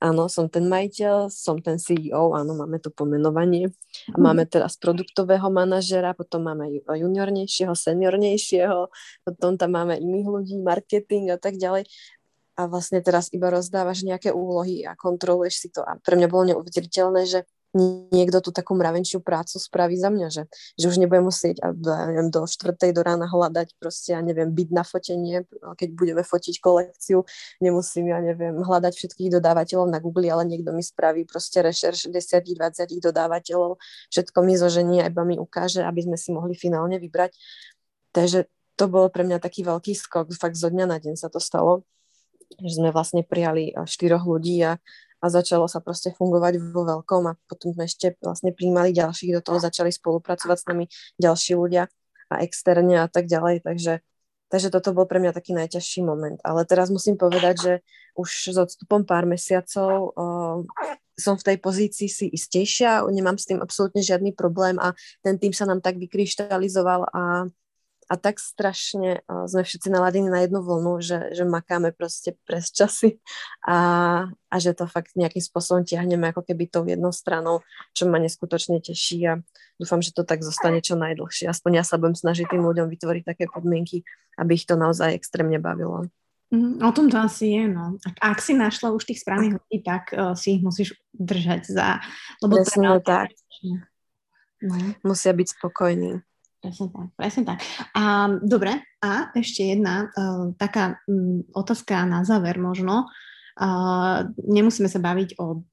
áno, 0.00 0.32
som 0.32 0.48
ten 0.48 0.64
majiteľ, 0.64 1.28
som 1.28 1.60
ten 1.60 1.76
CEO, 1.76 2.32
áno, 2.32 2.56
máme 2.56 2.80
to 2.80 2.88
pomenovanie. 2.88 3.68
A 4.14 4.16
mhm. 4.16 4.22
máme 4.24 4.44
teraz 4.48 4.80
produktového 4.80 5.52
manažera, 5.52 6.16
potom 6.16 6.48
máme 6.48 6.72
juniornejšieho, 6.88 7.76
seniornejšieho, 7.76 8.88
potom 9.28 9.60
tam 9.60 9.70
máme 9.76 10.00
iných 10.00 10.26
ľudí, 10.26 10.56
marketing 10.62 11.34
a 11.34 11.38
tak 11.38 11.60
ďalej 11.60 11.84
a 12.60 12.68
vlastne 12.68 13.00
teraz 13.00 13.32
iba 13.32 13.48
rozdávaš 13.48 14.04
nejaké 14.04 14.36
úlohy 14.36 14.84
a 14.84 14.92
kontroluješ 14.92 15.54
si 15.56 15.68
to. 15.72 15.80
A 15.80 15.96
pre 15.96 16.20
mňa 16.20 16.28
bolo 16.28 16.44
neuveriteľné, 16.52 17.24
že 17.24 17.48
niekto 18.10 18.42
tú 18.42 18.50
takú 18.50 18.74
mravenčiu 18.74 19.22
prácu 19.22 19.62
spraví 19.62 19.94
za 19.94 20.10
mňa, 20.10 20.28
že, 20.28 20.42
že 20.74 20.84
už 20.90 20.98
nebudem 20.98 21.30
musieť 21.30 21.62
a, 21.62 21.70
neviem, 22.10 22.26
do 22.26 22.42
štvrtej 22.42 22.90
do 22.90 23.02
rána 23.06 23.30
hľadať 23.30 23.78
proste, 23.78 24.10
ja 24.10 24.20
neviem, 24.20 24.50
byť 24.50 24.68
na 24.74 24.82
fotenie, 24.82 25.46
keď 25.78 25.88
budeme 25.94 26.22
fotiť 26.26 26.58
kolekciu, 26.58 27.22
nemusím, 27.62 28.10
ja 28.10 28.18
neviem, 28.18 28.58
hľadať 28.58 28.92
všetkých 28.98 29.38
dodávateľov 29.38 29.86
na 29.86 30.02
Google, 30.02 30.34
ale 30.34 30.50
niekto 30.50 30.74
mi 30.74 30.82
spraví 30.82 31.22
proste 31.30 31.62
rešerš 31.62 32.10
10-20 32.10 32.90
dodávateľov, 32.98 33.78
všetko 34.10 34.38
mi 34.42 34.54
zožení 34.58 34.98
a 35.06 35.08
mi 35.22 35.38
ukáže, 35.38 35.86
aby 35.86 36.10
sme 36.10 36.18
si 36.18 36.34
mohli 36.34 36.58
finálne 36.58 36.98
vybrať. 36.98 37.38
Takže 38.10 38.50
to 38.74 38.90
bol 38.90 39.06
pre 39.12 39.22
mňa 39.22 39.38
taký 39.38 39.62
veľký 39.62 39.94
skok, 39.94 40.34
fakt 40.34 40.58
zo 40.58 40.74
dňa 40.74 40.90
na 40.90 40.98
deň 40.98 41.14
sa 41.14 41.30
to 41.30 41.38
stalo, 41.38 41.86
že 42.58 42.74
sme 42.80 42.90
vlastne 42.90 43.22
prijali 43.22 43.74
štyroch 43.74 44.26
ľudí 44.26 44.58
a, 44.66 44.80
a 45.20 45.26
začalo 45.30 45.70
sa 45.70 45.78
proste 45.78 46.10
fungovať 46.16 46.58
vo 46.72 46.82
veľkom 46.82 47.22
a 47.30 47.38
potom 47.46 47.76
sme 47.76 47.86
ešte 47.86 48.18
vlastne 48.18 48.50
príjmali 48.50 48.90
ďalších, 48.90 49.36
do 49.38 49.42
toho 49.44 49.58
začali 49.62 49.94
spolupracovať 49.94 50.56
s 50.58 50.66
nami 50.66 50.84
ďalší 51.20 51.52
ľudia 51.54 51.86
a 52.30 52.34
externe 52.42 53.02
a 53.02 53.08
tak 53.10 53.26
ďalej, 53.30 53.62
takže 53.62 54.02
Takže 54.50 54.74
toto 54.74 54.90
bol 54.90 55.06
pre 55.06 55.22
mňa 55.22 55.30
taký 55.30 55.54
najťažší 55.54 56.02
moment. 56.02 56.34
Ale 56.42 56.66
teraz 56.66 56.90
musím 56.90 57.14
povedať, 57.14 57.54
že 57.62 57.72
už 58.18 58.50
s 58.50 58.58
odstupom 58.58 59.06
pár 59.06 59.22
mesiacov 59.22 60.10
uh, 60.18 60.66
som 61.20 61.36
v 61.36 61.46
tej 61.52 61.56
pozícii 61.62 62.08
si 62.08 62.26
istejšia, 62.32 63.04
nemám 63.12 63.36
s 63.36 63.46
tým 63.46 63.60
absolútne 63.60 64.00
žiadny 64.00 64.32
problém 64.32 64.80
a 64.80 64.96
ten 65.20 65.36
tým 65.36 65.52
sa 65.52 65.68
nám 65.68 65.84
tak 65.84 66.00
vykryštalizoval 66.00 67.12
a 67.12 67.46
a 68.10 68.18
tak 68.18 68.42
strašne 68.42 69.22
uh, 69.30 69.46
sme 69.46 69.62
všetci 69.62 69.86
naladení 69.86 70.26
na 70.26 70.42
jednu 70.42 70.66
vlnu, 70.66 70.98
že, 70.98 71.30
že 71.30 71.46
makáme 71.46 71.94
proste 71.94 72.34
pres 72.42 72.74
časy 72.74 73.22
a, 73.62 73.78
a 74.50 74.56
že 74.58 74.74
to 74.74 74.90
fakt 74.90 75.14
nejakým 75.14 75.38
spôsobom 75.38 75.86
tiahneme 75.86 76.34
ako 76.34 76.42
keby 76.42 76.66
tou 76.66 76.82
jednou 76.82 77.14
stranou, 77.14 77.62
čo 77.94 78.10
ma 78.10 78.18
neskutočne 78.18 78.82
teší 78.82 79.30
a 79.30 79.38
dúfam, 79.78 80.02
že 80.02 80.10
to 80.10 80.26
tak 80.26 80.42
zostane 80.42 80.82
čo 80.82 80.98
najdlhšie. 80.98 81.46
Aspoň 81.46 81.78
ja 81.78 81.84
sa 81.86 82.02
budem 82.02 82.18
snažiť 82.18 82.50
tým 82.50 82.66
ľuďom 82.66 82.90
vytvoriť 82.90 83.22
také 83.22 83.46
podmienky, 83.46 84.02
aby 84.42 84.58
ich 84.58 84.66
to 84.66 84.74
naozaj 84.74 85.14
extrémne 85.14 85.62
bavilo. 85.62 86.10
Mm, 86.50 86.82
o 86.82 86.90
tom 86.90 87.06
to 87.06 87.14
asi 87.14 87.54
je, 87.54 87.64
no. 87.70 87.94
Ak, 88.02 88.18
ak 88.18 88.38
si 88.42 88.58
našla 88.58 88.90
už 88.90 89.06
tých 89.06 89.22
správnych 89.22 89.62
ľudí, 89.62 89.78
tak 89.86 90.10
uh, 90.10 90.34
si 90.34 90.58
ich 90.58 90.62
musíš 90.66 90.98
držať 91.14 91.70
za... 91.70 92.02
Lebo 92.42 92.58
Presne 92.58 92.98
tak. 93.06 93.30
No. 94.58 94.76
Musia 95.06 95.30
byť 95.30 95.46
spokojní. 95.56 96.26
Presne 96.60 96.92
tak, 96.92 97.08
presne 97.16 97.42
tak. 97.48 97.58
A, 97.96 98.28
dobre, 98.44 98.84
a 99.00 99.32
ešte 99.32 99.64
jedna 99.64 100.12
uh, 100.12 100.52
taká 100.60 101.00
um, 101.08 101.40
otázka 101.56 102.04
na 102.04 102.20
záver 102.20 102.60
možno. 102.60 103.08
Uh, 103.56 104.28
nemusíme 104.44 104.84
sa 104.92 105.00
baviť 105.00 105.40
o 105.40 105.64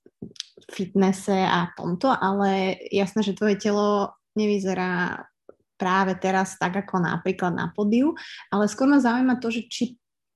fitnesse 0.72 1.36
a 1.36 1.76
tomto, 1.76 2.08
ale 2.08 2.80
jasné, 2.88 3.20
že 3.20 3.36
tvoje 3.36 3.60
telo 3.60 4.16
nevyzerá 4.40 5.28
práve 5.76 6.16
teraz 6.24 6.56
tak 6.56 6.80
ako 6.80 7.04
napríklad 7.04 7.52
na 7.52 7.68
podiu, 7.76 8.16
ale 8.48 8.72
skôr 8.72 8.88
ma 8.88 9.04
zaujíma 9.04 9.44
to, 9.44 9.52
že 9.52 9.68
či 9.68 9.84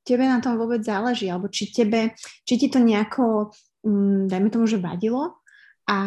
tebe 0.03 0.27
na 0.27 0.43
tom 0.43 0.59
vôbec 0.59 0.83
záleží, 0.83 1.31
alebo 1.31 1.47
či 1.47 1.71
tebe, 1.71 2.11
či 2.43 2.53
ti 2.59 2.67
to 2.67 2.83
nejako, 2.83 3.55
um, 3.87 4.27
dajme 4.27 4.51
tomu, 4.51 4.67
že 4.67 4.83
vadilo 4.83 5.39
a 5.87 5.97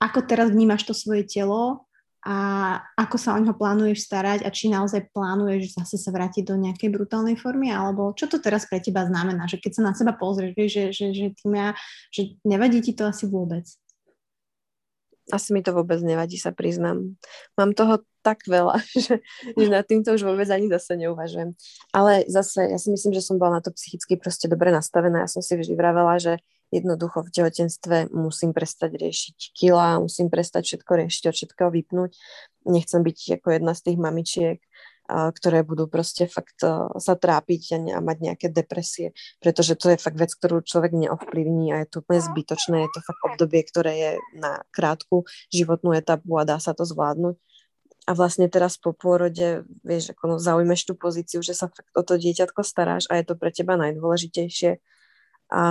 ako 0.00 0.18
teraz 0.24 0.48
vnímaš 0.48 0.88
to 0.88 0.96
svoje 0.96 1.28
telo 1.28 1.87
a 2.26 2.36
ako 2.98 3.16
sa 3.16 3.34
o 3.34 3.38
neho 3.38 3.54
plánuješ 3.54 4.10
starať 4.10 4.42
a 4.42 4.50
či 4.50 4.66
naozaj 4.66 5.14
plánuješ 5.14 5.78
zase 5.78 6.02
sa 6.02 6.10
vrátiť 6.10 6.50
do 6.50 6.58
nejakej 6.58 6.90
brutálnej 6.90 7.38
formy, 7.38 7.70
alebo 7.70 8.10
čo 8.10 8.26
to 8.26 8.42
teraz 8.42 8.66
pre 8.66 8.82
teba 8.82 9.06
znamená, 9.06 9.46
že 9.46 9.62
keď 9.62 9.72
sa 9.78 9.82
na 9.86 9.92
seba 9.94 10.18
pozrieš, 10.18 10.52
vieš, 10.58 10.70
že, 10.74 10.84
že, 10.90 11.06
že, 11.14 11.26
tým 11.38 11.54
ja, 11.54 11.68
že 12.10 12.34
nevadí 12.42 12.82
ti 12.82 12.90
to 12.90 13.06
asi 13.06 13.30
vôbec? 13.30 13.62
Asi 15.28 15.52
mi 15.52 15.60
to 15.60 15.76
vôbec 15.76 16.00
nevadí, 16.00 16.40
sa 16.40 16.50
priznám. 16.50 17.14
Mám 17.54 17.76
toho 17.78 18.02
tak 18.26 18.42
veľa, 18.50 18.82
že, 19.04 19.22
že 19.54 19.66
nad 19.70 19.86
týmto 19.86 20.10
už 20.10 20.26
vôbec 20.26 20.50
ani 20.50 20.66
zase 20.66 20.98
neuvažujem. 20.98 21.54
Ale 21.94 22.26
zase, 22.26 22.66
ja 22.66 22.78
si 22.82 22.90
myslím, 22.90 23.14
že 23.14 23.22
som 23.22 23.38
bola 23.38 23.60
na 23.60 23.62
to 23.62 23.70
psychicky 23.70 24.18
proste 24.18 24.50
dobre 24.50 24.74
nastavená. 24.74 25.22
Ja 25.22 25.30
som 25.30 25.44
si 25.44 25.54
vždy 25.54 25.78
vravela, 25.78 26.18
že 26.18 26.42
jednoducho 26.68 27.24
v 27.24 27.32
tehotenstve 27.32 28.12
musím 28.12 28.52
prestať 28.52 28.96
riešiť 28.96 29.36
kila, 29.56 30.04
musím 30.04 30.28
prestať 30.28 30.64
všetko 30.68 30.92
riešiť, 31.04 31.22
od 31.28 31.34
všetkého 31.34 31.70
vypnúť. 31.72 32.10
Nechcem 32.68 33.00
byť 33.00 33.40
ako 33.40 33.48
jedna 33.56 33.72
z 33.72 33.80
tých 33.88 33.98
mamičiek, 33.98 34.58
ktoré 35.08 35.64
budú 35.64 35.88
proste 35.88 36.28
fakt 36.28 36.60
sa 37.00 37.14
trápiť 37.16 37.62
a, 37.72 37.78
a 37.96 37.98
mať 38.04 38.16
nejaké 38.20 38.46
depresie, 38.52 39.16
pretože 39.40 39.72
to 39.80 39.96
je 39.96 39.96
fakt 39.96 40.20
vec, 40.20 40.28
ktorú 40.36 40.60
človek 40.60 40.92
neovplyvní 40.92 41.72
a 41.72 41.80
je 41.80 41.88
to 41.88 42.04
úplne 42.04 42.20
zbytočné, 42.20 42.76
je 42.84 42.90
to 42.92 43.00
fakt 43.00 43.22
obdobie, 43.24 43.64
ktoré 43.64 43.92
je 43.96 44.12
na 44.36 44.60
krátku 44.68 45.24
životnú 45.48 45.96
etapu 45.96 46.36
a 46.36 46.44
dá 46.44 46.60
sa 46.60 46.76
to 46.76 46.84
zvládnuť. 46.84 47.40
A 48.08 48.16
vlastne 48.16 48.48
teraz 48.48 48.80
po 48.80 48.96
pôrode, 48.96 49.68
vieš, 49.84 50.16
ako 50.16 50.24
no, 50.28 50.36
zaujmeš 50.40 50.88
tú 50.88 50.96
pozíciu, 50.96 51.44
že 51.44 51.52
sa 51.52 51.68
fakt 51.68 51.92
o 51.92 52.00
to 52.04 52.16
dieťatko 52.16 52.60
staráš 52.64 53.04
a 53.08 53.20
je 53.20 53.24
to 53.28 53.36
pre 53.36 53.52
teba 53.52 53.76
najdôležitejšie 53.80 54.80
a 55.48 55.64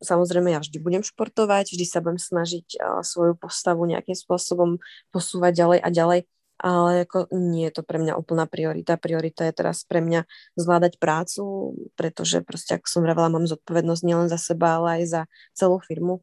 samozrejme 0.00 0.52
ja 0.52 0.60
vždy 0.60 0.78
budem 0.80 1.04
športovať, 1.04 1.72
vždy 1.72 1.86
sa 1.88 2.04
budem 2.04 2.20
snažiť 2.20 2.80
svoju 3.00 3.36
postavu 3.40 3.84
nejakým 3.88 4.16
spôsobom 4.16 4.80
posúvať 5.08 5.52
ďalej 5.64 5.78
a 5.80 5.88
ďalej, 5.88 6.20
ale 6.60 6.90
ako 7.08 7.32
nie 7.32 7.68
je 7.68 7.80
to 7.80 7.82
pre 7.82 7.98
mňa 8.00 8.14
úplná 8.16 8.44
priorita. 8.44 9.00
Priorita 9.00 9.48
je 9.48 9.54
teraz 9.56 9.84
pre 9.88 10.04
mňa 10.04 10.28
zvládať 10.56 11.00
prácu, 11.00 11.74
pretože 11.96 12.44
proste, 12.44 12.76
ako 12.76 12.86
som 12.88 13.00
vravela, 13.04 13.32
mám 13.32 13.48
zodpovednosť 13.48 14.02
nielen 14.04 14.28
za 14.28 14.36
seba, 14.40 14.80
ale 14.80 15.00
aj 15.00 15.04
za 15.08 15.22
celú 15.56 15.80
firmu. 15.80 16.20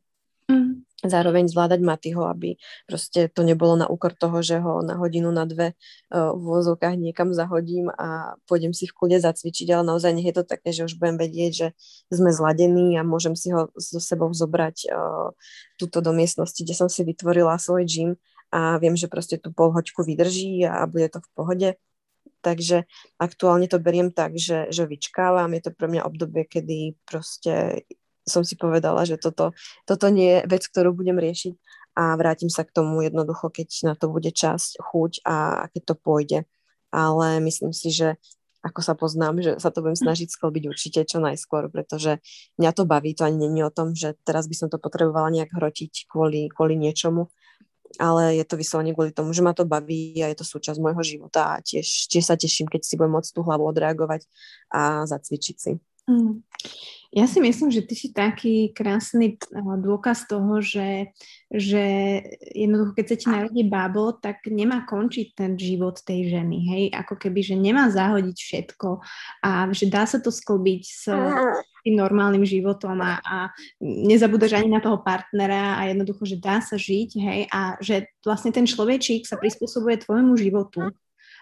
Mm 0.50 0.91
zároveň 1.02 1.49
zvládať 1.49 1.82
Matyho, 1.82 2.30
aby 2.30 2.62
proste 2.86 3.30
to 3.30 3.41
nebolo 3.41 3.74
na 3.74 3.89
úkor 3.89 4.14
toho, 4.14 4.45
že 4.45 4.62
ho 4.62 4.86
na 4.86 4.97
hodinu, 4.97 5.34
na 5.34 5.49
dve 5.49 5.74
uh, 5.74 6.34
v 6.34 6.41
vozovkách 6.41 6.97
niekam 6.97 7.34
zahodím 7.34 7.89
a 7.89 8.38
pôjdem 8.45 8.74
si 8.74 8.86
v 8.86 8.93
kľude 8.93 9.18
zacvičiť, 9.22 9.68
ale 9.74 9.84
naozaj 9.86 10.12
nech 10.14 10.30
je 10.30 10.36
to 10.38 10.45
také, 10.45 10.70
že 10.70 10.86
už 10.86 11.02
budem 11.02 11.18
vedieť, 11.18 11.52
že 11.52 11.68
sme 12.14 12.30
zladení 12.30 12.97
a 12.97 13.06
môžem 13.06 13.34
si 13.34 13.49
ho 13.49 13.74
so 13.74 13.97
sebou 13.97 14.30
zobrať 14.30 14.89
uh, 14.89 15.34
túto 15.82 16.02
do 16.06 16.14
miestnosti, 16.14 16.62
kde 16.62 16.78
som 16.78 16.89
si 16.89 17.02
vytvorila 17.02 17.58
svoj 17.58 17.86
gym 17.89 18.10
a 18.52 18.78
viem, 18.78 18.99
že 18.99 19.08
proste 19.08 19.39
tú 19.39 19.56
polhoďku 19.56 20.04
vydrží 20.04 20.68
a 20.68 20.84
bude 20.86 21.08
to 21.08 21.24
v 21.24 21.30
pohode. 21.34 21.70
Takže 22.41 22.89
aktuálne 23.22 23.70
to 23.70 23.78
beriem 23.78 24.10
tak, 24.10 24.34
že, 24.36 24.74
že 24.74 24.89
vyčkávam. 24.89 25.54
Je 25.54 25.62
to 25.62 25.72
pre 25.72 25.86
mňa 25.86 26.10
obdobie, 26.10 26.49
kedy 26.49 26.97
proste 27.06 27.86
som 28.28 28.45
si 28.45 28.55
povedala, 28.55 29.05
že 29.07 29.17
toto, 29.17 29.53
toto 29.86 30.07
nie 30.13 30.39
je 30.39 30.39
vec, 30.45 30.63
ktorú 30.65 30.93
budem 30.93 31.17
riešiť 31.17 31.53
a 31.97 32.15
vrátim 32.15 32.47
sa 32.47 32.63
k 32.63 32.72
tomu 32.72 33.03
jednoducho, 33.03 33.51
keď 33.51 33.91
na 33.91 33.93
to 33.99 34.07
bude 34.07 34.32
čas, 34.32 34.80
chuť 34.80 35.26
a 35.28 35.67
keď 35.76 35.82
to 35.91 35.95
pôjde. 35.99 36.39
Ale 36.91 37.39
myslím 37.43 37.76
si, 37.76 37.91
že 37.91 38.19
ako 38.61 38.80
sa 38.86 38.93
poznám, 38.93 39.41
že 39.41 39.51
sa 39.57 39.74
to 39.74 39.82
budem 39.82 39.97
snažiť 39.97 40.30
sklbiť 40.30 40.63
určite 40.69 40.99
čo 41.03 41.17
najskôr, 41.17 41.67
pretože 41.74 42.22
mňa 42.61 42.72
to 42.78 42.86
baví, 42.86 43.17
to 43.17 43.26
ani 43.26 43.49
není 43.49 43.65
o 43.65 43.74
tom, 43.74 43.97
že 43.97 44.13
teraz 44.22 44.45
by 44.45 44.55
som 44.55 44.67
to 44.69 44.78
potrebovala 44.78 45.34
nejak 45.34 45.49
hrotiť 45.49 46.05
kvôli, 46.05 46.45
kvôli 46.53 46.78
niečomu, 46.78 47.34
ale 47.97 48.38
je 48.38 48.45
to 48.45 48.55
vyslovene 48.55 48.93
kvôli 48.93 49.11
tomu, 49.11 49.34
že 49.34 49.41
ma 49.41 49.57
to 49.57 49.65
baví 49.65 50.13
a 50.22 50.30
je 50.30 50.38
to 50.38 50.45
súčasť 50.45 50.78
môjho 50.78 51.01
života 51.01 51.57
a 51.57 51.61
tiež, 51.65 52.07
tiež 52.07 52.24
sa 52.24 52.38
teším, 52.38 52.69
keď 52.69 52.86
si 52.86 52.95
budem 52.95 53.17
môcť 53.17 53.34
tú 53.34 53.41
hlavu 53.41 53.65
odreagovať 53.65 54.30
a 54.69 55.09
zacvičiť 55.09 55.57
si. 55.57 55.72
Mm. 56.10 56.41
Ja 57.12 57.28
si 57.28 57.43
myslím, 57.43 57.76
že 57.76 57.84
ty 57.84 57.91
si 57.91 58.16
taký 58.16 58.72
krásny 58.72 59.36
dôkaz 59.84 60.32
toho, 60.32 60.64
že, 60.64 61.12
že 61.52 61.84
jednoducho, 62.56 62.95
keď 62.95 63.06
sa 63.12 63.16
ti 63.20 63.28
narodí 63.28 63.62
bábo, 63.68 64.16
tak 64.16 64.47
nemá 64.47 64.88
končiť 64.88 65.36
ten 65.36 65.52
život 65.60 65.99
tej 65.99 66.32
ženy, 66.32 66.58
hej, 66.72 66.84
ako 66.95 67.20
keby, 67.20 67.43
že 67.43 67.60
nemá 67.60 67.91
zahodiť 67.91 68.38
všetko 68.39 69.04
a 69.43 69.68
že 69.76 69.91
dá 69.91 70.08
sa 70.08 70.24
to 70.24 70.32
sklbiť 70.32 70.84
s 70.88 71.12
tým 71.84 71.99
normálnym 71.99 72.47
životom 72.47 72.95
a, 73.04 73.20
a 73.20 73.38
nezabúdaš 73.84 74.56
ani 74.56 74.72
na 74.72 74.80
toho 74.80 75.04
partnera 75.04 75.84
a 75.84 75.91
jednoducho, 75.91 76.24
že 76.24 76.39
dá 76.39 76.64
sa 76.64 76.80
žiť, 76.80 77.10
hej, 77.20 77.41
a 77.52 77.76
že 77.84 78.08
vlastne 78.24 78.56
ten 78.56 78.64
človečík 78.64 79.28
sa 79.28 79.36
prispôsobuje 79.36 79.99
tvojmu 79.99 80.39
životu. 80.39 80.95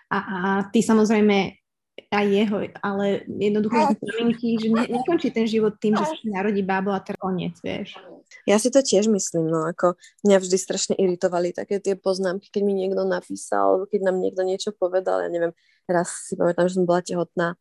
A, 0.10 0.18
a 0.18 0.40
ty 0.74 0.82
samozrejme 0.82 1.59
aj 2.08 2.26
jeho, 2.32 2.58
ale 2.80 3.28
jednoducho 3.28 4.00
maminky, 4.00 4.56
že 4.56 4.68
ne, 4.72 4.84
nekončí 4.88 5.30
ten 5.36 5.44
život 5.44 5.76
tým, 5.78 6.00
že 6.00 6.06
sa 6.08 6.16
narodí 6.24 6.64
bábo 6.64 6.96
a 6.96 7.04
teraz 7.04 7.20
koniec, 7.20 7.60
vieš. 7.60 8.00
Ja 8.48 8.62
si 8.62 8.72
to 8.72 8.80
tiež 8.80 9.12
myslím, 9.12 9.52
no 9.52 9.68
ako 9.68 10.00
mňa 10.24 10.38
vždy 10.40 10.58
strašne 10.58 10.96
iritovali 10.96 11.52
také 11.52 11.82
tie 11.82 11.98
poznámky, 12.00 12.48
keď 12.54 12.62
mi 12.64 12.74
niekto 12.78 13.04
napísal, 13.04 13.76
alebo 13.76 13.86
keď 13.90 14.02
nám 14.08 14.18
niekto 14.22 14.42
niečo 14.46 14.70
povedal, 14.72 15.26
ja 15.26 15.30
neviem, 15.30 15.52
raz 15.90 16.30
si 16.30 16.38
pamätám, 16.38 16.70
že 16.70 16.78
som 16.80 16.86
bola 16.86 17.02
tehotná 17.02 17.58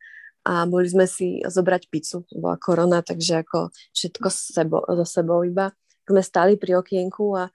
a 0.48 0.64
boli 0.64 0.88
sme 0.88 1.04
si 1.04 1.44
zobrať 1.44 1.92
pizzu, 1.92 2.24
bola 2.32 2.56
korona, 2.56 3.04
takže 3.04 3.44
ako 3.44 3.68
všetko 3.92 4.28
sebo, 4.32 4.76
so 5.02 5.04
sebou 5.04 5.44
iba. 5.44 5.74
Sme 6.08 6.24
stáli 6.24 6.56
pri 6.56 6.80
okienku 6.80 7.36
a 7.36 7.52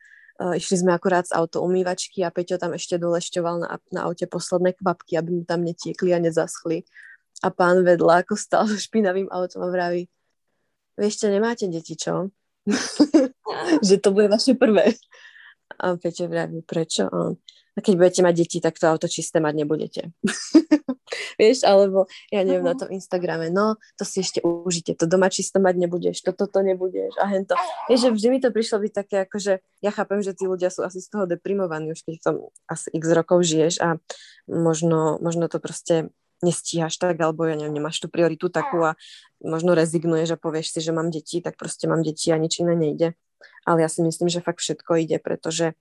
išli 0.52 0.84
sme 0.84 0.91
akurát 0.91 1.24
z 1.24 1.36
auto 1.39 1.64
umývačky 1.64 2.20
a 2.28 2.34
Peťo 2.34 2.60
tam 2.60 2.76
ešte 2.76 3.00
dolešťoval 3.00 3.56
na, 3.64 3.80
na 3.96 4.12
aute 4.12 4.28
posledné 4.28 4.76
kvapky, 4.76 5.16
aby 5.16 5.30
mu 5.39 5.44
tam 5.48 5.64
netiekli 5.64 6.12
a 6.12 6.20
nezaschli. 6.20 6.84
A 7.39 7.48
pán 7.48 7.88
vedľa, 7.88 8.28
ako 8.28 8.36
stál 8.36 8.68
so 8.68 8.76
špinavým 8.88 9.32
autom 9.32 9.64
a 9.64 9.72
vraví, 9.72 10.12
vieš 11.00 11.24
čo, 11.24 11.32
nemáte 11.32 11.72
deti, 11.72 11.96
čo? 11.96 12.28
že 13.88 13.96
to 14.00 14.12
bude 14.12 14.28
vaše 14.28 14.56
prvé. 14.56 14.96
A 15.80 15.97
Peťo 15.97 16.30
vraví, 16.30 16.61
prečo? 16.65 17.07
A, 17.09 17.34
a 17.74 17.80
keď 17.82 17.93
budete 17.97 18.21
mať 18.21 18.36
deti, 18.38 18.57
tak 18.61 18.78
to 18.78 18.86
auto 18.86 19.09
čisté 19.09 19.41
mať 19.41 19.53
nebudete. 19.65 20.01
Vieš, 21.41 21.65
alebo 21.65 22.05
ja 22.30 22.45
neviem, 22.45 22.65
uh-huh. 22.65 22.78
na 22.78 22.80
tom 22.80 22.89
Instagrame, 22.93 23.49
no, 23.49 23.78
to 23.97 24.05
si 24.05 24.21
ešte 24.21 24.41
užite, 24.41 24.97
to 24.97 25.05
doma 25.05 25.30
čisto 25.30 25.57
mať 25.61 25.76
nebudeš, 25.78 26.26
toto 26.26 26.45
to 26.49 26.59
nebudeš 26.61 27.13
a 27.21 27.30
hento. 27.30 27.57
Vieš, 27.89 28.09
že 28.09 28.13
vždy 28.13 28.28
mi 28.30 28.39
to 28.41 28.49
prišlo 28.49 28.82
byť 28.82 28.93
také, 28.93 29.15
akože 29.26 29.61
ja 29.82 29.91
chápem, 29.93 30.21
že 30.21 30.34
tí 30.38 30.45
ľudia 30.45 30.69
sú 30.69 30.86
asi 30.86 31.01
z 31.01 31.09
toho 31.09 31.26
deprimovaní, 31.30 31.93
už 31.93 32.05
keď 32.05 32.15
tom 32.21 32.36
asi 32.69 32.89
x 32.93 33.05
rokov 33.13 33.45
žiješ 33.45 33.82
a 33.82 33.97
možno, 34.49 35.21
možno 35.21 35.49
to 35.49 35.57
proste 35.57 36.13
nestíhaš 36.43 36.99
tak, 36.99 37.15
alebo 37.24 37.47
ja 37.47 37.55
neviem, 37.55 37.80
nemáš 37.80 38.03
tú 38.03 38.11
prioritu 38.11 38.51
takú 38.51 38.84
a 38.84 38.99
možno 39.39 39.71
rezignuješ 39.74 40.36
a 40.36 40.41
povieš 40.41 40.76
si, 40.76 40.80
že 40.84 40.91
mám 40.91 41.07
deti, 41.07 41.39
tak 41.39 41.55
proste 41.55 41.88
mám 41.88 42.03
deti 42.03 42.30
a 42.36 42.38
nič 42.38 42.59
iné 42.59 42.76
nejde. 42.76 43.15
Ale 43.64 43.84
ja 43.84 43.89
si 43.89 44.03
myslím, 44.03 44.28
že 44.28 44.43
fakt 44.43 44.59
všetko 44.59 44.99
ide, 44.99 45.18
pretože 45.20 45.76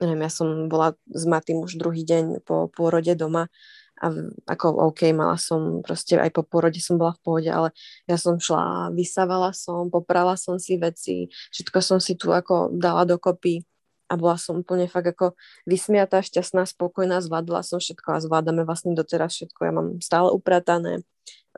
neviem, 0.00 0.26
ja 0.26 0.30
som 0.32 0.68
bola 0.68 0.92
s 1.08 1.24
Matým 1.24 1.64
už 1.64 1.80
druhý 1.80 2.04
deň 2.04 2.44
po 2.44 2.68
pôrode 2.68 3.16
doma 3.16 3.48
a 3.96 4.12
ako 4.44 4.92
OK, 4.92 5.08
mala 5.16 5.40
som 5.40 5.80
proste 5.80 6.20
aj 6.20 6.28
po 6.28 6.44
pôrode 6.44 6.76
som 6.84 7.00
bola 7.00 7.16
v 7.16 7.22
pohode, 7.24 7.48
ale 7.48 7.72
ja 8.04 8.20
som 8.20 8.36
šla, 8.36 8.92
vysávala 8.92 9.56
som, 9.56 9.88
poprala 9.88 10.36
som 10.36 10.60
si 10.60 10.76
veci, 10.76 11.32
všetko 11.32 11.78
som 11.80 11.96
si 11.96 12.12
tu 12.12 12.28
ako 12.28 12.76
dala 12.76 13.08
dokopy 13.08 13.64
a 14.06 14.14
bola 14.14 14.36
som 14.36 14.60
úplne 14.60 14.86
fakt 14.86 15.16
ako 15.16 15.32
vysmiatá, 15.64 16.20
šťastná, 16.20 16.68
spokojná, 16.68 17.24
zvládla 17.24 17.64
som 17.64 17.80
všetko 17.80 18.08
a 18.14 18.22
zvládame 18.22 18.62
vlastne 18.62 18.94
doteraz 18.94 19.34
všetko. 19.34 19.60
Ja 19.66 19.72
mám 19.74 19.88
stále 19.98 20.30
upratané, 20.30 21.02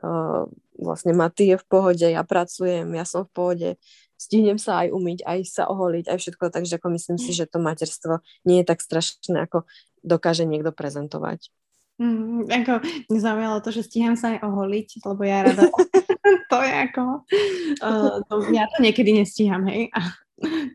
uh, 0.01 0.49
vlastne 0.79 1.13
Maty 1.13 1.53
je 1.53 1.57
v 1.59 1.65
pohode, 1.67 2.07
ja 2.07 2.23
pracujem, 2.25 2.89
ja 2.95 3.05
som 3.05 3.27
v 3.27 3.31
pohode, 3.35 3.69
stihnem 4.19 4.59
sa 4.59 4.83
aj 4.83 4.91
umyť, 4.91 5.19
aj 5.23 5.39
sa 5.47 5.63
oholiť, 5.71 6.11
aj 6.11 6.17
všetko, 6.19 6.51
takže 6.51 6.75
ako 6.75 6.87
myslím 6.99 7.17
si, 7.17 7.31
že 7.31 7.47
to 7.47 7.63
materstvo 7.63 8.19
nie 8.43 8.61
je 8.61 8.67
tak 8.67 8.83
strašné, 8.83 9.47
ako 9.47 9.63
dokáže 10.03 10.43
niekto 10.43 10.75
prezentovať. 10.75 11.47
Mm, 11.99 12.47
ako 12.47 12.79
mňa 13.11 13.19
zaujalo 13.19 13.57
to, 13.59 13.75
že 13.75 13.87
stíham 13.87 14.15
sa 14.15 14.35
aj 14.35 14.43
oholiť, 14.43 15.03
lebo 15.03 15.21
ja 15.23 15.47
rada 15.47 15.67
to 16.51 16.57
je 16.63 16.73
ako, 16.91 17.03
uh, 17.83 18.17
to, 18.27 18.33
ja 18.51 18.67
to 18.71 18.77
niekedy 18.83 19.15
nestíham, 19.15 19.65
hej, 19.67 19.91
a 19.91 20.13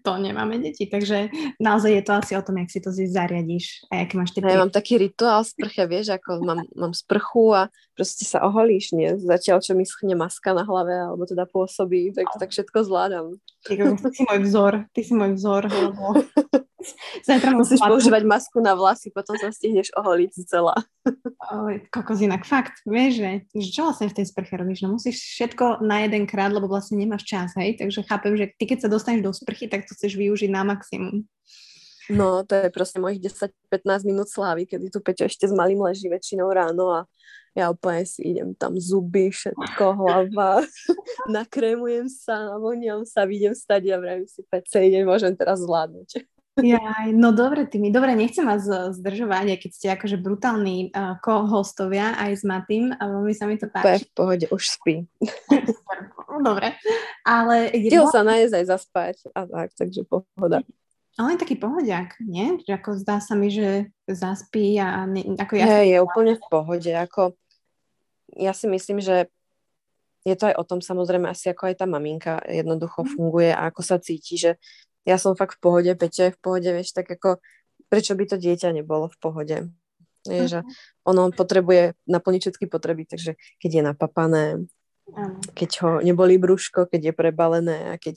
to 0.05 0.11
nemáme 0.21 0.61
deti, 0.61 0.87
takže 0.87 1.33
naozaj 1.61 1.93
je 1.93 2.03
to 2.05 2.12
asi 2.12 2.33
o 2.37 2.43
tom, 2.43 2.61
jak 2.61 2.71
si 2.71 2.81
to 2.81 2.91
zariadiš 2.93 3.89
a 3.89 4.05
aké 4.05 4.15
máš 4.17 4.37
tie... 4.37 4.45
Ja 4.45 4.61
mám 4.61 4.75
taký 4.75 5.01
rituál 5.01 5.45
sprche, 5.45 5.85
vieš, 5.89 6.15
ako 6.15 6.45
mám, 6.45 6.61
mám 6.77 6.93
sprchu 6.93 7.55
a 7.57 7.62
proste 7.97 8.29
sa 8.29 8.45
oholíš, 8.45 8.93
nie? 8.93 9.17
Zatiaľ, 9.17 9.62
čo 9.65 9.73
mi 9.73 9.87
schne 9.87 10.19
maska 10.19 10.53
na 10.53 10.67
hlave, 10.67 10.93
alebo 10.93 11.25
teda 11.25 11.49
pôsobí, 11.49 12.12
tak, 12.12 12.29
tak 12.37 12.51
všetko 12.53 12.85
zvládam. 12.85 13.27
Ty, 13.65 13.97
ty 13.97 14.09
si 14.12 14.23
môj 14.29 14.41
vzor, 14.45 14.73
ty 14.93 15.01
si 15.01 15.12
môj 15.17 15.33
vzor, 15.39 15.62
lebo 15.71 16.05
Zajtra 17.26 17.51
musíš 17.57 17.80
spátku. 17.80 17.93
používať 17.97 18.22
masku 18.24 18.59
na 18.61 18.76
vlasy, 18.76 19.09
potom 19.11 19.35
sa 19.39 19.51
stihneš 19.51 19.93
oholiť 19.97 20.30
celá. 20.49 20.76
Oj, 21.53 21.85
kokos 21.93 22.24
inak, 22.24 22.49
fakt, 22.49 22.80
vieš, 22.89 23.20
že, 23.20 23.30
že 23.53 23.68
čo 23.70 23.82
vlastne 23.89 24.09
v 24.09 24.16
tej 24.16 24.26
sprche 24.28 24.55
robíš? 24.57 24.85
No 24.85 24.97
musíš 24.97 25.20
všetko 25.20 25.85
na 25.85 26.05
jeden 26.05 26.24
krát, 26.24 26.53
lebo 26.53 26.68
vlastne 26.68 26.97
nemáš 26.97 27.28
čas, 27.28 27.53
hej? 27.61 27.76
Takže 27.76 28.05
chápem, 28.09 28.35
že 28.37 28.53
ty 28.57 28.64
keď 28.64 28.87
sa 28.87 28.89
dostaneš 28.89 29.22
do 29.24 29.32
sprchy, 29.32 29.68
tak 29.68 29.85
to 29.85 29.93
chceš 29.93 30.16
využiť 30.16 30.51
na 30.53 30.64
maximum. 30.64 31.28
No, 32.12 32.45
to 32.45 32.53
je 32.53 32.68
proste 32.68 33.01
mojich 33.01 33.20
10-15 33.20 34.05
minút 34.05 34.28
slávy, 34.28 34.68
kedy 34.68 34.93
tu 34.93 35.01
Peťo 35.01 35.24
ešte 35.24 35.49
s 35.49 35.57
malým 35.57 35.80
leží 35.80 36.12
väčšinou 36.12 36.53
ráno 36.53 36.93
a 36.93 37.01
ja 37.55 37.70
úplne 37.70 38.03
si 38.03 38.35
idem 38.35 38.51
tam 38.53 38.74
zuby, 38.76 39.30
všetko, 39.30 39.85
hlava, 39.95 40.66
nakrémujem 41.30 42.11
sa, 42.11 42.51
navoniam 42.51 43.07
sa, 43.07 43.24
vidím 43.24 43.55
stať 43.55 43.95
a 43.95 43.97
vravím 44.03 44.26
si, 44.26 44.43
Pece, 44.43 44.82
idem, 44.85 45.07
môžem 45.07 45.32
teraz 45.39 45.62
zvládnuť. 45.62 46.34
Ja, 46.63 47.11
no 47.11 47.35
dobre, 47.35 47.67
Tými, 47.67 47.91
dobre, 47.91 48.15
nechcem 48.15 48.47
vás 48.47 48.63
zdržovať, 48.71 49.47
aj 49.55 49.59
keď 49.59 49.71
ste 49.75 49.87
akože 49.91 50.17
brutálni 50.23 50.95
uh, 50.95 51.19
ko-hostovia 51.19 52.15
aj 52.15 52.31
s 52.39 52.43
Matým, 52.47 52.95
a 52.95 53.03
veľmi 53.11 53.35
sa 53.35 53.51
mi 53.51 53.59
to 53.59 53.67
páči. 53.67 54.07
v 54.07 54.15
pohode, 54.15 54.47
už 54.55 54.63
spí. 54.63 55.03
dobre, 56.47 56.79
ale... 57.27 57.75
Chcel 57.75 58.07
sa 58.07 58.23
nájsť 58.23 58.55
aj 58.55 58.65
zaspať 58.71 59.17
a 59.35 59.51
tak, 59.51 59.75
takže 59.75 60.07
pohoda. 60.07 60.63
Ale 61.19 61.35
je 61.35 61.43
taký 61.43 61.57
pohodiak, 61.59 62.19
nie? 62.23 62.63
Že 62.63 62.71
ako 62.79 62.91
zdá 63.03 63.19
sa 63.19 63.35
mi, 63.35 63.51
že 63.51 63.91
zaspí 64.07 64.79
a 64.79 65.11
ne, 65.11 65.35
ako 65.35 65.59
ja... 65.59 65.67
Je, 65.83 65.95
je 65.95 65.99
úplne 66.07 66.39
v 66.39 66.45
pohode, 66.47 66.91
ako 66.95 67.35
ja 68.39 68.55
si 68.55 68.71
myslím, 68.71 69.03
že 69.03 69.27
je 70.25 70.35
to 70.39 70.51
aj 70.51 70.57
o 70.57 70.65
tom 70.65 70.81
samozrejme 70.81 71.29
asi 71.29 71.53
ako 71.53 71.69
aj 71.69 71.85
tá 71.85 71.87
maminka 71.87 72.41
jednoducho 72.49 73.05
mhm. 73.05 73.11
funguje 73.11 73.51
a 73.51 73.69
ako 73.71 73.83
sa 73.83 73.99
cíti, 73.99 74.39
že 74.39 74.57
ja 75.05 75.17
som 75.21 75.37
fakt 75.37 75.61
v 75.61 75.63
pohode, 75.63 75.91
Peťa 75.93 76.33
je 76.33 76.37
v 76.37 76.41
pohode, 76.41 76.69
vieš, 76.69 76.97
tak 76.97 77.09
ako 77.09 77.41
prečo 77.93 78.17
by 78.17 78.25
to 78.27 78.37
dieťa 78.41 78.73
nebolo 78.73 79.07
v 79.13 79.19
pohode. 79.21 79.57
Je, 80.25 80.49
že 80.49 80.61
mhm. 80.65 80.69
ono 81.05 81.23
potrebuje 81.31 82.01
naplniť 82.09 82.41
všetky 82.49 82.67
potreby, 82.73 83.05
takže 83.05 83.37
keď 83.61 83.71
je 83.71 83.83
napapané, 83.85 84.45
keď 85.53 85.71
ho 85.85 85.91
neboli 86.01 86.41
brúško, 86.41 86.89
keď 86.89 87.13
je 87.13 87.15
prebalené 87.15 87.79
a 87.93 87.95
keď, 88.01 88.17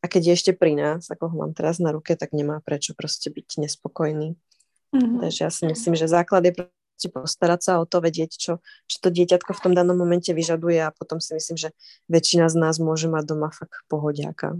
a 0.00 0.04
keď 0.08 0.22
je 0.24 0.32
ešte 0.32 0.52
pri 0.56 0.72
nás, 0.72 1.12
ako 1.12 1.28
ho 1.28 1.34
mám 1.44 1.52
teraz 1.52 1.76
na 1.84 1.92
ruke, 1.92 2.16
tak 2.16 2.32
nemá 2.32 2.64
prečo 2.64 2.96
proste 2.96 3.28
byť 3.28 3.60
nespokojný. 3.60 4.40
Mm-hmm. 4.96 5.20
Takže 5.20 5.40
ja 5.44 5.50
si 5.52 5.68
myslím, 5.68 5.94
že 5.96 6.08
základ 6.08 6.48
je 6.48 6.64
proste 6.64 7.08
postarať 7.12 7.60
sa 7.60 7.72
o 7.80 7.84
to, 7.84 8.00
vedieť, 8.00 8.32
čo, 8.32 8.52
čo 8.88 8.96
to 9.00 9.08
dieťatko 9.12 9.52
v 9.52 9.62
tom 9.68 9.72
danom 9.76 9.96
momente 9.96 10.32
vyžaduje 10.32 10.80
a 10.80 10.94
potom 10.96 11.20
si 11.20 11.36
myslím, 11.36 11.60
že 11.60 11.76
väčšina 12.08 12.48
z 12.48 12.56
nás 12.56 12.80
môže 12.80 13.08
mať 13.08 13.24
doma 13.36 13.52
fakt 13.52 13.84
pohodiaka. 13.92 14.56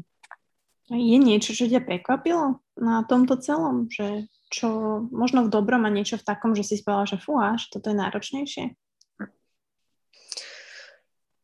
Je 0.92 1.16
niečo, 1.16 1.56
čo 1.56 1.64
ťa 1.72 1.80
prekvapilo 1.88 2.60
na 2.76 3.00
tomto 3.08 3.40
celom? 3.40 3.88
Že 3.88 4.28
čo 4.52 4.68
možno 5.08 5.48
v 5.48 5.52
dobrom 5.52 5.88
a 5.88 5.90
niečo 5.90 6.20
v 6.20 6.26
takom, 6.28 6.52
že 6.52 6.68
si 6.68 6.76
spovedala, 6.76 7.08
že 7.08 7.16
fú, 7.16 7.40
až 7.40 7.72
toto 7.72 7.88
je 7.88 7.96
náročnejšie? 7.96 8.64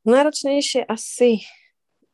Náročnejšie 0.05 0.84
asi, 0.84 1.49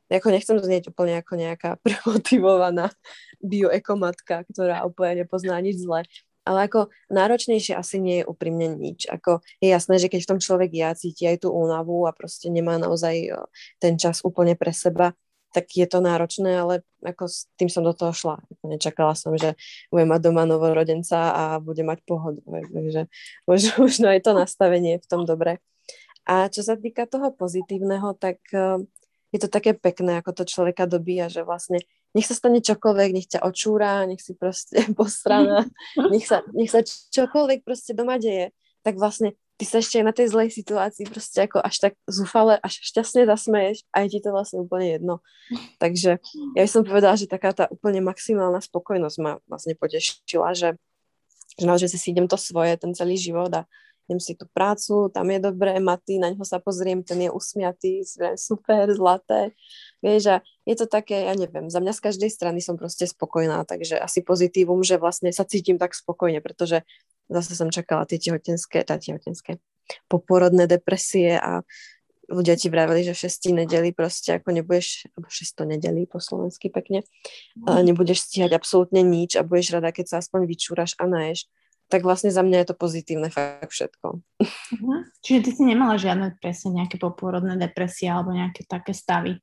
ako 0.07 0.31
nechcem 0.31 0.63
znieť 0.63 0.95
úplne 0.95 1.19
ako 1.19 1.35
nejaká 1.35 1.71
premotivovaná 1.85 2.95
bioekomatka, 3.43 4.47
ktorá 4.55 4.87
úplne 4.87 5.27
nepozná 5.27 5.59
nič 5.59 5.83
zle, 5.83 6.07
ale 6.47 6.71
ako 6.71 6.95
náročnejšie 7.11 7.75
asi 7.75 7.99
nie 7.99 8.23
je 8.23 8.29
úprimne 8.31 8.79
nič. 8.79 9.11
Ako 9.11 9.43
je 9.59 9.75
jasné, 9.75 9.99
že 9.99 10.07
keď 10.07 10.21
v 10.23 10.31
tom 10.31 10.39
človek 10.39 10.71
ja 10.71 10.95
cíti 10.95 11.27
aj 11.27 11.43
tú 11.43 11.51
únavu 11.51 12.07
a 12.07 12.15
proste 12.15 12.47
nemá 12.47 12.79
naozaj 12.79 13.35
ten 13.83 13.99
čas 13.99 14.23
úplne 14.23 14.55
pre 14.55 14.71
seba, 14.71 15.19
tak 15.55 15.71
je 15.71 15.87
to 15.87 16.03
náročné, 16.03 16.59
ale 16.59 16.83
ako 16.99 17.31
s 17.31 17.47
tým 17.55 17.71
som 17.71 17.87
do 17.87 17.95
toho 17.95 18.11
šla. 18.11 18.43
Nečakala 18.67 19.15
som, 19.15 19.39
že 19.39 19.55
budem 19.95 20.11
mať 20.11 20.21
doma 20.27 20.43
novorodenca 20.43 21.31
a 21.31 21.43
bude 21.63 21.87
mať 21.87 22.03
pohodu. 22.03 22.43
Takže 22.43 23.07
možno, 23.47 23.71
možno 23.87 24.07
je 24.11 24.21
to 24.21 24.33
nastavenie 24.35 24.99
v 24.99 25.07
tom 25.07 25.23
dobre. 25.23 25.63
A 26.27 26.51
čo 26.51 26.67
sa 26.67 26.75
týka 26.75 27.07
toho 27.07 27.31
pozitívneho, 27.31 28.17
tak 28.19 28.43
uh, 28.51 28.83
je 29.31 29.39
to 29.39 29.47
také 29.47 29.79
pekné, 29.79 30.19
ako 30.19 30.43
to 30.43 30.45
človeka 30.49 30.91
dobíja, 30.91 31.31
že 31.31 31.47
vlastne 31.47 31.79
nech 32.15 32.27
sa 32.31 32.39
stane 32.39 32.63
čokoľvek, 32.63 33.11
nech 33.11 33.29
ťa 33.31 33.43
očúra, 33.43 34.07
nech 34.07 34.23
si 34.23 34.35
proste 34.39 34.83
postrana, 34.99 35.67
nech 36.13 36.27
sa, 36.27 36.43
nech 36.51 36.71
sa 36.71 36.83
čokoľvek 36.87 37.63
proste 37.63 37.95
doma 37.95 38.19
deje, 38.19 38.51
tak 38.83 38.99
vlastne 38.99 39.39
ty 39.55 39.65
sa 39.65 39.79
ešte 39.79 40.03
aj 40.03 40.05
na 40.05 40.15
tej 40.15 40.27
zlej 40.35 40.51
situácii 40.51 41.07
proste 41.07 41.47
ako 41.47 41.63
až 41.63 41.77
tak 41.79 41.93
zúfale, 42.11 42.59
až 42.59 42.83
šťastne 42.83 43.27
zasmeješ 43.31 43.87
a 43.95 44.03
je 44.05 44.19
ti 44.19 44.21
to 44.21 44.35
vlastne 44.35 44.63
úplne 44.67 44.99
jedno. 44.99 45.15
Takže 45.83 46.19
ja 46.59 46.63
by 46.63 46.71
som 46.71 46.83
povedala, 46.83 47.15
že 47.15 47.31
taká 47.31 47.55
tá 47.55 47.65
úplne 47.71 48.03
maximálna 48.03 48.59
spokojnosť 48.59 49.17
ma 49.23 49.39
vlastne 49.47 49.79
potešila, 49.79 50.55
že, 50.59 50.75
že 51.55 51.65
naozaj 51.65 51.89
si 51.95 52.11
idem 52.11 52.27
to 52.27 52.35
svoje, 52.35 52.75
ten 52.75 52.91
celý 52.93 53.15
život 53.15 53.51
a 53.55 53.63
idem 54.05 54.21
si 54.21 54.37
tú 54.37 54.45
prácu, 54.53 55.09
tam 55.09 55.33
je 55.33 55.41
dobré, 55.41 55.81
Maty, 55.81 56.21
na 56.21 56.29
ňo 56.29 56.45
sa 56.45 56.61
pozriem, 56.61 57.01
ten 57.01 57.25
je 57.25 57.31
usmiatý, 57.33 58.05
super, 58.37 58.85
zlaté. 58.93 59.57
Vieš, 60.05 60.23
a 60.29 60.37
je 60.69 60.75
to 60.77 60.85
také, 60.85 61.25
ja 61.25 61.33
neviem, 61.33 61.73
za 61.73 61.81
mňa 61.81 61.97
z 61.97 62.13
každej 62.13 62.29
strany 62.29 62.61
som 62.61 62.77
proste 62.77 63.09
spokojná, 63.09 63.65
takže 63.65 63.97
asi 63.97 64.21
pozitívum, 64.21 64.85
že 64.85 65.01
vlastne 65.01 65.33
sa 65.33 65.49
cítim 65.49 65.81
tak 65.81 65.97
spokojne, 65.97 66.45
pretože 66.45 66.85
zase 67.29 67.57
som 67.57 67.73
čakala 67.73 68.05
tie 68.09 68.21
tehotenské, 68.21 68.85
tá 68.85 69.01
tehotenské 69.01 69.61
poporodné 70.09 70.65
depresie 70.65 71.37
a 71.37 71.61
ľudia 72.29 72.57
ti 72.57 72.73
vraveli, 72.73 73.05
že 73.05 73.13
v 73.13 73.23
šesti 73.29 73.49
nedeli 73.53 73.93
proste 73.93 74.41
ako 74.41 74.57
nebudeš, 74.57 75.09
alebo 75.13 75.29
šesto 75.29 75.69
nedeli 75.69 76.09
po 76.09 76.21
slovensky 76.21 76.73
pekne, 76.73 77.05
mm. 77.61 77.85
nebudeš 77.85 78.25
stíhať 78.25 78.57
absolútne 78.57 79.05
nič 79.05 79.37
a 79.37 79.45
budeš 79.45 79.77
rada, 79.77 79.93
keď 79.93 80.07
sa 80.09 80.17
aspoň 80.25 80.49
vyčúraš 80.49 80.97
a 80.97 81.05
naješ, 81.05 81.49
tak 81.93 82.01
vlastne 82.01 82.33
za 82.33 82.41
mňa 82.41 82.65
je 82.65 82.69
to 82.73 82.77
pozitívne 82.81 83.29
fakt 83.29 83.69
všetko. 83.69 84.25
Uh-huh. 84.41 84.99
Čiže 85.21 85.41
ty 85.45 85.51
si 85.53 85.63
nemala 85.69 86.01
žiadne 86.01 86.41
presne 86.41 86.81
nejaké 86.81 86.97
poporodné 86.97 87.61
depresie 87.61 88.09
alebo 88.09 88.33
nejaké 88.33 88.65
také 88.65 88.97
stavy? 88.97 89.37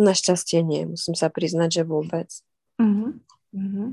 Našťastie 0.00 0.64
nie, 0.64 0.88
musím 0.88 1.12
sa 1.12 1.28
priznať, 1.28 1.80
že 1.80 1.82
vôbec. 1.84 2.32
Uh-huh. 2.80 3.12
Uh-huh. 3.52 3.92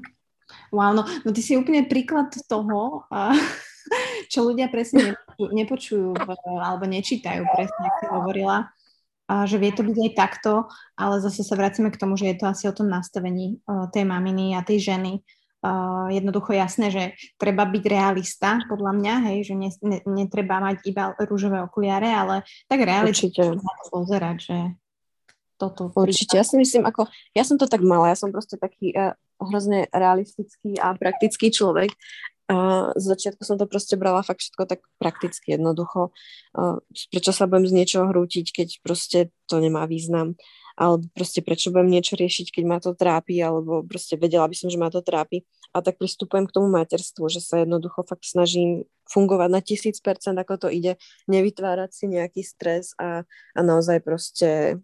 Wow, 0.72 0.92
no, 0.94 1.04
no 1.24 1.30
ty 1.32 1.40
si 1.40 1.56
úplne 1.56 1.88
príklad 1.88 2.32
toho, 2.48 3.08
a, 3.12 3.32
čo 4.32 4.44
ľudia 4.44 4.68
presne 4.68 5.16
nepočujú, 5.16 5.48
nepočujú 5.54 6.08
v, 6.16 6.30
alebo 6.60 6.84
nečítajú 6.88 7.44
presne, 7.56 7.84
ako 7.88 7.98
si 7.98 8.06
hovorila. 8.12 8.58
a 9.28 9.44
že 9.44 9.60
vie 9.60 9.72
to 9.76 9.84
byť 9.84 9.98
aj 9.98 10.12
takto, 10.16 10.72
ale 10.96 11.20
zase 11.20 11.44
sa 11.44 11.56
vracíme 11.60 11.92
k 11.92 12.00
tomu, 12.00 12.16
že 12.16 12.32
je 12.32 12.38
to 12.40 12.46
asi 12.48 12.64
o 12.72 12.76
tom 12.76 12.88
nastavení 12.88 13.60
uh, 13.68 13.92
tej 13.92 14.08
maminy 14.08 14.56
a 14.56 14.64
tej 14.64 14.96
ženy. 14.96 15.20
Uh, 15.58 16.08
jednoducho 16.14 16.54
jasné, 16.54 16.94
že 16.94 17.04
treba 17.36 17.66
byť 17.66 17.84
realista, 17.90 18.62
podľa 18.70 18.94
mňa, 18.94 19.14
hej, 19.32 19.38
že 19.52 19.54
ne, 19.58 19.70
ne, 19.84 20.00
netreba 20.06 20.62
mať 20.62 20.86
iba 20.86 21.18
rúžové 21.18 21.60
okuliare, 21.66 22.08
ale 22.08 22.46
tak 22.70 22.86
realisticky 22.86 23.58
pozerať, 23.90 24.38
že 24.38 24.58
toto. 25.58 25.90
Určite, 25.90 26.38
ja 26.38 26.46
si 26.46 26.56
myslím, 26.56 26.86
ako, 26.86 27.10
ja 27.34 27.42
som 27.42 27.58
to 27.58 27.66
tak 27.66 27.82
mala, 27.82 28.14
ja 28.14 28.18
som 28.18 28.30
proste 28.30 28.56
taký 28.56 28.94
uh, 28.94 29.18
hrozne 29.42 29.90
realistický 29.94 30.78
a 30.82 30.98
praktický 30.98 31.54
človek 31.54 31.94
a 32.48 32.90
z 32.96 33.04
začiatku 33.12 33.44
som 33.44 33.60
to 33.60 33.68
proste 33.68 34.00
brala 34.00 34.24
fakt 34.24 34.40
všetko 34.40 34.64
tak 34.72 34.80
prakticky, 34.96 35.60
jednoducho. 35.60 36.16
Prečo 37.12 37.32
sa 37.36 37.44
budem 37.44 37.68
z 37.68 37.76
niečoho 37.76 38.08
hrútiť, 38.08 38.56
keď 38.56 38.68
proste 38.80 39.36
to 39.52 39.60
nemá 39.60 39.84
význam? 39.84 40.40
Alebo 40.80 41.12
proste 41.12 41.44
prečo 41.44 41.76
budem 41.76 41.92
niečo 41.92 42.16
riešiť, 42.16 42.56
keď 42.56 42.64
ma 42.64 42.80
to 42.80 42.96
trápi, 42.96 43.36
alebo 43.44 43.84
proste 43.84 44.16
vedela 44.16 44.48
by 44.48 44.56
som, 44.56 44.72
že 44.72 44.80
ma 44.80 44.88
to 44.88 45.04
trápi. 45.04 45.44
A 45.76 45.84
tak 45.84 46.00
pristupujem 46.00 46.48
k 46.48 46.56
tomu 46.56 46.72
materstvu, 46.72 47.28
že 47.28 47.44
sa 47.44 47.68
jednoducho 47.68 48.08
fakt 48.08 48.24
snažím 48.24 48.88
fungovať 49.12 49.50
na 49.52 49.60
tisíc 49.60 50.00
percent, 50.00 50.40
ako 50.40 50.56
to 50.56 50.68
ide, 50.72 50.96
nevytvárať 51.28 51.92
si 51.92 52.06
nejaký 52.08 52.48
stres 52.48 52.96
a, 52.96 53.28
a 53.28 53.60
naozaj 53.60 54.00
proste 54.00 54.80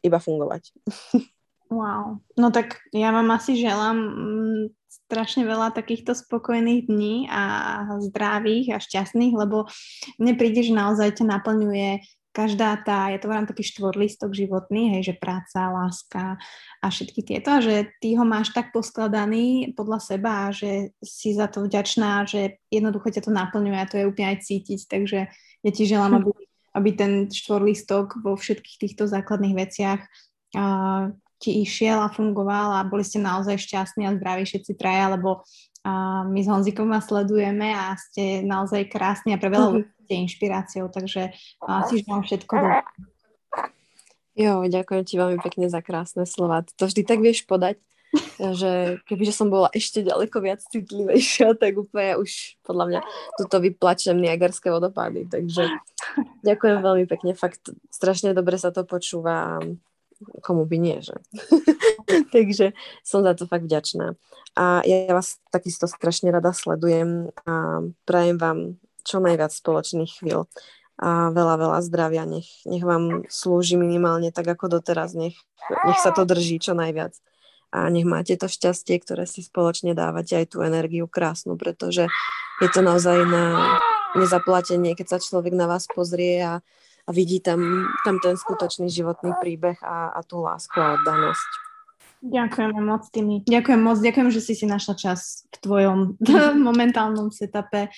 iba 0.00 0.16
fungovať. 0.16 0.72
Wow. 1.66 2.22
No 2.38 2.54
tak 2.54 2.78
ja 2.94 3.10
vám 3.10 3.26
asi 3.34 3.58
želám 3.58 3.96
mm, 3.98 4.62
strašne 4.86 5.42
veľa 5.46 5.74
takýchto 5.74 6.14
spokojných 6.14 6.86
dní 6.86 7.26
a 7.26 7.42
zdravých 8.06 8.74
a 8.74 8.82
šťastných, 8.82 9.34
lebo 9.34 9.66
mne 10.18 10.34
príde, 10.38 10.62
že 10.62 10.74
naozaj 10.74 11.22
ťa 11.22 11.26
naplňuje 11.26 12.06
každá 12.36 12.76
tá, 12.84 13.08
ja 13.08 13.16
to 13.16 13.32
volám 13.32 13.48
taký 13.48 13.64
štvorlistok 13.64 14.36
životný, 14.36 14.92
hej, 14.92 15.08
že 15.08 15.14
práca, 15.16 15.72
láska 15.72 16.36
a 16.84 16.86
všetky 16.92 17.24
tieto 17.24 17.48
a 17.48 17.64
že 17.64 17.88
ty 17.96 18.12
ho 18.12 18.28
máš 18.28 18.52
tak 18.52 18.76
poskladaný 18.76 19.72
podľa 19.72 20.04
seba 20.04 20.32
a 20.44 20.52
že 20.52 20.92
si 21.00 21.32
za 21.32 21.48
to 21.48 21.64
vďačná, 21.64 22.28
že 22.28 22.60
jednoducho 22.68 23.08
ťa 23.08 23.24
to 23.24 23.32
naplňuje 23.32 23.78
a 23.80 23.88
to 23.88 23.96
je 23.96 24.04
úplne 24.04 24.36
aj 24.36 24.44
cítiť, 24.44 24.80
takže 24.84 25.18
ja 25.64 25.70
ti 25.72 25.88
želám, 25.88 26.12
aby, 26.20 26.30
aby 26.76 26.90
ten 26.92 27.12
štvorlistok 27.32 28.20
vo 28.20 28.36
všetkých 28.36 28.76
týchto 28.84 29.08
základných 29.08 29.56
veciach 29.56 30.00
uh, 30.60 31.16
ti 31.46 31.62
išiel 31.62 32.02
a 32.02 32.10
fungoval 32.10 32.74
a 32.74 32.82
boli 32.82 33.06
ste 33.06 33.22
naozaj 33.22 33.62
šťastní 33.62 34.02
a 34.02 34.18
zdraví 34.18 34.42
všetci 34.42 34.74
traja, 34.74 35.14
lebo 35.14 35.46
a 35.86 36.26
my 36.26 36.42
s 36.42 36.50
Honzikom 36.50 36.90
vás 36.90 37.06
sledujeme 37.06 37.70
a 37.70 37.94
ste 37.94 38.42
naozaj 38.42 38.90
krásni 38.90 39.30
a 39.30 39.38
pre 39.38 39.54
veľa 39.54 39.70
ľudí 39.70 39.86
ste 40.02 40.14
inšpiráciou, 40.26 40.90
takže 40.90 41.30
asi 41.62 42.02
vám 42.02 42.26
všetko 42.26 42.52
dobré. 42.58 42.82
Jo, 44.34 44.66
ďakujem 44.66 45.02
ti 45.06 45.14
veľmi 45.14 45.38
pekne 45.38 45.70
za 45.70 45.78
krásne 45.86 46.26
slova. 46.26 46.66
To 46.82 46.90
vždy 46.90 47.06
tak 47.06 47.22
vieš 47.22 47.46
podať, 47.46 47.78
že 48.36 48.98
kebyže 49.06 49.30
som 49.30 49.46
bola 49.46 49.70
ešte 49.70 50.02
ďaleko 50.02 50.42
viac 50.42 50.58
citlivejšia, 50.66 51.54
tak 51.54 51.78
úplne 51.78 52.18
už 52.18 52.58
podľa 52.66 52.84
mňa 52.90 53.00
tuto 53.38 53.56
vyplačem 53.62 54.18
Niagarské 54.18 54.74
vodopády. 54.74 55.30
Takže 55.30 55.70
ďakujem 56.42 56.82
veľmi 56.82 57.06
pekne, 57.06 57.38
fakt 57.38 57.70
strašne 57.94 58.34
dobre 58.34 58.58
sa 58.58 58.74
to 58.74 58.82
počúva 58.82 59.62
komu 60.40 60.64
by 60.64 60.76
nie, 60.78 60.98
že? 61.02 61.16
Takže 62.34 62.72
som 63.04 63.22
za 63.22 63.36
to 63.36 63.44
fakt 63.48 63.66
vďačná. 63.66 64.16
A 64.56 64.80
ja 64.88 65.12
vás 65.12 65.36
takisto 65.52 65.84
strašne 65.84 66.32
rada 66.32 66.56
sledujem 66.56 67.28
a 67.44 67.84
prajem 68.08 68.36
vám 68.40 68.58
čo 69.04 69.20
najviac 69.20 69.52
spoločných 69.52 70.10
chvíľ 70.18 70.48
a 70.96 71.28
veľa, 71.28 71.54
veľa 71.60 71.80
zdravia. 71.84 72.24
Nech, 72.24 72.64
nech 72.64 72.80
vám 72.80 73.28
slúži 73.28 73.76
minimálne 73.76 74.32
tak 74.32 74.48
ako 74.48 74.80
doteraz. 74.80 75.12
Nech, 75.12 75.36
nech 75.84 76.00
sa 76.00 76.10
to 76.10 76.24
drží 76.24 76.56
čo 76.56 76.72
najviac. 76.72 77.12
A 77.76 77.92
nech 77.92 78.08
máte 78.08 78.32
to 78.40 78.48
šťastie, 78.48 78.96
ktoré 79.04 79.28
si 79.28 79.44
spoločne 79.44 79.92
dávate, 79.92 80.32
aj 80.40 80.56
tú 80.56 80.64
energiu 80.64 81.04
krásnu, 81.04 81.60
pretože 81.60 82.08
je 82.64 82.68
to 82.72 82.80
naozaj 82.80 83.28
na 83.28 83.76
nezaplatenie, 84.16 84.96
keď 84.96 85.16
sa 85.16 85.18
človek 85.20 85.52
na 85.52 85.68
vás 85.68 85.84
pozrie 85.84 86.40
a 86.40 86.64
a 87.06 87.10
vidí 87.14 87.38
tam, 87.38 87.86
tam 88.02 88.18
ten 88.18 88.34
skutočný 88.34 88.90
životný 88.90 89.38
príbeh 89.38 89.78
a, 89.80 90.10
a 90.10 90.20
tú 90.26 90.42
lásku 90.42 90.74
a 90.74 90.98
oddanosť. 90.98 91.50
Ďakujem 92.26 92.72
moc, 92.82 93.02
Tými. 93.12 93.46
Ďakujem 93.46 93.80
moc, 93.80 93.98
ďakujem, 94.02 94.28
že 94.34 94.40
si 94.42 94.52
si 94.58 94.66
našla 94.66 94.94
čas 94.98 95.46
v 95.54 95.56
tvojom 95.62 95.98
momentálnom 96.68 97.30
setupe 97.30 97.92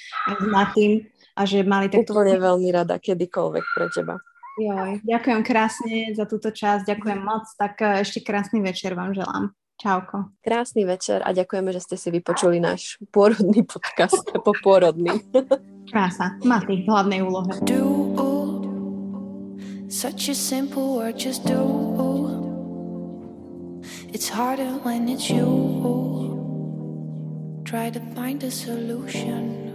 na 0.53 0.69
tým 0.77 1.09
a 1.39 1.47
že 1.49 1.65
mali 1.65 1.89
takto... 1.89 2.13
Úplne 2.13 2.37
veľmi 2.37 2.69
rada, 2.75 3.01
kedykoľvek 3.01 3.65
pre 3.73 3.87
teba. 3.95 4.15
Joj, 4.59 5.07
ďakujem 5.07 5.41
krásne 5.47 5.95
za 6.19 6.27
túto 6.27 6.51
časť, 6.51 6.83
ďakujem 6.83 7.21
moc, 7.23 7.47
tak 7.55 7.79
e, 7.79 8.03
ešte 8.03 8.27
krásny 8.27 8.59
večer 8.59 8.99
vám 8.99 9.15
želám. 9.15 9.55
Čauko. 9.79 10.35
Krásny 10.43 10.83
večer 10.83 11.23
a 11.23 11.31
ďakujeme, 11.31 11.71
že 11.71 11.79
ste 11.79 11.95
si 11.95 12.11
vypočuli 12.11 12.59
náš 12.59 12.99
pôrodný 13.15 13.63
podcast, 13.63 14.27
popôrodný. 14.51 15.23
Krása, 15.87 16.35
má 16.43 16.59
tých 16.67 16.83
hlavnej 16.91 17.23
úlohe. 17.23 17.55
Such 19.89 20.28
a 20.28 20.34
simple 20.34 20.97
word, 20.97 21.18
just 21.18 21.47
do. 21.47 22.39
It's 24.12 24.28
harder 24.28 24.72
when 24.84 25.09
it's 25.09 25.30
you. 25.30 26.34
Try 27.64 27.89
to 27.91 28.01
find 28.14 28.45
a 28.45 28.51
solution. 28.51 29.68